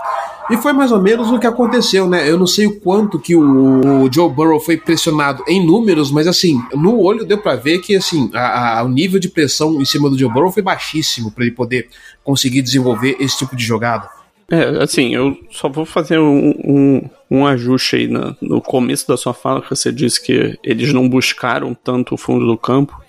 e 0.51 0.57
foi 0.57 0.73
mais 0.73 0.93
ou 0.93 1.01
menos 1.01 1.31
o 1.31 1.39
que 1.39 1.47
aconteceu, 1.47 2.09
né? 2.09 2.29
Eu 2.29 2.39
não 2.39 2.47
sei 2.47 2.67
o 2.67 2.81
quanto 2.81 3.19
que 3.19 3.35
o, 3.35 4.09
Joe 4.13 4.31
Burrow 4.31 4.61
foi 4.61 4.77
pressionado 4.77 5.43
em 5.49 5.65
números, 5.65 6.11
mas 6.11 6.27
assim, 6.27 6.61
no 6.73 7.01
olho 7.01 7.25
deu 7.25 7.39
para 7.39 7.57
ver 7.57 7.81
que 7.81 7.97
assim, 7.97 8.31
a, 8.33 8.79
a, 8.79 8.83
o 8.85 8.89
nível 8.89 9.19
de 9.19 9.29
pressão 9.29 9.81
em 9.81 9.85
cima 9.85 10.09
do 10.09 10.19
Joe 10.19 10.33
Burrow 10.33 10.53
foi 10.53 10.63
baixíssimo 10.63 11.31
para 11.31 11.45
ele 11.45 11.55
poder 11.55 11.89
conseguir 12.23 12.63
desenvolver 12.63 13.17
esse 13.19 13.39
tipo 13.39 13.57
de 13.57 13.65
jogada. 13.65 14.09
É, 14.49 14.83
assim, 14.83 15.13
eu 15.13 15.37
só 15.51 15.69
vou 15.69 15.85
fazer 15.85 16.19
um, 16.21 16.51
um, 16.65 17.11
um 17.31 17.47
ajuste 17.47 17.97
aí 17.97 18.07
na, 18.07 18.37
no 18.41 18.61
começo 18.61 19.09
da 19.09 19.17
sua 19.17 19.35
fala, 19.35 19.61
que 19.61 19.71
você 19.71 19.91
disse 19.91 20.23
que 20.23 20.57
eles 20.63 20.93
não 20.93 21.09
buscaram 21.09 21.75
tanto 21.75 22.15
o 22.15 22.19
fundo 22.19 22.47
do 22.47 22.57
campo. 22.57 23.01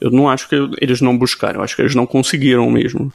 Eu 0.00 0.10
não 0.10 0.28
acho 0.28 0.48
que 0.48 0.56
eles 0.80 1.00
não 1.00 1.16
buscaram, 1.16 1.60
eu 1.60 1.64
acho 1.64 1.76
que 1.76 1.82
eles 1.82 1.94
não 1.94 2.06
conseguiram 2.06 2.70
mesmo. 2.70 3.12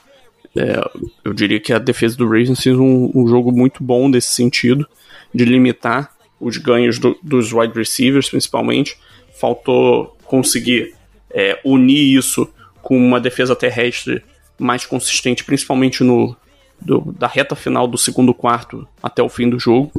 É, 0.55 0.81
eu 1.23 1.33
diria 1.33 1.59
que 1.59 1.71
a 1.71 1.79
defesa 1.79 2.17
do 2.17 2.25
Ravens 2.25 2.61
fez 2.61 2.77
um, 2.77 3.09
um, 3.15 3.27
jogo 3.27 3.51
muito 3.51 3.83
bom 3.83 4.09
nesse 4.09 4.29
sentido, 4.29 4.87
de 5.33 5.45
limitar 5.45 6.11
os 6.39 6.57
ganhos 6.57 6.99
do, 6.99 7.17
dos 7.23 7.53
wide 7.53 7.73
receivers, 7.73 8.29
principalmente. 8.29 8.97
Faltou 9.39 10.17
conseguir 10.25 10.93
é, 11.29 11.59
unir 11.63 12.17
isso 12.17 12.47
com 12.81 12.97
uma 12.97 13.19
defesa 13.19 13.55
terrestre 13.55 14.21
mais 14.59 14.85
consistente, 14.85 15.43
principalmente 15.43 16.03
no 16.03 16.35
do, 16.81 17.13
da 17.17 17.27
reta 17.27 17.55
final 17.55 17.87
do 17.87 17.97
segundo 17.97 18.33
quarto 18.33 18.87
até 19.01 19.21
o 19.21 19.29
fim 19.29 19.49
do 19.49 19.59
jogo. 19.59 19.91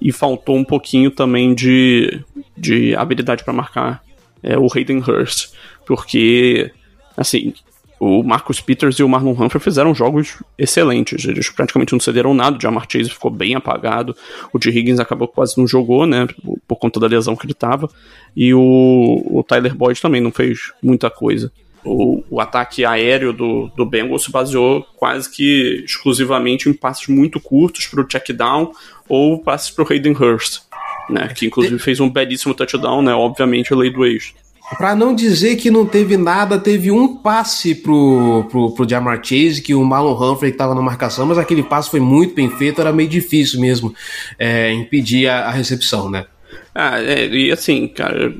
E 0.00 0.12
faltou 0.12 0.56
um 0.56 0.64
pouquinmo 0.64 1.10
também 1.10 1.54
de, 1.54 2.22
de 2.56 2.94
habilidade 2.94 3.44
para 3.44 3.52
marcar 3.52 4.02
é, 4.42 4.58
o 4.58 4.66
Hayden 4.72 4.98
Hurst, 4.98 5.52
porque 5.86 6.70
assim 7.16 7.54
o 7.98 8.22
Marcus 8.22 8.60
Peters 8.60 8.96
e 8.96 9.02
o 9.02 9.08
Marlon 9.08 9.32
Humphrey 9.32 9.60
fizeram 9.60 9.94
jogos 9.94 10.42
excelentes. 10.58 11.24
Eles 11.24 11.48
praticamente 11.48 11.92
não 11.92 12.00
cederam 12.00 12.34
nada. 12.34 12.56
O 12.56 12.60
Jamar 12.60 12.86
Chase 12.90 13.08
ficou 13.08 13.30
bem 13.30 13.54
apagado. 13.54 14.14
O 14.52 14.62
G. 14.62 14.70
Higgins 14.70 15.00
acabou 15.00 15.26
quase 15.26 15.56
não 15.56 15.66
jogou, 15.66 16.06
né? 16.06 16.26
Por 16.68 16.76
conta 16.76 17.00
da 17.00 17.06
lesão 17.06 17.34
que 17.34 17.46
ele 17.46 17.54
tava. 17.54 17.88
E 18.36 18.52
o, 18.52 19.22
o 19.30 19.42
Tyler 19.42 19.74
Boyd 19.74 20.00
também 20.00 20.20
não 20.20 20.30
fez 20.30 20.72
muita 20.82 21.08
coisa. 21.08 21.50
O, 21.82 22.22
o, 22.28 22.40
ataque 22.40 22.84
aéreo 22.84 23.32
do, 23.32 23.68
do 23.76 23.86
Bengals 23.86 24.24
se 24.24 24.32
baseou 24.32 24.84
quase 24.96 25.30
que 25.30 25.84
exclusivamente 25.84 26.68
em 26.68 26.72
passes 26.72 27.06
muito 27.06 27.38
curtos 27.38 27.86
para 27.86 28.00
o 28.00 28.04
check 28.04 28.32
down 28.32 28.72
ou 29.08 29.38
passes 29.38 29.70
para 29.70 29.84
o 29.84 29.86
Hayden 29.88 30.12
Hurst, 30.12 30.62
né? 31.08 31.28
Que 31.28 31.46
inclusive 31.46 31.78
fez 31.78 32.00
um 32.00 32.10
belíssimo 32.10 32.54
touchdown, 32.54 33.02
né? 33.02 33.14
Obviamente, 33.14 33.72
a 33.72 33.76
lei 33.76 33.88
do 33.88 34.04
eixo. 34.04 34.34
Para 34.78 34.96
não 34.96 35.14
dizer 35.14 35.56
que 35.56 35.70
não 35.70 35.86
teve 35.86 36.16
nada, 36.16 36.58
teve 36.58 36.90
um 36.90 37.16
passe 37.16 37.72
pro, 37.72 38.44
pro, 38.50 38.72
pro 38.72 38.88
Jamar 38.88 39.20
Chase, 39.22 39.62
que 39.62 39.74
o 39.74 39.84
Marlon 39.84 40.12
Humphrey 40.12 40.50
estava 40.50 40.74
na 40.74 40.82
marcação, 40.82 41.24
mas 41.24 41.38
aquele 41.38 41.62
passe 41.62 41.88
foi 41.88 42.00
muito 42.00 42.34
bem 42.34 42.50
feito, 42.50 42.80
era 42.80 42.92
meio 42.92 43.08
difícil 43.08 43.60
mesmo 43.60 43.94
é, 44.36 44.72
impedir 44.72 45.28
a, 45.28 45.46
a, 45.46 45.50
recepção, 45.52 46.10
né? 46.10 46.26
Ah, 46.74 47.00
é, 47.00 47.28
e 47.28 47.52
assim, 47.52 47.86
cara, 47.86 48.34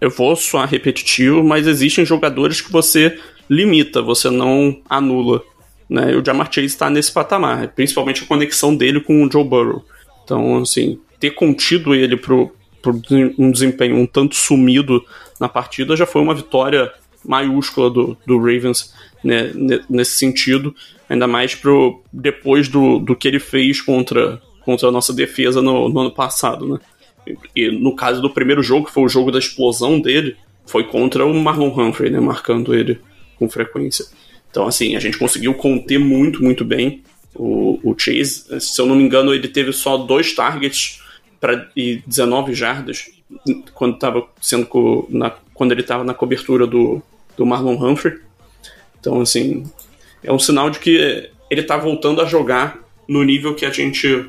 eu 0.00 0.10
vou 0.10 0.36
soar 0.36 0.68
repetitivo, 0.68 1.42
mas 1.42 1.66
existem 1.66 2.06
jogadores 2.06 2.60
que 2.60 2.70
você 2.70 3.18
limita, 3.50 4.00
você 4.00 4.30
não 4.30 4.80
anula. 4.88 5.42
Né? 5.90 6.14
O 6.14 6.24
Jamar 6.24 6.48
Chase 6.52 6.66
está 6.66 6.88
nesse 6.88 7.10
patamar, 7.10 7.68
principalmente 7.68 8.22
a 8.22 8.26
conexão 8.26 8.76
dele 8.76 9.00
com 9.00 9.24
o 9.24 9.30
Joe 9.30 9.42
Burrow. 9.42 9.84
Então, 10.22 10.58
assim, 10.58 11.00
ter 11.18 11.30
contido 11.30 11.94
ele 11.94 12.16
pro, 12.16 12.52
por 12.92 12.94
um 13.38 13.50
desempenho 13.50 13.96
um 13.96 14.06
tanto 14.06 14.34
sumido 14.34 15.04
na 15.38 15.48
partida, 15.48 15.96
já 15.96 16.06
foi 16.06 16.22
uma 16.22 16.34
vitória 16.34 16.92
maiúscula 17.24 17.90
do, 17.90 18.16
do 18.26 18.38
Ravens 18.38 18.94
né, 19.22 19.52
nesse 19.88 20.12
sentido, 20.12 20.74
ainda 21.08 21.26
mais 21.26 21.54
pro, 21.54 22.02
depois 22.12 22.68
do, 22.68 22.98
do 22.98 23.16
que 23.16 23.28
ele 23.28 23.38
fez 23.38 23.80
contra, 23.80 24.40
contra 24.64 24.88
a 24.88 24.92
nossa 24.92 25.12
defesa 25.12 25.60
no, 25.60 25.88
no 25.88 26.00
ano 26.00 26.10
passado. 26.12 26.66
Né? 26.68 27.36
E 27.54 27.70
no 27.70 27.94
caso 27.94 28.22
do 28.22 28.30
primeiro 28.30 28.62
jogo, 28.62 28.86
que 28.86 28.92
foi 28.92 29.02
o 29.02 29.08
jogo 29.08 29.30
da 29.30 29.38
explosão 29.38 30.00
dele, 30.00 30.36
foi 30.66 30.84
contra 30.84 31.26
o 31.26 31.34
Marlon 31.34 31.68
Humphrey, 31.68 32.10
né, 32.10 32.20
marcando 32.20 32.74
ele 32.74 33.00
com 33.36 33.48
frequência. 33.48 34.06
Então, 34.50 34.66
assim, 34.66 34.96
a 34.96 35.00
gente 35.00 35.18
conseguiu 35.18 35.54
conter 35.54 35.98
muito, 35.98 36.42
muito 36.42 36.64
bem 36.64 37.02
o, 37.34 37.78
o 37.82 37.94
Chase. 37.98 38.60
Se 38.60 38.80
eu 38.80 38.86
não 38.86 38.96
me 38.96 39.02
engano, 39.02 39.34
ele 39.34 39.48
teve 39.48 39.72
só 39.72 39.96
dois 39.96 40.34
targets 40.34 41.00
para 41.40 41.70
e 41.76 42.02
19 42.06 42.54
jardas 42.54 43.10
quando 43.74 43.94
estava 43.94 44.26
sendo 44.40 44.66
co, 44.66 45.06
na, 45.10 45.30
quando 45.54 45.72
ele 45.72 45.82
estava 45.82 46.04
na 46.04 46.14
cobertura 46.14 46.66
do, 46.66 47.02
do 47.36 47.46
Marlon 47.46 47.74
Humphrey. 47.74 48.18
Então, 49.00 49.20
assim, 49.20 49.64
é 50.22 50.32
um 50.32 50.38
sinal 50.38 50.70
de 50.70 50.78
que 50.78 51.30
ele 51.50 51.60
está 51.60 51.76
voltando 51.76 52.20
a 52.20 52.24
jogar 52.24 52.78
no 53.06 53.22
nível 53.22 53.54
que 53.54 53.64
a 53.64 53.70
gente 53.70 54.28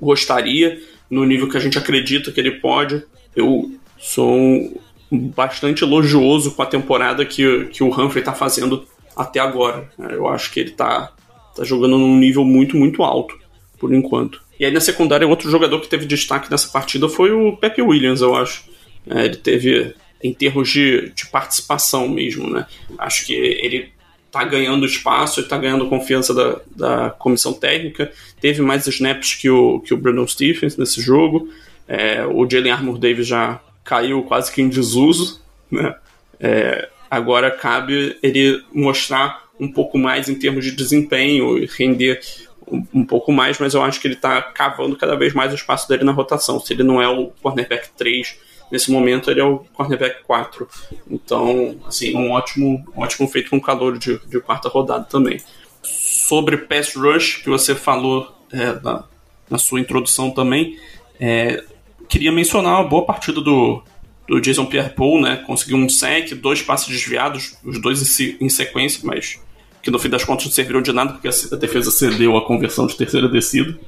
gostaria, 0.00 0.80
no 1.10 1.24
nível 1.24 1.48
que 1.48 1.56
a 1.56 1.60
gente 1.60 1.78
acredita 1.78 2.32
que 2.32 2.40
ele 2.40 2.52
pode. 2.52 3.04
Eu 3.36 3.70
sou 3.98 4.80
bastante 5.10 5.84
elogioso 5.84 6.52
com 6.52 6.62
a 6.62 6.66
temporada 6.66 7.24
que, 7.24 7.66
que 7.66 7.82
o 7.82 7.88
Humphrey 7.88 8.20
está 8.20 8.32
fazendo 8.32 8.86
até 9.16 9.38
agora. 9.38 9.90
Eu 9.98 10.26
acho 10.26 10.50
que 10.50 10.60
ele 10.60 10.70
está 10.70 11.12
tá 11.54 11.64
jogando 11.64 11.98
num 11.98 12.18
nível 12.18 12.44
muito, 12.44 12.76
muito 12.76 13.02
alto, 13.02 13.38
por 13.78 13.92
enquanto. 13.94 14.42
E 14.64 14.66
aí 14.66 14.72
na 14.72 14.80
secundária, 14.80 15.28
outro 15.28 15.50
jogador 15.50 15.78
que 15.78 15.88
teve 15.88 16.06
destaque 16.06 16.50
nessa 16.50 16.68
partida 16.68 17.06
foi 17.06 17.30
o 17.30 17.54
Pepe 17.54 17.82
Williams, 17.82 18.22
eu 18.22 18.34
acho. 18.34 18.64
É, 19.06 19.26
ele 19.26 19.36
teve, 19.36 19.94
em 20.22 20.32
termos 20.32 20.70
de, 20.70 21.12
de 21.14 21.26
participação 21.26 22.08
mesmo, 22.08 22.48
né? 22.48 22.64
Acho 22.96 23.26
que 23.26 23.34
ele 23.34 23.92
tá 24.32 24.42
ganhando 24.42 24.86
espaço, 24.86 25.40
ele 25.40 25.48
tá 25.48 25.58
ganhando 25.58 25.86
confiança 25.90 26.32
da, 26.32 26.60
da 26.74 27.10
comissão 27.10 27.52
técnica. 27.52 28.10
Teve 28.40 28.62
mais 28.62 28.86
snaps 28.86 29.34
que 29.34 29.50
o, 29.50 29.80
que 29.80 29.92
o 29.92 29.98
Brandon 29.98 30.26
Stephens 30.26 30.78
nesse 30.78 30.98
jogo. 31.02 31.46
É, 31.86 32.24
o 32.24 32.48
Jalen 32.48 32.72
Armour 32.72 32.96
Davis 32.96 33.26
já 33.26 33.60
caiu 33.84 34.22
quase 34.22 34.50
que 34.50 34.62
em 34.62 34.70
desuso, 34.70 35.42
né? 35.70 35.94
É, 36.40 36.88
agora 37.10 37.50
cabe 37.50 38.16
ele 38.22 38.64
mostrar 38.72 39.44
um 39.60 39.70
pouco 39.70 39.98
mais 39.98 40.26
em 40.26 40.34
termos 40.34 40.64
de 40.64 40.70
desempenho 40.70 41.58
e 41.58 41.66
render 41.66 42.22
um, 42.70 43.04
pouco 43.04 43.32
mais, 43.32 43.58
mas 43.58 43.74
eu 43.74 43.82
acho 43.82 44.00
que 44.00 44.06
ele 44.06 44.14
está 44.14 44.40
cavando 44.40 44.96
cada 44.96 45.16
vez 45.16 45.32
mais 45.32 45.52
o 45.52 45.54
espaço 45.54 45.88
dele 45.88 46.04
na 46.04 46.12
rotação. 46.12 46.60
Se 46.60 46.72
ele 46.72 46.82
não 46.82 47.00
é 47.00 47.08
o 47.08 47.32
cornerback 47.42 47.90
3 47.96 48.36
nesse 48.70 48.90
momento, 48.90 49.30
ele 49.30 49.40
é 49.40 49.44
o 49.44 49.58
cornerback 49.72 50.22
4. 50.24 50.68
Então, 51.10 51.76
assim, 51.86 52.16
um 52.16 52.30
ótimo, 52.30 52.84
um 52.96 53.02
ótimo 53.02 53.28
feito 53.28 53.50
com 53.50 53.60
calor 53.60 53.98
de, 53.98 54.18
de 54.26 54.40
quarta 54.40 54.68
rodada 54.68 55.04
também. 55.04 55.40
Sobre 55.82 56.56
pass 56.56 56.94
rush, 56.94 57.36
que 57.42 57.50
você 57.50 57.74
falou 57.74 58.34
é, 58.52 58.72
na, 58.82 59.04
na 59.50 59.58
sua 59.58 59.80
introdução 59.80 60.30
também, 60.30 60.78
é, 61.20 61.62
queria 62.08 62.32
mencionar 62.32 62.80
uma 62.80 62.88
boa 62.88 63.04
partida 63.04 63.40
do, 63.40 63.82
do 64.26 64.40
Jason 64.40 64.66
Pierre-Paul, 64.66 65.20
né? 65.20 65.42
Conseguiu 65.46 65.76
um 65.76 65.88
sec, 65.88 66.32
dois 66.34 66.62
passes 66.62 66.88
desviados, 66.88 67.58
os 67.64 67.80
dois 67.80 68.20
em, 68.20 68.36
em 68.40 68.48
sequência, 68.48 69.00
mas 69.04 69.40
que 69.84 69.90
no 69.90 69.98
fim 69.98 70.08
das 70.08 70.24
contas 70.24 70.46
não 70.46 70.52
serviram 70.52 70.80
de 70.80 70.92
nada, 70.92 71.12
porque 71.12 71.28
a 71.28 71.56
defesa 71.58 71.90
cedeu 71.90 72.36
a 72.38 72.46
conversão 72.46 72.86
de 72.86 72.96
terceira 72.96 73.28
descida. 73.28 73.78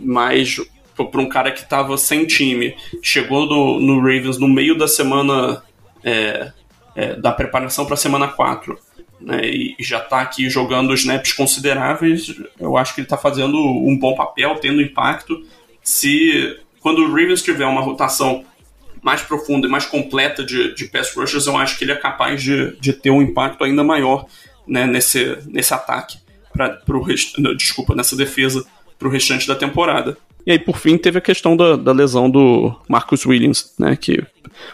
Mas 0.00 0.58
para 0.96 1.20
um 1.20 1.28
cara 1.28 1.52
que 1.52 1.60
estava 1.60 1.98
sem 1.98 2.26
time, 2.26 2.74
chegou 3.02 3.46
no, 3.46 3.78
no, 3.78 4.00
Ravens 4.00 4.38
no 4.38 4.48
meio 4.48 4.76
da 4.76 4.88
semana 4.88 5.62
é, 6.02 6.50
é, 6.96 7.14
da 7.16 7.30
preparação 7.30 7.84
para 7.84 7.94
a 7.94 7.98
semana 7.98 8.26
4. 8.26 8.78
Né, 9.20 9.44
e 9.44 9.76
já 9.78 9.98
está 9.98 10.20
aqui 10.22 10.48
jogando 10.48 10.94
snaps 10.94 11.34
consideráveis. 11.34 12.34
Eu 12.58 12.78
acho 12.78 12.94
que 12.94 13.02
ele 13.02 13.06
está 13.06 13.18
fazendo 13.18 13.58
um 13.58 13.96
bom 13.98 14.14
papel, 14.14 14.56
tendo 14.56 14.80
impacto. 14.80 15.44
Se 15.82 16.58
quando 16.80 17.02
o 17.02 17.08
Ravens 17.08 17.42
tiver 17.42 17.66
uma 17.66 17.82
rotação 17.82 18.44
mais 19.02 19.20
profunda 19.20 19.66
e 19.66 19.70
mais 19.70 19.84
completa 19.84 20.42
de, 20.42 20.74
de 20.74 20.86
pass 20.86 21.14
rushers, 21.14 21.46
eu 21.46 21.56
acho 21.56 21.76
que 21.76 21.84
ele 21.84 21.92
é 21.92 21.96
capaz 21.96 22.42
de, 22.42 22.74
de 22.80 22.92
ter 22.92 23.10
um 23.10 23.20
impacto 23.20 23.62
ainda 23.62 23.84
maior 23.84 24.26
né, 24.72 24.86
nesse, 24.86 25.36
nesse 25.46 25.74
ataque, 25.74 26.16
pra, 26.50 26.70
pro 26.70 27.02
rest... 27.02 27.36
desculpa, 27.58 27.94
nessa 27.94 28.16
defesa 28.16 28.64
para 28.98 29.06
o 29.06 29.10
restante 29.10 29.46
da 29.46 29.54
temporada. 29.54 30.16
E 30.46 30.52
aí, 30.52 30.58
por 30.58 30.78
fim, 30.78 30.96
teve 30.96 31.18
a 31.18 31.20
questão 31.20 31.54
da, 31.54 31.76
da 31.76 31.92
lesão 31.92 32.30
do 32.30 32.74
Marcus 32.88 33.26
Williams, 33.26 33.74
né, 33.78 33.94
que 33.94 34.24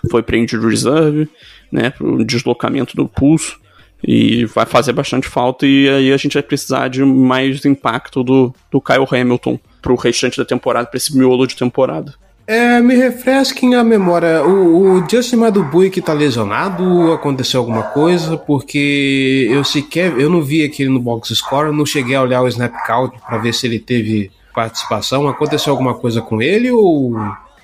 foi 0.08 0.22
para 0.22 0.38
injury 0.38 0.70
reserve, 0.70 1.28
né, 1.72 1.90
para 1.90 2.06
o 2.06 2.24
deslocamento 2.24 2.94
do 2.94 3.08
pulso, 3.08 3.58
e 4.06 4.44
vai 4.44 4.64
fazer 4.64 4.92
bastante 4.92 5.26
falta, 5.26 5.66
e 5.66 5.88
aí 5.88 6.12
a 6.12 6.16
gente 6.16 6.34
vai 6.34 6.42
precisar 6.44 6.86
de 6.86 7.04
mais 7.04 7.64
impacto 7.64 8.22
do, 8.22 8.54
do 8.70 8.80
Kyle 8.80 9.04
Hamilton 9.10 9.58
para 9.82 9.92
o 9.92 9.96
restante 9.96 10.38
da 10.38 10.44
temporada, 10.44 10.86
para 10.86 10.96
esse 10.96 11.16
miolo 11.16 11.44
de 11.44 11.56
temporada. 11.56 12.14
É, 12.48 12.80
me 12.80 12.94
refresquem 12.94 13.74
a 13.74 13.84
memória. 13.84 14.42
O, 14.42 14.94
o 14.94 15.06
Justin 15.06 15.36
Madubui 15.36 15.90
que 15.90 16.00
tá 16.00 16.14
lesionado, 16.14 17.12
aconteceu 17.12 17.60
alguma 17.60 17.82
coisa? 17.82 18.38
Porque 18.38 19.46
eu 19.50 19.62
sequer, 19.62 20.18
eu 20.18 20.30
não 20.30 20.40
vi 20.40 20.64
aquele 20.64 20.88
no 20.88 20.98
box 20.98 21.34
score, 21.34 21.76
não 21.76 21.84
cheguei 21.84 22.16
a 22.16 22.22
olhar 22.22 22.40
o 22.40 22.48
snap 22.48 22.72
count 22.86 23.18
para 23.20 23.36
ver 23.36 23.52
se 23.52 23.66
ele 23.66 23.78
teve 23.78 24.30
participação. 24.54 25.28
Aconteceu 25.28 25.74
alguma 25.74 25.92
coisa 25.92 26.22
com 26.22 26.40
ele 26.40 26.70
ou 26.70 27.18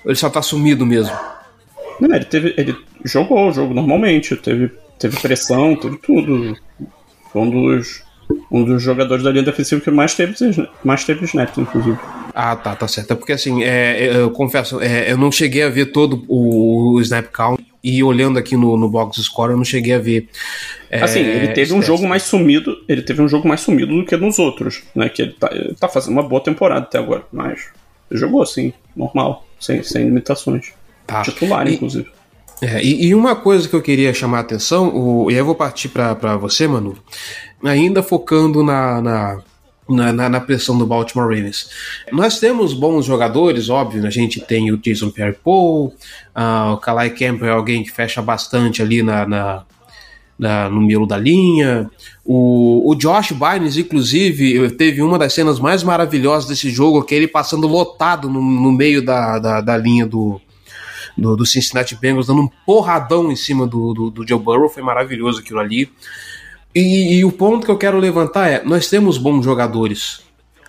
ele 0.05 0.15
só 0.15 0.29
tá 0.29 0.43
sumido 0.43 0.85
mesmo? 0.85 1.17
Não, 1.99 2.15
ele 2.15 2.25
teve, 2.25 2.53
ele 2.55 2.77
jogou 3.03 3.49
o 3.49 3.51
jogo 3.51 3.73
normalmente, 3.73 4.35
teve, 4.35 4.71
teve 4.99 5.19
pressão, 5.19 5.75
teve 5.75 5.97
tudo. 5.97 6.55
Foi 7.33 7.41
um 7.41 7.49
dos, 7.49 8.03
um 8.51 8.63
dos 8.63 8.83
jogadores 8.83 9.23
da 9.23 9.31
linha 9.31 9.41
defensiva 9.41 9.81
que 9.81 9.89
mais 9.89 10.13
teve, 10.13 10.35
mais 10.83 11.03
teve 11.03 11.25
snap, 11.25 11.57
inclusive. 11.57 11.97
Ah, 12.37 12.53
tá, 12.53 12.75
tá 12.75 12.85
certo. 12.85 13.13
É 13.13 13.15
porque 13.15 13.31
assim, 13.31 13.63
é, 13.63 14.07
é, 14.07 14.17
eu 14.17 14.29
confesso, 14.29 14.81
é, 14.81 15.09
eu 15.09 15.17
não 15.17 15.31
cheguei 15.31 15.63
a 15.63 15.69
ver 15.69 15.85
todo 15.93 16.25
o, 16.27 16.95
o 16.95 17.01
snap 17.01 17.27
count 17.31 17.65
e 17.81 18.03
olhando 18.03 18.37
aqui 18.37 18.57
no, 18.57 18.75
no 18.75 18.89
box 18.89 19.23
score 19.23 19.51
eu 19.51 19.57
não 19.57 19.63
cheguei 19.63 19.93
a 19.93 19.99
ver. 19.99 20.27
É, 20.89 21.01
assim, 21.01 21.21
ele 21.21 21.47
teve 21.53 21.73
um 21.73 21.81
jogo 21.81 22.05
mais 22.05 22.23
sumido, 22.23 22.75
ele 22.89 23.01
teve 23.01 23.21
um 23.21 23.29
jogo 23.29 23.47
mais 23.47 23.61
sumido 23.61 23.95
do 23.95 24.05
que 24.05 24.17
nos 24.17 24.37
outros, 24.37 24.83
né? 24.93 25.07
Que 25.07 25.21
ele 25.21 25.31
tá, 25.31 25.49
ele 25.49 25.75
tá 25.75 25.87
fazendo 25.87 26.11
uma 26.11 26.23
boa 26.23 26.41
temporada 26.41 26.81
até 26.81 26.97
agora, 26.97 27.23
mas 27.31 27.69
jogou 28.11 28.41
assim, 28.41 28.73
normal, 28.93 29.47
sem, 29.57 29.81
sem 29.81 30.03
limitações. 30.03 30.73
Tá. 31.07 31.21
Titular, 31.21 31.65
e, 31.67 31.75
inclusive. 31.75 32.07
É, 32.61 32.83
e, 32.83 33.07
e, 33.07 33.15
uma 33.15 33.37
coisa 33.37 33.69
que 33.69 33.75
eu 33.75 33.81
queria 33.81 34.13
chamar 34.13 34.39
a 34.39 34.41
atenção, 34.41 34.89
o, 34.93 35.31
e 35.31 35.35
aí 35.35 35.39
eu 35.39 35.45
vou 35.45 35.55
partir 35.55 35.87
para 35.87 36.35
você, 36.35 36.67
Manu, 36.67 36.97
ainda 37.63 38.03
focando 38.03 38.61
na, 38.61 39.01
na 39.01 39.41
na, 39.87 40.11
na, 40.11 40.29
na, 40.29 40.39
pressão 40.39 40.77
do 40.77 40.85
Baltimore 40.85 41.27
Ravens. 41.27 41.69
Nós 42.11 42.39
temos 42.39 42.73
bons 42.73 43.05
jogadores, 43.05 43.69
óbvio, 43.69 44.01
né? 44.01 44.07
a 44.07 44.11
gente 44.11 44.41
tem 44.41 44.71
o 44.71 44.77
Jason 44.77 45.09
Pierre-Paul, 45.11 45.93
uh, 46.35 46.73
o 46.73 46.77
Kalai 46.77 47.11
Campbell 47.11 47.49
é 47.49 47.51
alguém 47.51 47.83
que 47.83 47.91
fecha 47.91 48.21
bastante 48.21 48.81
ali 48.81 49.03
na, 49.03 49.27
na, 49.27 49.63
na, 50.37 50.69
no 50.69 50.81
meio 50.81 51.05
da 51.05 51.17
linha. 51.17 51.89
O, 52.23 52.91
o 52.91 52.95
Josh 52.95 53.31
Bynes, 53.31 53.77
inclusive, 53.77 54.71
teve 54.71 55.01
uma 55.01 55.19
das 55.19 55.33
cenas 55.33 55.59
mais 55.59 55.83
maravilhosas 55.83 56.49
desse 56.49 56.69
jogo, 56.69 57.03
que 57.03 57.13
é 57.13 57.17
ele 57.17 57.27
passando 57.27 57.67
lotado 57.67 58.29
no, 58.29 58.41
no 58.41 58.71
meio 58.71 59.03
da, 59.03 59.37
da, 59.37 59.61
da 59.61 59.77
linha 59.77 60.05
do, 60.05 60.41
do, 61.15 61.35
do, 61.35 61.45
Cincinnati 61.45 61.95
Bengals, 61.95 62.27
dando 62.27 62.41
um 62.41 62.49
porradão 62.65 63.31
em 63.31 63.35
cima 63.35 63.67
do, 63.67 63.93
do, 63.93 64.09
do 64.09 64.27
Joe 64.27 64.39
Burrow, 64.39 64.69
foi 64.69 64.81
maravilhoso 64.83 65.39
aquilo 65.39 65.59
ali. 65.59 65.89
E, 66.75 67.19
e, 67.19 67.25
o 67.25 67.31
ponto 67.31 67.65
que 67.65 67.71
eu 67.71 67.77
quero 67.77 67.97
levantar 67.97 68.49
é: 68.49 68.61
nós 68.65 68.89
temos 68.89 69.17
bons 69.17 69.45
jogadores 69.45 70.19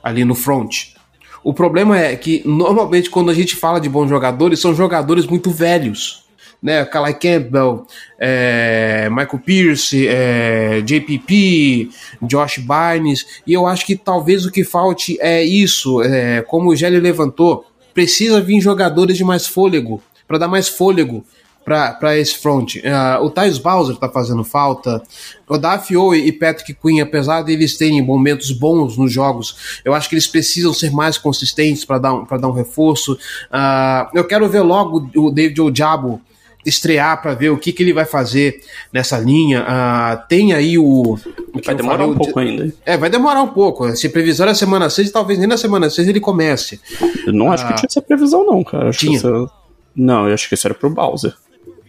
ali 0.02 0.24
no 0.24 0.36
front. 0.36 0.94
O 1.42 1.52
problema 1.52 1.98
é 1.98 2.14
que 2.14 2.42
normalmente 2.44 3.10
quando 3.10 3.30
a 3.30 3.34
gente 3.34 3.56
fala 3.56 3.80
de 3.80 3.88
bons 3.88 4.08
jogadores, 4.08 4.60
são 4.60 4.72
jogadores 4.72 5.26
muito 5.26 5.50
velhos. 5.50 6.24
Né, 6.62 6.84
Kalai 6.86 7.12
Campbell, 7.12 7.86
é, 8.18 9.08
Michael 9.10 9.42
Pierce, 9.44 10.08
é, 10.08 10.80
JPP, 10.80 11.90
Josh 12.22 12.58
Bynes, 12.58 13.26
e 13.46 13.52
eu 13.52 13.66
acho 13.66 13.84
que 13.84 13.94
talvez 13.94 14.46
o 14.46 14.50
que 14.50 14.64
falte 14.64 15.18
é 15.20 15.44
isso, 15.44 16.02
é, 16.02 16.40
como 16.42 16.70
o 16.70 16.74
Gelli 16.74 16.98
levantou, 16.98 17.66
precisa 17.92 18.40
vir 18.40 18.58
jogadores 18.60 19.18
de 19.18 19.22
mais 19.22 19.46
fôlego, 19.46 20.02
para 20.26 20.38
dar 20.38 20.48
mais 20.48 20.66
fôlego 20.66 21.24
para 21.66 22.16
esse 22.16 22.38
front. 22.38 22.76
Uh, 22.76 23.24
o 23.24 23.28
Thais 23.28 23.58
Bowser 23.58 23.96
tá 23.96 24.08
fazendo 24.08 24.44
falta. 24.44 25.02
O 25.48 25.58
Dafio 25.58 26.14
e 26.14 26.30
Patrick 26.30 26.74
Quinn, 26.74 27.00
apesar 27.00 27.42
de 27.42 27.52
eles 27.52 27.76
terem 27.76 28.00
momentos 28.00 28.52
bons 28.52 28.96
nos 28.96 29.12
jogos, 29.12 29.80
eu 29.84 29.92
acho 29.92 30.08
que 30.08 30.14
eles 30.14 30.28
precisam 30.28 30.72
ser 30.72 30.92
mais 30.92 31.18
consistentes 31.18 31.84
para 31.84 31.98
dar, 31.98 32.14
um, 32.14 32.24
dar 32.24 32.48
um 32.48 32.52
reforço. 32.52 33.14
Uh, 33.14 34.08
eu 34.14 34.24
quero 34.24 34.48
ver 34.48 34.60
logo 34.60 35.10
o 35.16 35.30
David 35.32 35.60
Ojabo 35.60 36.20
estrear 36.64 37.20
para 37.20 37.34
ver 37.34 37.50
o 37.50 37.58
que, 37.58 37.72
que 37.72 37.82
ele 37.82 37.92
vai 37.92 38.04
fazer 38.04 38.60
nessa 38.92 39.18
linha. 39.18 39.62
Uh, 39.62 40.28
tem 40.28 40.52
aí 40.52 40.78
o. 40.78 40.84
o 40.84 41.18
vai 41.64 41.74
demorar 41.74 41.98
falei, 41.98 42.12
um 42.12 42.16
pouco 42.16 42.38
ainda. 42.38 42.72
É, 42.84 42.96
vai 42.96 43.10
demorar 43.10 43.42
um 43.42 43.48
pouco. 43.48 43.96
Se 43.96 44.08
previsão 44.08 44.46
é 44.48 44.54
semana 44.54 44.88
6, 44.88 45.10
talvez 45.10 45.36
nem 45.36 45.48
na 45.48 45.56
semana 45.56 45.90
6 45.90 46.06
ele 46.06 46.20
comece. 46.20 46.80
Eu 47.26 47.32
não 47.32 47.50
acho 47.50 47.66
que 47.66 47.74
tinha 47.74 47.88
essa 47.90 48.02
previsão, 48.02 48.46
não, 48.46 48.62
cara. 48.62 48.90
Acho 48.90 49.00
tinha. 49.00 49.18
Essa... 49.18 49.50
Não, 49.96 50.28
eu 50.28 50.34
acho 50.34 50.48
que 50.48 50.54
isso 50.54 50.66
era 50.66 50.74
pro 50.74 50.90
Bowser. 50.90 51.34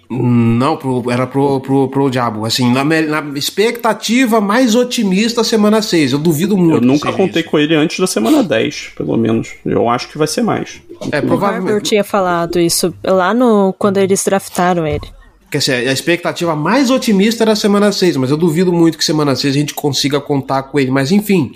Não, 0.10 0.78
pro, 0.78 1.12
era 1.12 1.28
pro, 1.28 1.60
pro, 1.60 1.90
pro 1.90 2.10
Diabo. 2.10 2.46
Assim, 2.46 2.72
na, 2.72 2.84
na, 2.84 3.38
expectativa 3.38 4.40
mais 4.40 4.74
otimista, 4.74 5.44
semana 5.44 5.82
6. 5.82 6.14
Eu 6.14 6.20
duvido 6.20 6.58
muito. 6.58 6.76
Eu 6.76 6.82
nunca 6.82 7.12
contei 7.12 7.42
isso. 7.42 7.52
com 7.52 7.60
ele 7.60 7.76
antes 7.76 8.00
da 8.00 8.08
semana 8.08 8.42
10, 8.42 8.94
pelo 8.96 9.18
menos. 9.18 9.54
Eu 9.66 9.90
acho 9.90 10.08
que 10.08 10.18
vai 10.18 10.28
ser 10.28 10.44
mais. 10.44 10.82
É, 11.12 11.20
provavelmente. 11.20 11.78
O 11.78 11.82
tinha 11.82 12.04
falado 12.04 12.58
isso 12.58 12.94
lá 13.04 13.34
no 13.34 13.74
quando 13.78 13.98
eles 13.98 14.24
draftaram 14.24 14.88
ele. 14.88 15.08
Quer 15.52 15.60
dizer, 15.60 15.88
a 15.88 15.94
expectativa 15.94 16.56
mais 16.56 16.90
otimista 16.90 17.44
era 17.44 17.54
a 17.54 17.56
semana 17.56 17.92
6, 17.92 18.18
mas 18.18 18.32
eu 18.32 18.38
duvido 18.38 18.72
muito 18.72 18.98
que 18.98 19.04
semana 19.04 19.36
6 19.36 19.56
a 19.56 19.60
gente 19.60 19.74
consiga 19.74 20.20
contar 20.20 20.64
com 20.64 20.80
ele. 20.80 20.92
Mas 20.92 21.12
enfim, 21.12 21.52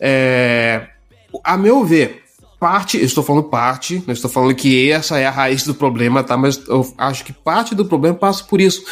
é, 0.00 0.86
a 1.44 1.56
meu 1.56 1.84
ver, 1.84 2.21
parte, 2.62 2.96
eu 2.96 3.04
estou 3.04 3.24
falando 3.24 3.42
parte, 3.42 4.04
não 4.06 4.14
estou 4.14 4.30
falando 4.30 4.54
que 4.54 4.88
essa 4.88 5.18
é 5.18 5.26
a 5.26 5.32
raiz 5.32 5.64
do 5.64 5.74
problema, 5.74 6.22
tá? 6.22 6.36
Mas 6.36 6.62
eu 6.68 6.86
acho 6.96 7.24
que 7.24 7.32
parte 7.32 7.74
do 7.74 7.84
problema 7.84 8.16
passa 8.16 8.44
por 8.44 8.60
isso. 8.60 8.84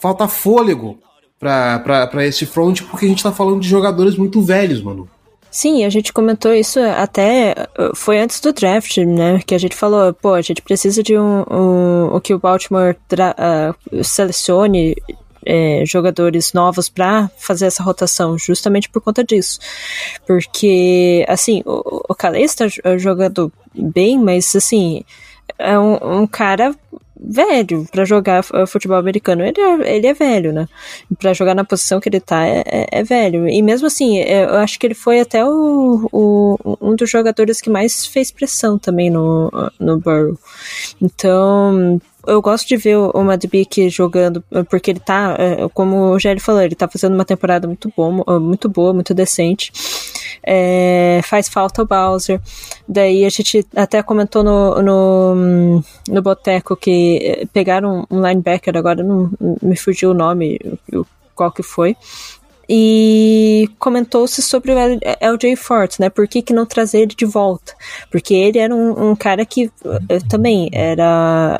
Falta 0.00 0.26
fôlego 0.26 0.98
para 1.38 2.26
esse 2.26 2.44
front, 2.44 2.82
porque 2.82 3.06
a 3.06 3.08
gente 3.08 3.18
está 3.18 3.30
falando 3.30 3.60
de 3.60 3.68
jogadores 3.68 4.16
muito 4.16 4.42
velhos, 4.42 4.82
mano. 4.82 5.08
Sim, 5.52 5.84
a 5.84 5.90
gente 5.90 6.12
comentou 6.12 6.52
isso 6.52 6.80
até. 6.80 7.54
Foi 7.94 8.18
antes 8.18 8.40
do 8.40 8.52
draft, 8.52 8.96
né? 8.98 9.40
Que 9.46 9.54
a 9.54 9.58
gente 9.58 9.76
falou, 9.76 10.12
pô, 10.12 10.34
a 10.34 10.42
gente 10.42 10.60
precisa 10.60 11.00
de 11.00 11.16
um. 11.16 11.44
um 11.48 12.16
o 12.16 12.20
que 12.20 12.34
o 12.34 12.40
Baltimore 12.40 12.96
uh, 12.96 14.02
selecione 14.02 14.96
é, 15.44 15.84
jogadores 15.86 16.52
novos 16.52 16.88
para 16.88 17.30
fazer 17.38 17.66
essa 17.66 17.82
rotação, 17.82 18.38
justamente 18.38 18.88
por 18.88 19.02
conta 19.02 19.24
disso. 19.24 19.58
Porque, 20.26 21.24
assim, 21.28 21.62
o, 21.64 22.02
o 22.08 22.14
Calais 22.14 22.50
está 22.50 22.66
jogando 22.96 23.52
bem, 23.74 24.18
mas, 24.18 24.54
assim, 24.54 25.04
é 25.58 25.78
um, 25.78 26.22
um 26.22 26.26
cara 26.26 26.74
velho 27.24 27.86
para 27.90 28.04
jogar 28.04 28.42
futebol 28.66 28.96
americano. 28.96 29.44
Ele 29.44 29.60
é, 29.60 29.96
ele 29.96 30.06
é 30.06 30.14
velho, 30.14 30.52
né? 30.52 30.68
Para 31.18 31.32
jogar 31.32 31.54
na 31.54 31.64
posição 31.64 32.00
que 32.00 32.08
ele 32.08 32.20
tá, 32.20 32.46
é, 32.46 32.62
é, 32.66 32.86
é, 32.90 33.02
velho. 33.02 33.48
E 33.48 33.62
mesmo 33.62 33.86
assim, 33.86 34.18
é, 34.18 34.44
eu 34.44 34.56
acho 34.56 34.78
que 34.78 34.86
ele 34.86 34.94
foi 34.94 35.20
até 35.20 35.44
o, 35.44 36.08
o, 36.12 36.76
um 36.80 36.94
dos 36.94 37.08
jogadores 37.10 37.60
que 37.60 37.70
mais 37.70 38.06
fez 38.06 38.30
pressão 38.30 38.78
também 38.78 39.10
no, 39.10 39.50
no 39.78 39.98
Burrow. 39.98 40.38
Então, 41.00 42.00
eu 42.26 42.40
gosto 42.40 42.68
de 42.68 42.76
ver 42.76 42.96
o 42.96 43.24
Madbik 43.24 43.88
jogando, 43.88 44.42
porque 44.70 44.90
ele 44.90 45.00
tá, 45.00 45.36
é, 45.38 45.68
como 45.74 46.12
o 46.12 46.18
Gelli 46.18 46.40
falou, 46.40 46.62
ele 46.62 46.74
tá 46.74 46.88
fazendo 46.88 47.14
uma 47.14 47.24
temporada 47.24 47.66
muito, 47.66 47.92
bom, 47.96 48.24
muito 48.40 48.68
boa, 48.68 48.92
muito 48.92 49.14
decente. 49.14 49.72
É, 50.42 51.20
faz 51.24 51.48
falta 51.48 51.82
o 51.82 51.86
Bowser. 51.86 52.40
Daí 52.88 53.24
a 53.24 53.28
gente 53.28 53.66
até 53.74 54.02
comentou 54.02 54.42
no, 54.42 54.82
no, 54.82 55.84
no 56.08 56.22
Boteco 56.22 56.76
que 56.76 57.18
é, 57.22 57.46
pegaram 57.46 58.06
um 58.10 58.20
linebacker, 58.26 58.76
agora 58.76 59.02
não 59.02 59.30
me 59.62 59.76
fugiu 59.76 60.10
o 60.10 60.14
nome, 60.14 60.60
qual 61.34 61.50
que 61.50 61.62
foi, 61.62 61.96
e 62.68 63.68
comentou-se 63.78 64.40
sobre 64.40 64.72
o 64.72 64.76
LJ 64.78 65.56
Forte, 65.56 66.00
né? 66.00 66.08
Por 66.08 66.26
que, 66.26 66.40
que 66.40 66.52
não 66.52 66.64
trazer 66.64 67.00
ele 67.00 67.14
de 67.14 67.26
volta? 67.26 67.74
Porque 68.10 68.32
ele 68.34 68.58
era 68.58 68.74
um, 68.74 69.10
um 69.10 69.16
cara 69.16 69.44
que 69.44 69.70
eh, 70.08 70.18
também 70.28 70.70
era 70.72 71.58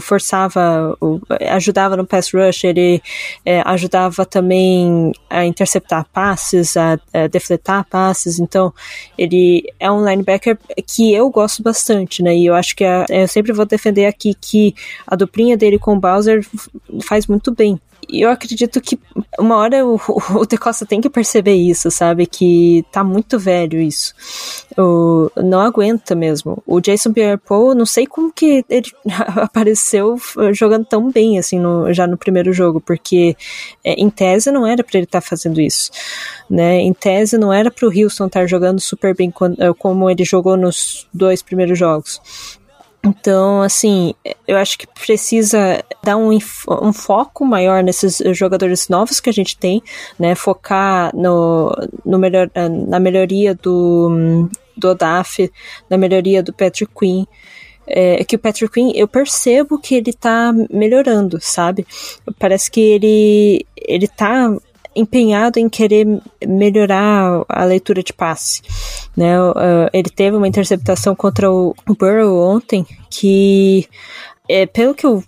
forçava, 0.00 0.96
ajudava 1.50 1.96
no 1.96 2.06
pass 2.06 2.32
rush, 2.32 2.64
ele 2.64 3.02
é, 3.44 3.62
ajudava 3.64 4.24
também 4.24 5.12
a 5.28 5.44
interceptar 5.44 6.06
passes, 6.12 6.76
a, 6.76 6.98
a, 7.12 7.26
defletar 7.26 7.84
passes, 7.88 8.38
então 8.38 8.72
ele 9.16 9.64
é 9.78 9.90
um 9.90 10.04
linebacker 10.04 10.58
que 10.86 11.12
eu 11.12 11.30
gosto 11.30 11.62
bastante, 11.62 12.22
né, 12.22 12.36
e 12.36 12.46
eu 12.46 12.54
acho 12.54 12.74
que 12.76 12.84
a, 12.84 13.06
eu 13.08 13.28
sempre 13.28 13.52
vou 13.52 13.66
defender 13.66 14.06
aqui 14.06 14.34
que 14.34 14.74
a 15.06 15.16
duplinha 15.16 15.56
dele 15.56 15.78
com 15.78 15.94
o 15.94 16.00
Bowser 16.00 16.46
faz 17.02 17.26
muito 17.26 17.52
bem, 17.52 17.80
eu 18.10 18.30
acredito 18.30 18.80
que 18.80 18.98
uma 19.38 19.56
hora 19.56 19.84
o, 19.84 20.00
o 20.34 20.46
De 20.46 20.56
Costa 20.56 20.86
tem 20.86 21.00
que 21.00 21.10
perceber 21.10 21.54
isso, 21.54 21.90
sabe? 21.90 22.26
Que 22.26 22.84
tá 22.90 23.04
muito 23.04 23.38
velho 23.38 23.80
isso. 23.80 24.14
O, 24.76 25.30
não 25.36 25.60
aguenta 25.60 26.14
mesmo. 26.14 26.62
O 26.66 26.80
Jason 26.80 27.12
Pierre-Paul, 27.12 27.74
não 27.74 27.86
sei 27.86 28.06
como 28.06 28.32
que 28.32 28.64
ele 28.68 28.90
apareceu 29.36 30.16
jogando 30.52 30.84
tão 30.84 31.10
bem 31.10 31.38
assim 31.38 31.58
no, 31.58 31.92
já 31.92 32.06
no 32.06 32.16
primeiro 32.16 32.52
jogo, 32.52 32.80
porque 32.80 33.36
é, 33.84 33.94
em 33.94 34.10
tese 34.10 34.50
não 34.50 34.66
era 34.66 34.82
para 34.82 34.98
ele 34.98 35.06
estar 35.06 35.20
tá 35.20 35.26
fazendo 35.26 35.60
isso, 35.60 35.90
né? 36.48 36.78
Em 36.78 36.92
tese 36.92 37.38
não 37.38 37.52
era 37.52 37.70
para 37.70 37.86
o 37.86 37.88
Houston 37.88 38.26
estar 38.26 38.40
tá 38.40 38.46
jogando 38.46 38.80
super 38.80 39.14
bem 39.14 39.32
como 39.78 40.10
ele 40.10 40.24
jogou 40.24 40.56
nos 40.56 41.06
dois 41.12 41.42
primeiros 41.42 41.78
jogos. 41.78 42.20
Então, 43.04 43.60
assim, 43.60 44.14
eu 44.48 44.56
acho 44.56 44.78
que 44.78 44.86
precisa 44.86 45.84
dar 46.02 46.16
um, 46.16 46.30
um, 46.32 46.92
foco 46.92 47.44
maior 47.44 47.82
nesses 47.82 48.22
jogadores 48.36 48.88
novos 48.88 49.20
que 49.20 49.28
a 49.28 49.32
gente 49.32 49.58
tem, 49.58 49.82
né? 50.18 50.34
Focar 50.34 51.14
no, 51.14 51.70
no 52.04 52.18
melhor, 52.18 52.50
na 52.88 52.98
melhoria 52.98 53.54
do, 53.54 54.48
do 54.74 54.88
Odaf, 54.88 55.50
na 55.90 55.98
melhoria 55.98 56.42
do 56.42 56.52
Patrick 56.52 56.92
Quinn. 56.98 57.26
É, 57.86 58.24
que 58.24 58.36
o 58.36 58.38
Patrick 58.38 58.72
Quinn, 58.72 58.92
eu 58.94 59.06
percebo 59.06 59.78
que 59.78 59.94
ele 59.94 60.14
tá 60.14 60.54
melhorando, 60.70 61.38
sabe? 61.42 61.86
Parece 62.38 62.70
que 62.70 62.80
ele, 62.80 63.66
ele 63.76 64.08
tá 64.08 64.56
empenhado 64.94 65.58
em 65.58 65.68
querer 65.68 66.06
melhorar 66.46 67.44
a 67.48 67.64
leitura 67.64 68.02
de 68.02 68.12
passe. 68.12 68.62
Né? 69.16 69.40
Uh, 69.40 69.88
ele 69.92 70.10
teve 70.10 70.36
uma 70.36 70.48
interceptação 70.48 71.14
contra 71.14 71.50
o 71.50 71.74
Burrow 71.86 72.56
ontem 72.56 72.86
que, 73.10 73.86
é, 74.48 74.66
pelo 74.66 74.94
que 74.94 75.06
eu 75.06 75.22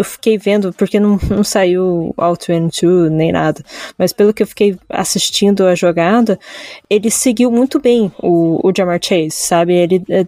eu 0.00 0.04
fiquei 0.04 0.38
vendo, 0.38 0.72
porque 0.72 0.98
não, 0.98 1.20
não 1.28 1.44
saiu 1.44 2.14
Out 2.16 2.46
22 2.50 3.10
nem 3.10 3.30
nada, 3.30 3.62
mas 3.98 4.14
pelo 4.14 4.32
que 4.32 4.42
eu 4.42 4.46
fiquei 4.46 4.74
assistindo 4.88 5.66
a 5.66 5.74
jogada, 5.74 6.40
ele 6.88 7.10
seguiu 7.10 7.50
muito 7.50 7.78
bem 7.78 8.10
o, 8.18 8.66
o 8.66 8.72
Jamar 8.74 8.98
Chase, 9.02 9.32
sabe? 9.32 9.74
Ele 9.74 10.02
é, 10.08 10.24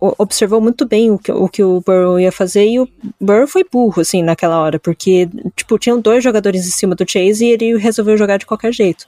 observou 0.00 0.62
muito 0.62 0.86
bem 0.86 1.10
o 1.10 1.18
que, 1.18 1.30
o 1.30 1.46
que 1.46 1.62
o 1.62 1.82
Burrow 1.86 2.18
ia 2.18 2.32
fazer 2.32 2.66
e 2.66 2.80
o 2.80 2.88
Burrow 3.20 3.46
foi 3.46 3.64
burro, 3.70 4.00
assim, 4.00 4.22
naquela 4.22 4.58
hora, 4.58 4.78
porque, 4.78 5.28
tipo, 5.54 5.78
tinham 5.78 6.00
dois 6.00 6.24
jogadores 6.24 6.66
em 6.66 6.70
cima 6.70 6.94
do 6.94 7.04
Chase 7.06 7.44
e 7.44 7.50
ele 7.50 7.76
resolveu 7.76 8.16
jogar 8.16 8.38
de 8.38 8.46
qualquer 8.46 8.72
jeito. 8.72 9.06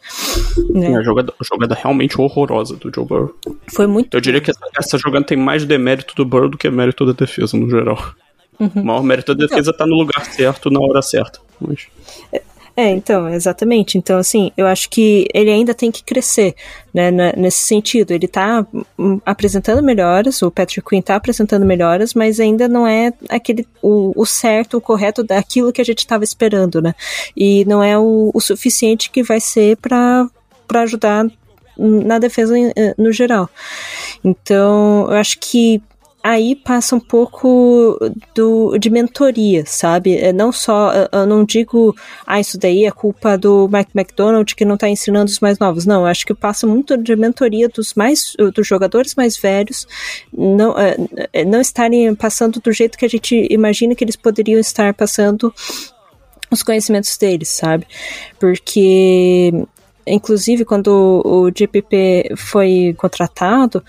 Né? 0.68 0.92
É, 0.92 0.96
a 0.96 1.02
jogada, 1.02 1.32
a 1.40 1.44
jogada 1.44 1.74
realmente 1.74 2.20
horrorosa 2.20 2.76
do 2.76 2.92
Joe 2.94 3.06
Burrow. 3.06 3.34
Foi 3.68 3.86
muito. 3.86 4.14
Eu 4.14 4.20
diria 4.20 4.42
que 4.42 4.50
essa, 4.50 4.60
essa 4.78 4.98
jogada 4.98 5.24
tem 5.24 5.38
mais 5.38 5.64
demérito 5.64 6.14
do 6.14 6.26
Burrow 6.26 6.50
do 6.50 6.58
que 6.58 6.68
mérito 6.68 7.06
da 7.06 7.12
defesa, 7.12 7.56
no 7.56 7.70
geral. 7.70 7.98
Uhum. 8.58 8.70
O 8.74 8.84
maior 8.84 9.02
mérito 9.02 9.34
da 9.34 9.46
defesa 9.46 9.70
está 9.70 9.86
no 9.86 9.94
lugar 9.94 10.24
certo, 10.26 10.70
na 10.70 10.80
hora 10.80 11.02
certa. 11.02 11.40
Mas... 11.60 11.86
É, 12.32 12.42
É, 12.76 12.90
então, 12.90 13.28
exatamente. 13.28 13.96
Então, 13.96 14.18
assim, 14.18 14.50
eu 14.56 14.66
acho 14.66 14.90
que 14.90 15.28
ele 15.32 15.48
ainda 15.48 15.72
tem 15.72 15.92
que 15.92 16.02
crescer, 16.02 16.56
né, 16.92 17.10
nesse 17.36 17.58
sentido. 17.58 18.10
Ele 18.10 18.26
tá 18.26 18.66
hum, 18.98 19.20
apresentando 19.24 19.80
melhoras, 19.80 20.42
o 20.42 20.50
Patrick 20.50 20.88
Quinn 20.88 21.00
tá 21.00 21.14
apresentando 21.14 21.64
melhoras, 21.64 22.14
mas 22.14 22.40
ainda 22.40 22.66
não 22.66 22.84
é 22.84 23.12
aquele, 23.28 23.64
o, 23.80 24.12
o 24.20 24.26
certo, 24.26 24.76
o 24.76 24.80
correto 24.80 25.22
daquilo 25.22 25.72
que 25.72 25.80
a 25.80 25.84
gente 25.84 26.00
estava 26.00 26.24
esperando, 26.24 26.82
né? 26.82 26.94
E 27.36 27.64
não 27.64 27.80
é 27.80 27.96
o, 27.96 28.32
o 28.34 28.40
suficiente 28.40 29.08
que 29.08 29.22
vai 29.22 29.38
ser 29.38 29.76
para 29.76 30.28
ajudar 30.72 31.26
na 31.78 32.18
defesa 32.18 32.54
eh, 32.58 32.94
no 32.98 33.12
geral. 33.12 33.48
Então, 34.24 35.06
eu 35.08 35.16
acho 35.16 35.38
que 35.38 35.80
aí 36.24 36.56
passa 36.56 36.96
um 36.96 37.00
pouco 37.00 37.98
do, 38.34 38.78
de 38.78 38.88
mentoria, 38.88 39.62
sabe? 39.66 40.16
É, 40.16 40.32
não 40.32 40.50
só, 40.50 40.90
eu 41.12 41.26
não 41.26 41.44
digo, 41.44 41.94
ah, 42.26 42.40
isso 42.40 42.58
daí 42.58 42.86
é 42.86 42.90
culpa 42.90 43.36
do 43.36 43.68
Mike 43.70 43.90
McDonald 43.94 44.54
que 44.54 44.64
não 44.64 44.76
está 44.76 44.88
ensinando 44.88 45.30
os 45.30 45.38
mais 45.38 45.58
novos. 45.58 45.84
Não, 45.84 46.06
acho 46.06 46.24
que 46.24 46.32
passa 46.32 46.66
muito 46.66 46.96
de 46.96 47.14
mentoria 47.14 47.68
dos 47.68 47.92
mais, 47.92 48.32
dos 48.54 48.66
jogadores 48.66 49.14
mais 49.14 49.36
velhos, 49.36 49.86
não, 50.32 50.78
é, 50.78 50.96
é, 51.30 51.44
não 51.44 51.60
estarem 51.60 52.14
passando 52.14 52.58
do 52.58 52.72
jeito 52.72 52.96
que 52.96 53.04
a 53.04 53.08
gente 53.08 53.46
imagina 53.50 53.94
que 53.94 54.02
eles 54.02 54.16
poderiam 54.16 54.58
estar 54.58 54.94
passando 54.94 55.52
os 56.50 56.62
conhecimentos 56.62 57.18
deles, 57.18 57.50
sabe? 57.50 57.86
Porque, 58.40 59.52
inclusive, 60.06 60.64
quando 60.64 61.20
o 61.22 61.50
GPP 61.54 62.32
foi 62.34 62.94
contratado, 62.96 63.84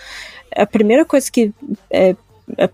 a 0.53 0.65
primeira 0.65 1.05
coisa 1.05 1.31
que 1.31 1.53
é, 1.89 2.15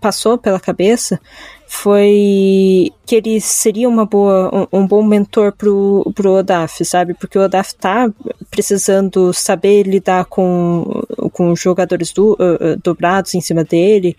passou 0.00 0.36
pela 0.36 0.60
cabeça 0.60 1.20
foi 1.66 2.92
que 3.06 3.16
ele 3.16 3.40
seria 3.40 3.88
uma 3.88 4.04
boa, 4.04 4.68
um, 4.72 4.80
um, 4.80 4.86
bom 4.86 5.02
mentor 5.02 5.52
pro, 5.52 6.12
pro 6.14 6.32
Odaf, 6.32 6.84
sabe? 6.84 7.14
Porque 7.14 7.38
o 7.38 7.42
Odaf 7.42 7.74
tá 7.74 8.12
precisando 8.50 9.32
saber 9.32 9.84
lidar 9.84 10.26
com, 10.26 11.02
com 11.32 11.56
jogadores 11.56 12.12
do, 12.12 12.34
uh, 12.34 12.76
dobrados 12.82 13.34
em 13.34 13.40
cima 13.40 13.64
dele, 13.64 14.14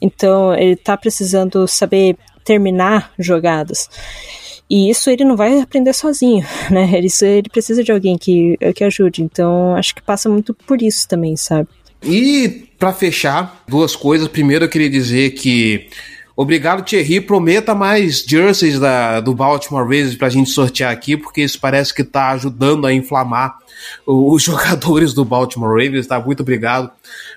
então 0.00 0.54
ele 0.54 0.74
tá 0.74 0.96
precisando 0.96 1.68
saber 1.68 2.16
terminar 2.42 3.12
jogadas. 3.18 3.90
E 4.68 4.88
isso 4.90 5.10
ele 5.10 5.24
não 5.24 5.36
vai 5.36 5.60
aprender 5.60 5.92
sozinho, 5.92 6.44
né? 6.70 6.98
Isso 7.00 7.24
ele 7.24 7.48
precisa 7.50 7.84
de 7.84 7.92
alguém 7.92 8.16
que, 8.16 8.56
que 8.74 8.82
ajude. 8.82 9.22
Então 9.22 9.76
acho 9.76 9.94
que 9.94 10.02
passa 10.02 10.30
muito 10.30 10.54
por 10.54 10.80
isso 10.80 11.06
também, 11.06 11.36
sabe? 11.36 11.68
E 12.02 12.65
para 12.78 12.92
fechar, 12.92 13.62
duas 13.68 13.96
coisas. 13.96 14.28
Primeiro, 14.28 14.64
eu 14.64 14.68
queria 14.68 14.90
dizer 14.90 15.30
que 15.30 15.88
obrigado, 16.36 16.84
Thierry. 16.84 17.20
Prometa 17.20 17.74
mais 17.74 18.24
jerseys 18.26 18.78
da, 18.78 19.20
do 19.20 19.34
Baltimore 19.34 19.82
Ravens 19.82 20.14
para 20.14 20.26
a 20.26 20.30
gente 20.30 20.50
sortear 20.50 20.92
aqui, 20.92 21.16
porque 21.16 21.42
isso 21.42 21.58
parece 21.60 21.94
que 21.94 22.02
está 22.02 22.30
ajudando 22.30 22.86
a 22.86 22.92
inflamar 22.92 23.58
os 24.06 24.42
jogadores 24.42 25.12
do 25.12 25.24
Baltimore 25.24 25.70
Ravens. 25.70 26.06
Tá? 26.06 26.20
Muito 26.20 26.40
obrigado. 26.40 26.90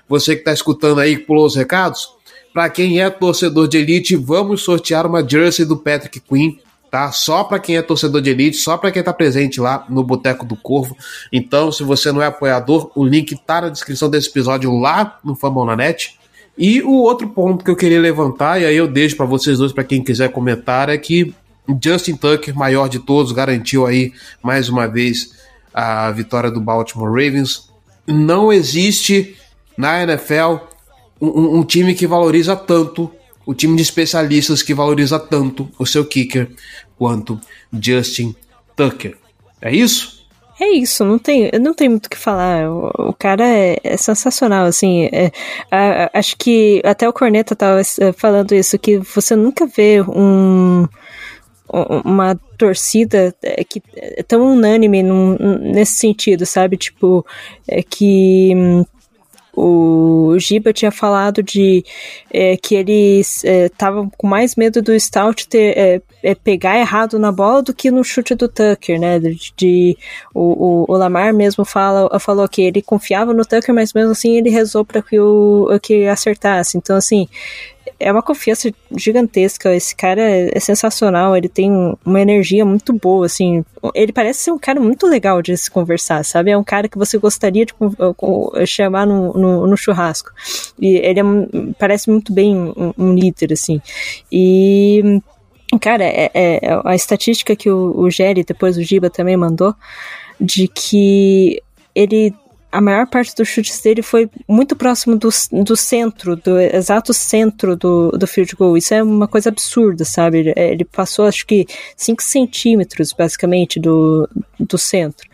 Você 0.08 0.34
que 0.34 0.40
está 0.40 0.52
escutando 0.52 1.00
aí, 1.00 1.18
pulou 1.18 1.46
os 1.46 1.56
recados. 1.56 2.08
Para 2.52 2.68
quem 2.68 3.00
é 3.00 3.08
torcedor 3.08 3.68
de 3.68 3.78
elite, 3.78 4.16
vamos 4.16 4.62
sortear 4.62 5.06
uma 5.06 5.26
jersey 5.26 5.64
do 5.64 5.76
Patrick 5.76 6.20
Quinn 6.20 6.56
tá? 6.90 7.12
Só 7.12 7.44
para 7.44 7.58
quem 7.58 7.76
é 7.76 7.82
torcedor 7.82 8.20
de 8.20 8.30
elite, 8.30 8.56
só 8.56 8.76
para 8.76 8.90
quem 8.90 9.02
tá 9.02 9.12
presente 9.12 9.60
lá 9.60 9.84
no 9.88 10.02
Boteco 10.02 10.44
do 10.44 10.56
Corvo. 10.56 10.96
Então, 11.32 11.70
se 11.70 11.84
você 11.84 12.10
não 12.10 12.20
é 12.20 12.26
apoiador, 12.26 12.90
o 12.94 13.04
link 13.04 13.36
tá 13.46 13.60
na 13.60 13.68
descrição 13.68 14.10
desse 14.10 14.28
episódio 14.28 14.76
lá 14.78 15.18
no 15.24 15.36
Fambonanet. 15.36 16.18
E 16.58 16.82
o 16.82 16.92
outro 16.92 17.28
ponto 17.28 17.64
que 17.64 17.70
eu 17.70 17.76
queria 17.76 18.00
levantar, 18.00 18.60
e 18.60 18.66
aí 18.66 18.76
eu 18.76 18.88
deixo 18.88 19.16
para 19.16 19.24
vocês 19.24 19.58
dois, 19.58 19.72
para 19.72 19.84
quem 19.84 20.02
quiser 20.02 20.30
comentar, 20.30 20.88
é 20.88 20.98
que 20.98 21.32
Justin 21.82 22.16
Tucker, 22.16 22.54
maior 22.56 22.88
de 22.88 22.98
todos, 22.98 23.32
garantiu 23.32 23.86
aí 23.86 24.12
mais 24.42 24.68
uma 24.68 24.88
vez 24.88 25.32
a 25.72 26.10
vitória 26.10 26.50
do 26.50 26.60
Baltimore 26.60 27.08
Ravens. 27.08 27.70
Não 28.06 28.52
existe 28.52 29.36
na 29.76 30.02
NFL 30.02 30.56
um, 31.20 31.58
um 31.58 31.64
time 31.64 31.94
que 31.94 32.06
valoriza 32.06 32.56
tanto 32.56 33.10
o 33.50 33.54
time 33.54 33.74
de 33.74 33.82
especialistas 33.82 34.62
que 34.62 34.72
valoriza 34.72 35.18
tanto 35.18 35.68
o 35.76 35.84
seu 35.84 36.04
kicker 36.04 36.48
quanto 36.96 37.40
Justin 37.72 38.32
Tucker. 38.76 39.16
É 39.60 39.74
isso? 39.74 40.24
É 40.60 40.68
isso, 40.68 41.04
não 41.04 41.18
tem, 41.18 41.50
não 41.60 41.74
tem 41.74 41.88
muito 41.88 42.06
o 42.06 42.10
que 42.10 42.16
falar. 42.16 42.70
O, 42.70 43.08
o 43.08 43.12
cara 43.12 43.44
é, 43.48 43.76
é, 43.82 43.96
sensacional, 43.96 44.66
assim. 44.66 45.08
É, 45.10 45.32
a, 45.68 46.16
acho 46.16 46.36
que 46.36 46.80
até 46.84 47.08
o 47.08 47.12
Corneta 47.12 47.54
estava 47.54 47.80
é, 47.80 48.12
falando 48.12 48.54
isso, 48.54 48.78
que 48.78 48.98
você 48.98 49.34
nunca 49.34 49.66
vê 49.66 50.00
um, 50.00 50.86
uma 52.04 52.36
torcida 52.56 53.34
é, 53.42 53.64
que 53.64 53.82
é 53.96 54.22
tão 54.22 54.42
unânime 54.52 55.02
num, 55.02 55.36
nesse 55.60 55.94
sentido, 55.94 56.46
sabe? 56.46 56.76
Tipo, 56.76 57.26
é 57.66 57.82
que 57.82 58.52
hum, 58.54 58.84
o 59.62 60.38
Giba 60.38 60.72
tinha 60.72 60.90
falado 60.90 61.42
de 61.42 61.84
é, 62.32 62.56
que 62.56 62.74
eles 62.74 63.44
estavam 63.44 64.06
é, 64.06 64.10
com 64.16 64.26
mais 64.26 64.56
medo 64.56 64.80
do 64.80 64.98
Stout 64.98 65.46
ter, 65.48 65.76
é, 65.76 66.02
é, 66.22 66.34
pegar 66.34 66.78
errado 66.78 67.18
na 67.18 67.30
bola 67.30 67.62
do 67.62 67.74
que 67.74 67.90
no 67.90 68.02
chute 68.02 68.34
do 68.34 68.48
Tucker, 68.48 68.98
né? 68.98 69.18
De, 69.18 69.52
de 69.54 69.98
o, 70.34 70.40
o, 70.40 70.84
o, 70.88 70.96
Lamar 70.96 71.34
mesmo 71.34 71.64
fala, 71.64 72.18
falou 72.18 72.48
que 72.48 72.62
ele 72.62 72.80
confiava 72.80 73.34
no 73.34 73.44
Tucker, 73.44 73.74
mas 73.74 73.92
mesmo 73.92 74.12
assim 74.12 74.36
ele 74.36 74.48
rezou 74.48 74.84
para 74.84 75.02
que 75.02 75.20
o 75.20 75.68
que 75.82 76.06
acertasse. 76.06 76.78
Então, 76.78 76.96
assim, 76.96 77.28
é 78.00 78.10
uma 78.10 78.22
confiança 78.22 78.72
gigantesca. 78.96 79.74
Esse 79.76 79.94
cara 79.94 80.22
é, 80.22 80.50
é, 80.54 80.58
sensacional, 80.58 81.36
ele 81.36 81.48
tem 81.48 81.70
uma 82.04 82.20
energia 82.20 82.64
muito 82.64 82.92
boa, 82.92 83.26
assim. 83.26 83.64
Ele 83.94 84.12
parece 84.12 84.40
ser 84.40 84.52
um 84.52 84.58
cara 84.58 84.80
muito 84.80 85.06
legal 85.06 85.42
de 85.42 85.56
se 85.56 85.70
conversar, 85.70 86.24
sabe? 86.24 86.50
É 86.50 86.56
um 86.56 86.64
cara 86.64 86.88
que 86.88 86.98
você 86.98 87.18
gostaria 87.18 87.66
de 87.66 87.74
chamar 88.66 89.06
no, 89.06 89.34
no, 89.34 89.66
no 89.66 89.76
churrasco. 89.76 90.30
E 90.80 90.96
ele 90.96 91.20
é, 91.20 91.24
parece 91.78 92.10
muito 92.10 92.32
bem 92.32 92.56
um, 92.56 92.92
um 92.96 93.14
líder, 93.14 93.52
assim. 93.52 93.80
E. 94.32 95.20
Cara, 95.80 96.02
é, 96.02 96.30
é, 96.34 96.60
a 96.84 96.96
estatística 96.96 97.54
que 97.54 97.70
o, 97.70 97.96
o 97.96 98.10
Jerry, 98.10 98.42
depois 98.42 98.76
o 98.76 98.82
Giba 98.82 99.08
também 99.08 99.36
mandou, 99.36 99.72
de 100.40 100.66
que 100.66 101.62
ele 101.94 102.34
a 102.72 102.80
maior 102.80 103.06
parte 103.06 103.34
dos 103.34 103.48
chutes 103.48 103.80
dele 103.80 104.02
foi 104.02 104.30
muito 104.48 104.76
próximo 104.76 105.16
do, 105.16 105.28
do 105.64 105.76
centro, 105.76 106.36
do 106.36 106.58
exato 106.58 107.12
centro 107.12 107.76
do, 107.76 108.10
do 108.10 108.26
field 108.26 108.54
goal. 108.54 108.76
Isso 108.76 108.94
é 108.94 109.02
uma 109.02 109.26
coisa 109.26 109.48
absurda, 109.48 110.04
sabe? 110.04 110.38
Ele, 110.38 110.54
ele 110.56 110.84
passou, 110.84 111.26
acho 111.26 111.46
que, 111.46 111.66
5 111.96 112.22
centímetros, 112.22 113.12
basicamente, 113.12 113.80
do, 113.80 114.28
do 114.58 114.78
centro 114.78 115.28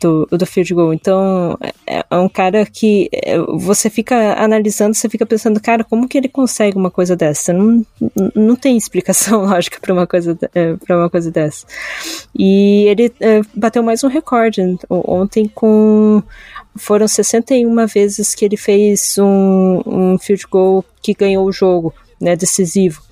do, 0.00 0.26
do 0.26 0.46
field 0.46 0.74
goal. 0.74 0.94
Então, 0.94 1.58
é, 1.86 2.04
é 2.10 2.16
um 2.16 2.28
cara 2.28 2.64
que 2.66 3.08
é, 3.12 3.38
você 3.38 3.90
fica 3.90 4.34
analisando, 4.34 4.94
você 4.94 5.08
fica 5.08 5.26
pensando, 5.26 5.60
cara, 5.60 5.84
como 5.84 6.08
que 6.08 6.18
ele 6.18 6.28
consegue 6.28 6.76
uma 6.76 6.90
coisa 6.90 7.16
dessa? 7.16 7.52
Não, 7.52 7.84
não 8.34 8.56
tem 8.56 8.76
explicação 8.76 9.44
lógica 9.46 9.78
para 9.80 9.92
uma 9.92 10.06
coisa 10.06 10.38
é, 10.54 10.76
uma 10.90 11.10
coisa 11.10 11.30
dessa. 11.30 11.66
E 12.36 12.84
ele 12.88 13.12
é, 13.20 13.40
bateu 13.54 13.82
mais 13.82 14.02
um 14.04 14.08
recorde 14.08 14.62
ontem 14.90 15.48
com 15.48 16.22
foram 16.76 17.08
61 17.08 17.86
vezes 17.86 18.34
que 18.34 18.44
ele 18.44 18.56
fez 18.56 19.16
um, 19.18 19.82
um 19.84 20.18
field 20.18 20.46
goal 20.48 20.84
que 21.02 21.12
ganhou 21.12 21.44
o 21.44 21.52
jogo, 21.52 21.92
né, 22.20 22.36
decisivo. 22.36 23.02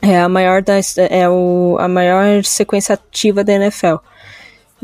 É 0.00 0.20
a 0.20 0.28
maior 0.28 0.62
da, 0.62 0.74
é 1.10 1.28
o, 1.28 1.76
a 1.80 1.88
maior 1.88 2.44
sequência 2.44 2.94
ativa 2.94 3.42
da 3.42 3.54
NFL. 3.54 3.96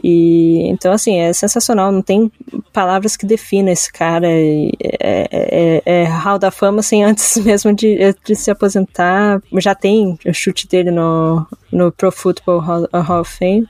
E 0.02 0.68
então 0.68 0.92
assim, 0.92 1.18
é 1.18 1.32
sensacional, 1.32 1.92
não 1.92 2.02
tem 2.02 2.30
palavras 2.72 3.16
que 3.16 3.24
definam 3.26 3.72
esse 3.72 3.92
cara. 3.92 4.26
É, 4.28 4.70
é, 5.00 5.28
é, 5.30 5.82
é 5.84 6.04
Hall 6.04 6.38
da 6.38 6.50
Fama, 6.50 6.80
assim, 6.80 7.02
antes 7.04 7.36
mesmo 7.38 7.72
de, 7.72 7.96
de 8.24 8.34
se 8.34 8.50
aposentar. 8.50 9.40
Já 9.58 9.74
tem 9.74 10.18
o 10.26 10.32
chute 10.32 10.66
dele 10.66 10.90
no, 10.90 11.46
no 11.70 11.92
Pro 11.92 12.10
Football 12.10 12.60
Hall, 12.60 12.88
Hall 12.92 13.20
of 13.20 13.30
Fame. 13.36 13.68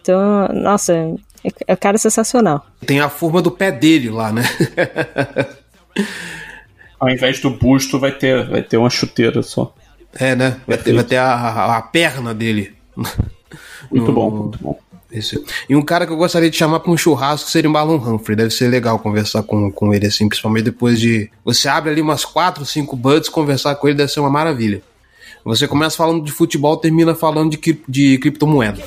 Então, 0.00 0.48
nossa, 0.52 0.92
é, 0.92 1.50
é 1.68 1.76
cara 1.76 1.98
sensacional. 1.98 2.64
Tem 2.84 3.00
a 3.00 3.08
forma 3.08 3.40
do 3.40 3.50
pé 3.50 3.72
dele 3.72 4.10
lá, 4.10 4.32
né? 4.32 4.42
Ao 6.98 7.10
invés 7.10 7.40
do 7.40 7.50
busto, 7.50 7.98
vai 7.98 8.12
ter, 8.12 8.48
vai 8.48 8.62
ter 8.62 8.76
uma 8.76 8.90
chuteira 8.90 9.42
só. 9.42 9.74
É, 10.14 10.34
né? 10.34 10.60
Vai 10.66 10.78
ter, 10.78 10.94
vai 10.94 11.04
ter 11.04 11.16
a, 11.16 11.34
a, 11.34 11.76
a 11.78 11.82
perna 11.82 12.32
dele. 12.32 12.74
Muito 13.90 14.06
no, 14.06 14.12
bom, 14.12 14.30
muito 14.30 14.58
bom. 14.58 14.78
Esse. 15.14 15.40
E 15.68 15.76
um 15.76 15.82
cara 15.82 16.06
que 16.06 16.12
eu 16.12 16.16
gostaria 16.16 16.50
de 16.50 16.56
chamar 16.56 16.80
para 16.80 16.90
um 16.90 16.96
churrasco 16.96 17.48
seria 17.48 17.70
o 17.70 17.72
Marlon 17.72 17.98
Humphrey. 17.98 18.36
Deve 18.36 18.50
ser 18.50 18.66
legal 18.66 18.98
conversar 18.98 19.44
com, 19.44 19.70
com 19.70 19.94
ele 19.94 20.06
assim, 20.06 20.28
principalmente 20.28 20.64
depois 20.64 20.98
de. 20.98 21.30
Você 21.44 21.68
abre 21.68 21.92
ali 21.92 22.00
umas 22.00 22.24
4, 22.24 22.66
5 22.66 22.96
buds, 22.96 23.28
conversar 23.28 23.76
com 23.76 23.86
ele 23.86 23.96
deve 23.96 24.10
ser 24.10 24.18
uma 24.18 24.30
maravilha. 24.30 24.82
Você 25.44 25.68
começa 25.68 25.96
falando 25.96 26.24
de 26.24 26.32
futebol, 26.32 26.76
termina 26.78 27.14
falando 27.14 27.50
de, 27.50 27.78
de 27.86 28.18
criptomoeda. 28.18 28.82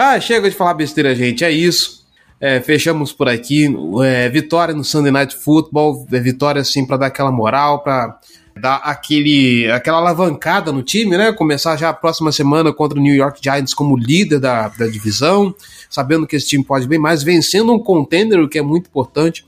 Ah, 0.00 0.20
chega 0.20 0.48
de 0.48 0.56
falar 0.56 0.74
besteira, 0.74 1.14
gente. 1.14 1.44
É 1.44 1.50
isso. 1.50 2.06
É, 2.40 2.58
fechamos 2.60 3.12
por 3.12 3.28
aqui. 3.28 3.66
É, 4.02 4.28
vitória 4.30 4.74
no 4.74 4.82
Sunday 4.82 5.12
Night 5.12 5.36
Football. 5.36 6.06
É, 6.10 6.18
vitória, 6.18 6.62
assim, 6.62 6.86
para 6.86 6.96
dar 6.96 7.06
aquela 7.06 7.30
moral, 7.30 7.82
para 7.82 8.18
dar 8.56 8.76
aquele, 8.76 9.70
aquela 9.70 9.98
alavancada 9.98 10.72
no 10.72 10.82
time, 10.82 11.16
né? 11.16 11.32
Começar 11.32 11.76
já 11.76 11.90
a 11.90 11.94
próxima 11.94 12.32
semana 12.32 12.72
contra 12.72 12.98
o 12.98 13.02
New 13.02 13.14
York 13.14 13.40
Giants 13.42 13.74
como 13.74 13.96
líder 13.96 14.40
da, 14.40 14.68
da 14.68 14.86
divisão, 14.86 15.54
sabendo 15.88 16.26
que 16.26 16.36
esse 16.36 16.48
time 16.48 16.64
pode 16.64 16.88
bem 16.88 16.98
mais, 16.98 17.22
vencendo 17.22 17.72
um 17.72 17.78
contender, 17.78 18.40
o 18.40 18.48
que 18.48 18.58
é 18.58 18.62
muito 18.62 18.88
importante. 18.88 19.46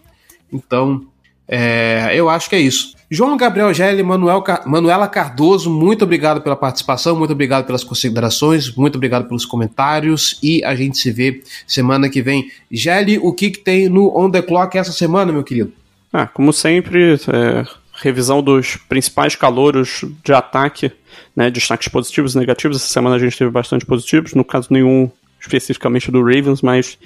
Então, 0.53 1.07
é, 1.55 2.12
eu 2.14 2.30
acho 2.30 2.48
que 2.48 2.57
é 2.57 2.61
isso. 2.61 2.94
João 3.11 3.36
Gabriel 3.36 3.74
Gelli, 3.74 4.03
Manuel, 4.03 4.42
Manuela 4.64 5.07
Cardoso, 5.07 5.68
muito 5.68 6.03
obrigado 6.03 6.40
pela 6.40 6.57
participação, 6.57 7.14
muito 7.14 7.34
obrigado 7.34 7.66
pelas 7.66 7.84
considerações, 7.84 8.74
muito 8.74 8.96
obrigado 8.96 9.28
pelos 9.28 9.44
comentários 9.44 10.38
e 10.42 10.64
a 10.64 10.74
gente 10.74 10.96
se 10.96 11.11
vê 11.11 11.42
semana 11.66 12.09
que 12.09 12.22
vem. 12.22 12.50
Gelli, 12.70 13.18
o 13.18 13.34
que, 13.34 13.50
que 13.50 13.59
tem 13.59 13.86
no 13.90 14.18
On 14.18 14.30
The 14.30 14.40
Clock 14.40 14.78
essa 14.78 14.92
semana, 14.92 15.30
meu 15.30 15.44
querido? 15.44 15.70
Ah, 16.11 16.26
como 16.26 16.55
sempre, 16.55 17.16
é, 17.28 17.66
revisão 17.92 18.42
dos 18.42 18.76
principais 18.76 19.36
calouros 19.36 20.07
de 20.24 20.32
ataque, 20.32 20.90
né, 21.36 21.50
destaques 21.50 21.88
positivos 21.88 22.34
e 22.34 22.38
negativos. 22.38 22.78
Essa 22.78 22.88
semana 22.88 23.16
a 23.16 23.18
gente 23.18 23.36
teve 23.36 23.50
bastante 23.50 23.84
positivos, 23.84 24.32
no 24.32 24.42
caso 24.42 24.68
nenhum 24.70 25.11
especificamente 25.43 26.11
do 26.11 26.22
Ravens, 26.22 26.62
mas 26.62 26.99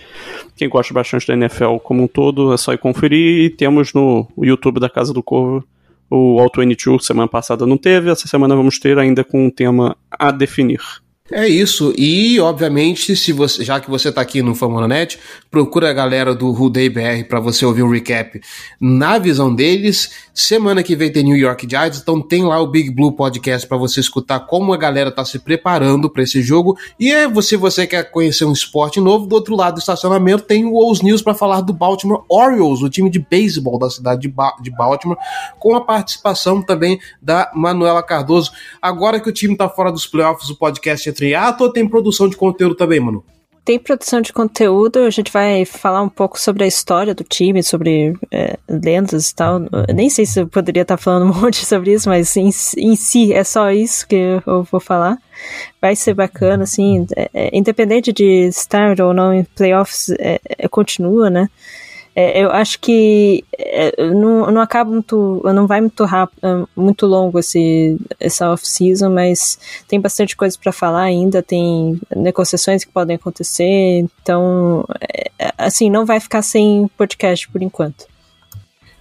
quem 0.55 0.69
gosta 0.69 0.95
bastante 0.95 1.27
da 1.27 1.35
NFL 1.35 1.77
como 1.83 2.05
um 2.05 2.09
todo 2.09 2.53
é 2.53 2.57
só 2.57 2.73
ir 2.73 2.79
conferir. 2.79 3.47
E 3.47 3.51
temos 3.51 3.93
no 3.93 4.29
YouTube 4.39 4.79
da 4.79 4.89
Casa 4.89 5.13
do 5.13 5.23
Corvo 5.23 5.65
o 6.09 6.39
All 6.41 6.51
22, 6.55 7.05
semana 7.05 7.29
passada 7.29 7.67
não 7.67 7.77
teve, 7.77 8.11
essa 8.11 8.29
semana 8.29 8.55
vamos 8.55 8.79
ter 8.79 8.99
ainda 8.99 9.25
com 9.25 9.47
um 9.47 9.51
tema 9.51 9.97
a 10.11 10.31
definir. 10.31 10.81
É 11.29 11.49
isso, 11.49 11.93
e 11.99 12.39
obviamente, 12.39 13.17
se 13.17 13.33
você, 13.33 13.65
já 13.65 13.81
que 13.81 13.91
você 13.91 14.11
está 14.11 14.21
aqui 14.21 14.43
no 14.43 14.55
Famonanet, 14.55 15.19
procura 15.51 15.91
a 15.91 15.93
galera 15.93 16.33
do 16.33 16.53
Rudei 16.53 16.89
BR 16.89 17.25
para 17.29 17.41
você 17.41 17.67
ouvir 17.67 17.83
o 17.83 17.91
recap 17.91 18.41
na 18.81 19.19
visão 19.19 19.53
deles. 19.53 20.13
Semana 20.33 20.85
que 20.85 20.95
vem 20.95 21.11
tem 21.11 21.25
New 21.25 21.37
York 21.37 21.67
Giants, 21.69 21.99
então 21.99 22.23
tem 22.23 22.45
lá 22.45 22.61
o 22.61 22.69
Big 22.69 22.91
Blue 22.91 23.11
Podcast 23.11 23.67
para 23.67 23.77
você 23.77 23.99
escutar 23.99 24.41
como 24.41 24.73
a 24.73 24.77
galera 24.77 25.09
está 25.09 25.25
se 25.25 25.41
preparando 25.41 26.09
para 26.09 26.23
esse 26.23 26.43
jogo. 26.43 26.79
E 27.01 27.11
é, 27.11 27.29
se 27.43 27.57
você 27.57 27.89
quer 27.89 28.09
conhecer 28.09 28.45
um 28.45 28.53
esporte 28.53 29.01
novo, 29.01 29.27
do 29.27 29.35
outro 29.35 29.57
lado 29.57 29.75
do 29.75 29.81
estacionamento 29.81 30.45
tem 30.45 30.65
o 30.65 30.91
Os 30.91 31.03
News 31.03 31.23
para 31.23 31.35
falar 31.35 31.61
do 31.61 31.73
Baltimore 31.73 32.23
Orioles, 32.29 32.83
o 32.83 32.89
time 32.89 33.11
de 33.11 33.19
beisebol 33.19 33.81
da 33.81 33.91
cidade 33.91 34.21
de, 34.21 34.29
ba 34.29 34.55
de 34.63 34.71
Baltimore, 34.71 35.19
com 35.59 35.75
a 35.75 35.81
participação 35.81 36.63
também 36.63 37.01
da 37.21 37.51
Manuela 37.53 38.03
Cardoso. 38.03 38.53
Agora 38.81 39.19
que 39.19 39.29
o 39.29 39.33
time 39.33 39.55
está 39.55 39.69
fora 39.69 39.91
dos 39.91 40.07
playoffs, 40.07 40.51
o 40.51 40.57
podcast 40.57 41.16
triato 41.17 41.65
ou 41.65 41.73
tem 41.73 41.89
produção 41.89 42.29
de 42.29 42.37
conteúdo 42.37 42.75
também, 42.75 43.01
mano? 43.01 43.25
Tem 43.65 43.81
produção 43.81 44.21
de 44.21 44.33
conteúdo, 44.33 45.01
a 45.01 45.11
gente 45.11 45.33
vai 45.33 45.65
falar 45.65 46.01
um 46.01 46.09
pouco 46.09 46.39
sobre 46.39 46.63
a 46.63 46.69
história 46.69 47.13
do 47.13 47.25
time, 47.25 47.65
sobre 47.65 48.17
é, 48.31 48.57
lendas 48.69 49.31
e 49.31 49.35
tal. 49.35 49.63
Eu 49.89 49.93
nem 49.93 50.09
sei 50.09 50.25
se 50.25 50.39
eu 50.39 50.47
poderia 50.47 50.83
estar 50.83 50.97
falando 50.97 51.25
um 51.25 51.35
monte 51.43 51.67
sobre 51.67 51.93
isso, 51.93 52.09
mas 52.09 52.37
em, 52.37 52.49
em 52.79 52.95
si 52.95 53.33
é 53.33 53.43
só 53.43 53.73
isso 53.73 54.07
que 54.07 54.41
eu 54.47 54.63
vou 54.71 54.79
falar. 54.79 55.19
Vai 55.83 55.97
ser 55.97 56.15
bacana, 56.15 56.63
assim, 56.63 57.07
é, 57.17 57.29
é, 57.35 57.51
independente 57.53 58.13
de 58.13 58.47
estar 58.47 59.01
ou 59.01 59.13
não 59.13 59.35
em 59.35 59.43
playoffs, 59.43 60.11
é, 60.11 60.41
é 60.47 60.69
continua, 60.69 61.29
né? 61.29 61.49
É, 62.19 62.43
eu 62.43 62.51
acho 62.51 62.81
que 62.81 63.45
é, 63.59 64.07
não, 64.07 64.51
não 64.51 64.63
acaba 64.63 64.91
muito, 64.91 65.43
não 65.45 65.67
vai 65.67 65.83
muito 65.83 66.03
rápido, 66.07 66.39
é, 66.43 66.65
muito 66.75 67.05
longo 67.07 67.39
esse, 67.39 67.99
essa 68.19 68.51
off-season, 68.51 69.11
mas 69.11 69.59
tem 69.87 70.01
bastante 70.01 70.35
coisa 70.35 70.57
para 70.59 70.73
falar 70.73 71.03
ainda, 71.03 71.43
tem 71.43 72.01
negociações 72.17 72.87
que 72.87 72.91
podem 72.91 73.17
acontecer, 73.17 74.07
então, 74.23 74.83
é, 74.99 75.53
assim, 75.59 75.91
não 75.91 76.07
vai 76.07 76.19
ficar 76.19 76.41
sem 76.41 76.89
podcast 76.97 77.47
por 77.51 77.63
enquanto. 77.63 78.07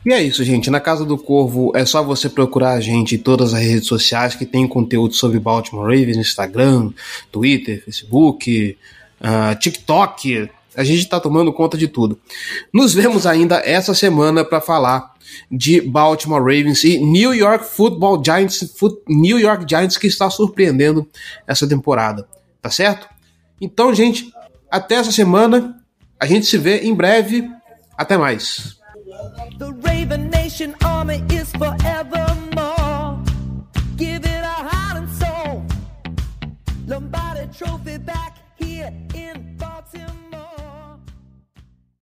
E 0.05 0.11
é 0.11 0.21
isso, 0.21 0.43
gente. 0.43 0.69
Na 0.69 0.81
Casa 0.81 1.05
do 1.05 1.17
Corvo 1.17 1.71
é 1.73 1.85
só 1.85 2.03
você 2.03 2.29
procurar 2.29 2.73
a 2.73 2.81
gente 2.81 3.15
em 3.15 3.17
todas 3.17 3.53
as 3.53 3.61
redes 3.61 3.87
sociais 3.87 4.35
que 4.35 4.45
tem 4.45 4.67
conteúdo 4.67 5.15
sobre 5.15 5.39
Baltimore 5.39 5.85
Ravens, 5.85 6.17
Instagram, 6.17 6.91
Twitter, 7.31 7.81
Facebook, 7.83 8.77
uh, 9.21 9.57
TikTok, 9.57 10.49
a 10.75 10.83
gente 10.83 10.99
está 10.99 11.19
tomando 11.19 11.53
conta 11.53 11.77
de 11.77 11.87
tudo. 11.87 12.19
Nos 12.73 12.93
vemos 12.93 13.25
ainda 13.25 13.61
essa 13.65 13.93
semana 13.93 14.43
para 14.43 14.61
falar 14.61 15.13
de 15.51 15.81
Baltimore 15.81 16.41
Ravens 16.41 16.83
e 16.83 16.97
New 16.99 17.33
York 17.33 17.65
Football 17.65 18.21
Giants, 18.23 18.75
New 19.07 19.39
York 19.39 19.65
Giants 19.67 19.97
que 19.97 20.07
está 20.07 20.29
surpreendendo 20.29 21.07
essa 21.47 21.67
temporada, 21.67 22.27
tá 22.61 22.69
certo? 22.69 23.07
Então, 23.59 23.93
gente, 23.93 24.31
até 24.69 24.95
essa 24.95 25.11
semana. 25.11 25.81
A 26.19 26.25
gente 26.25 26.45
se 26.45 26.57
vê 26.57 26.79
em 26.79 26.93
breve. 26.93 27.49
Até 27.97 28.17
mais. 28.17 28.77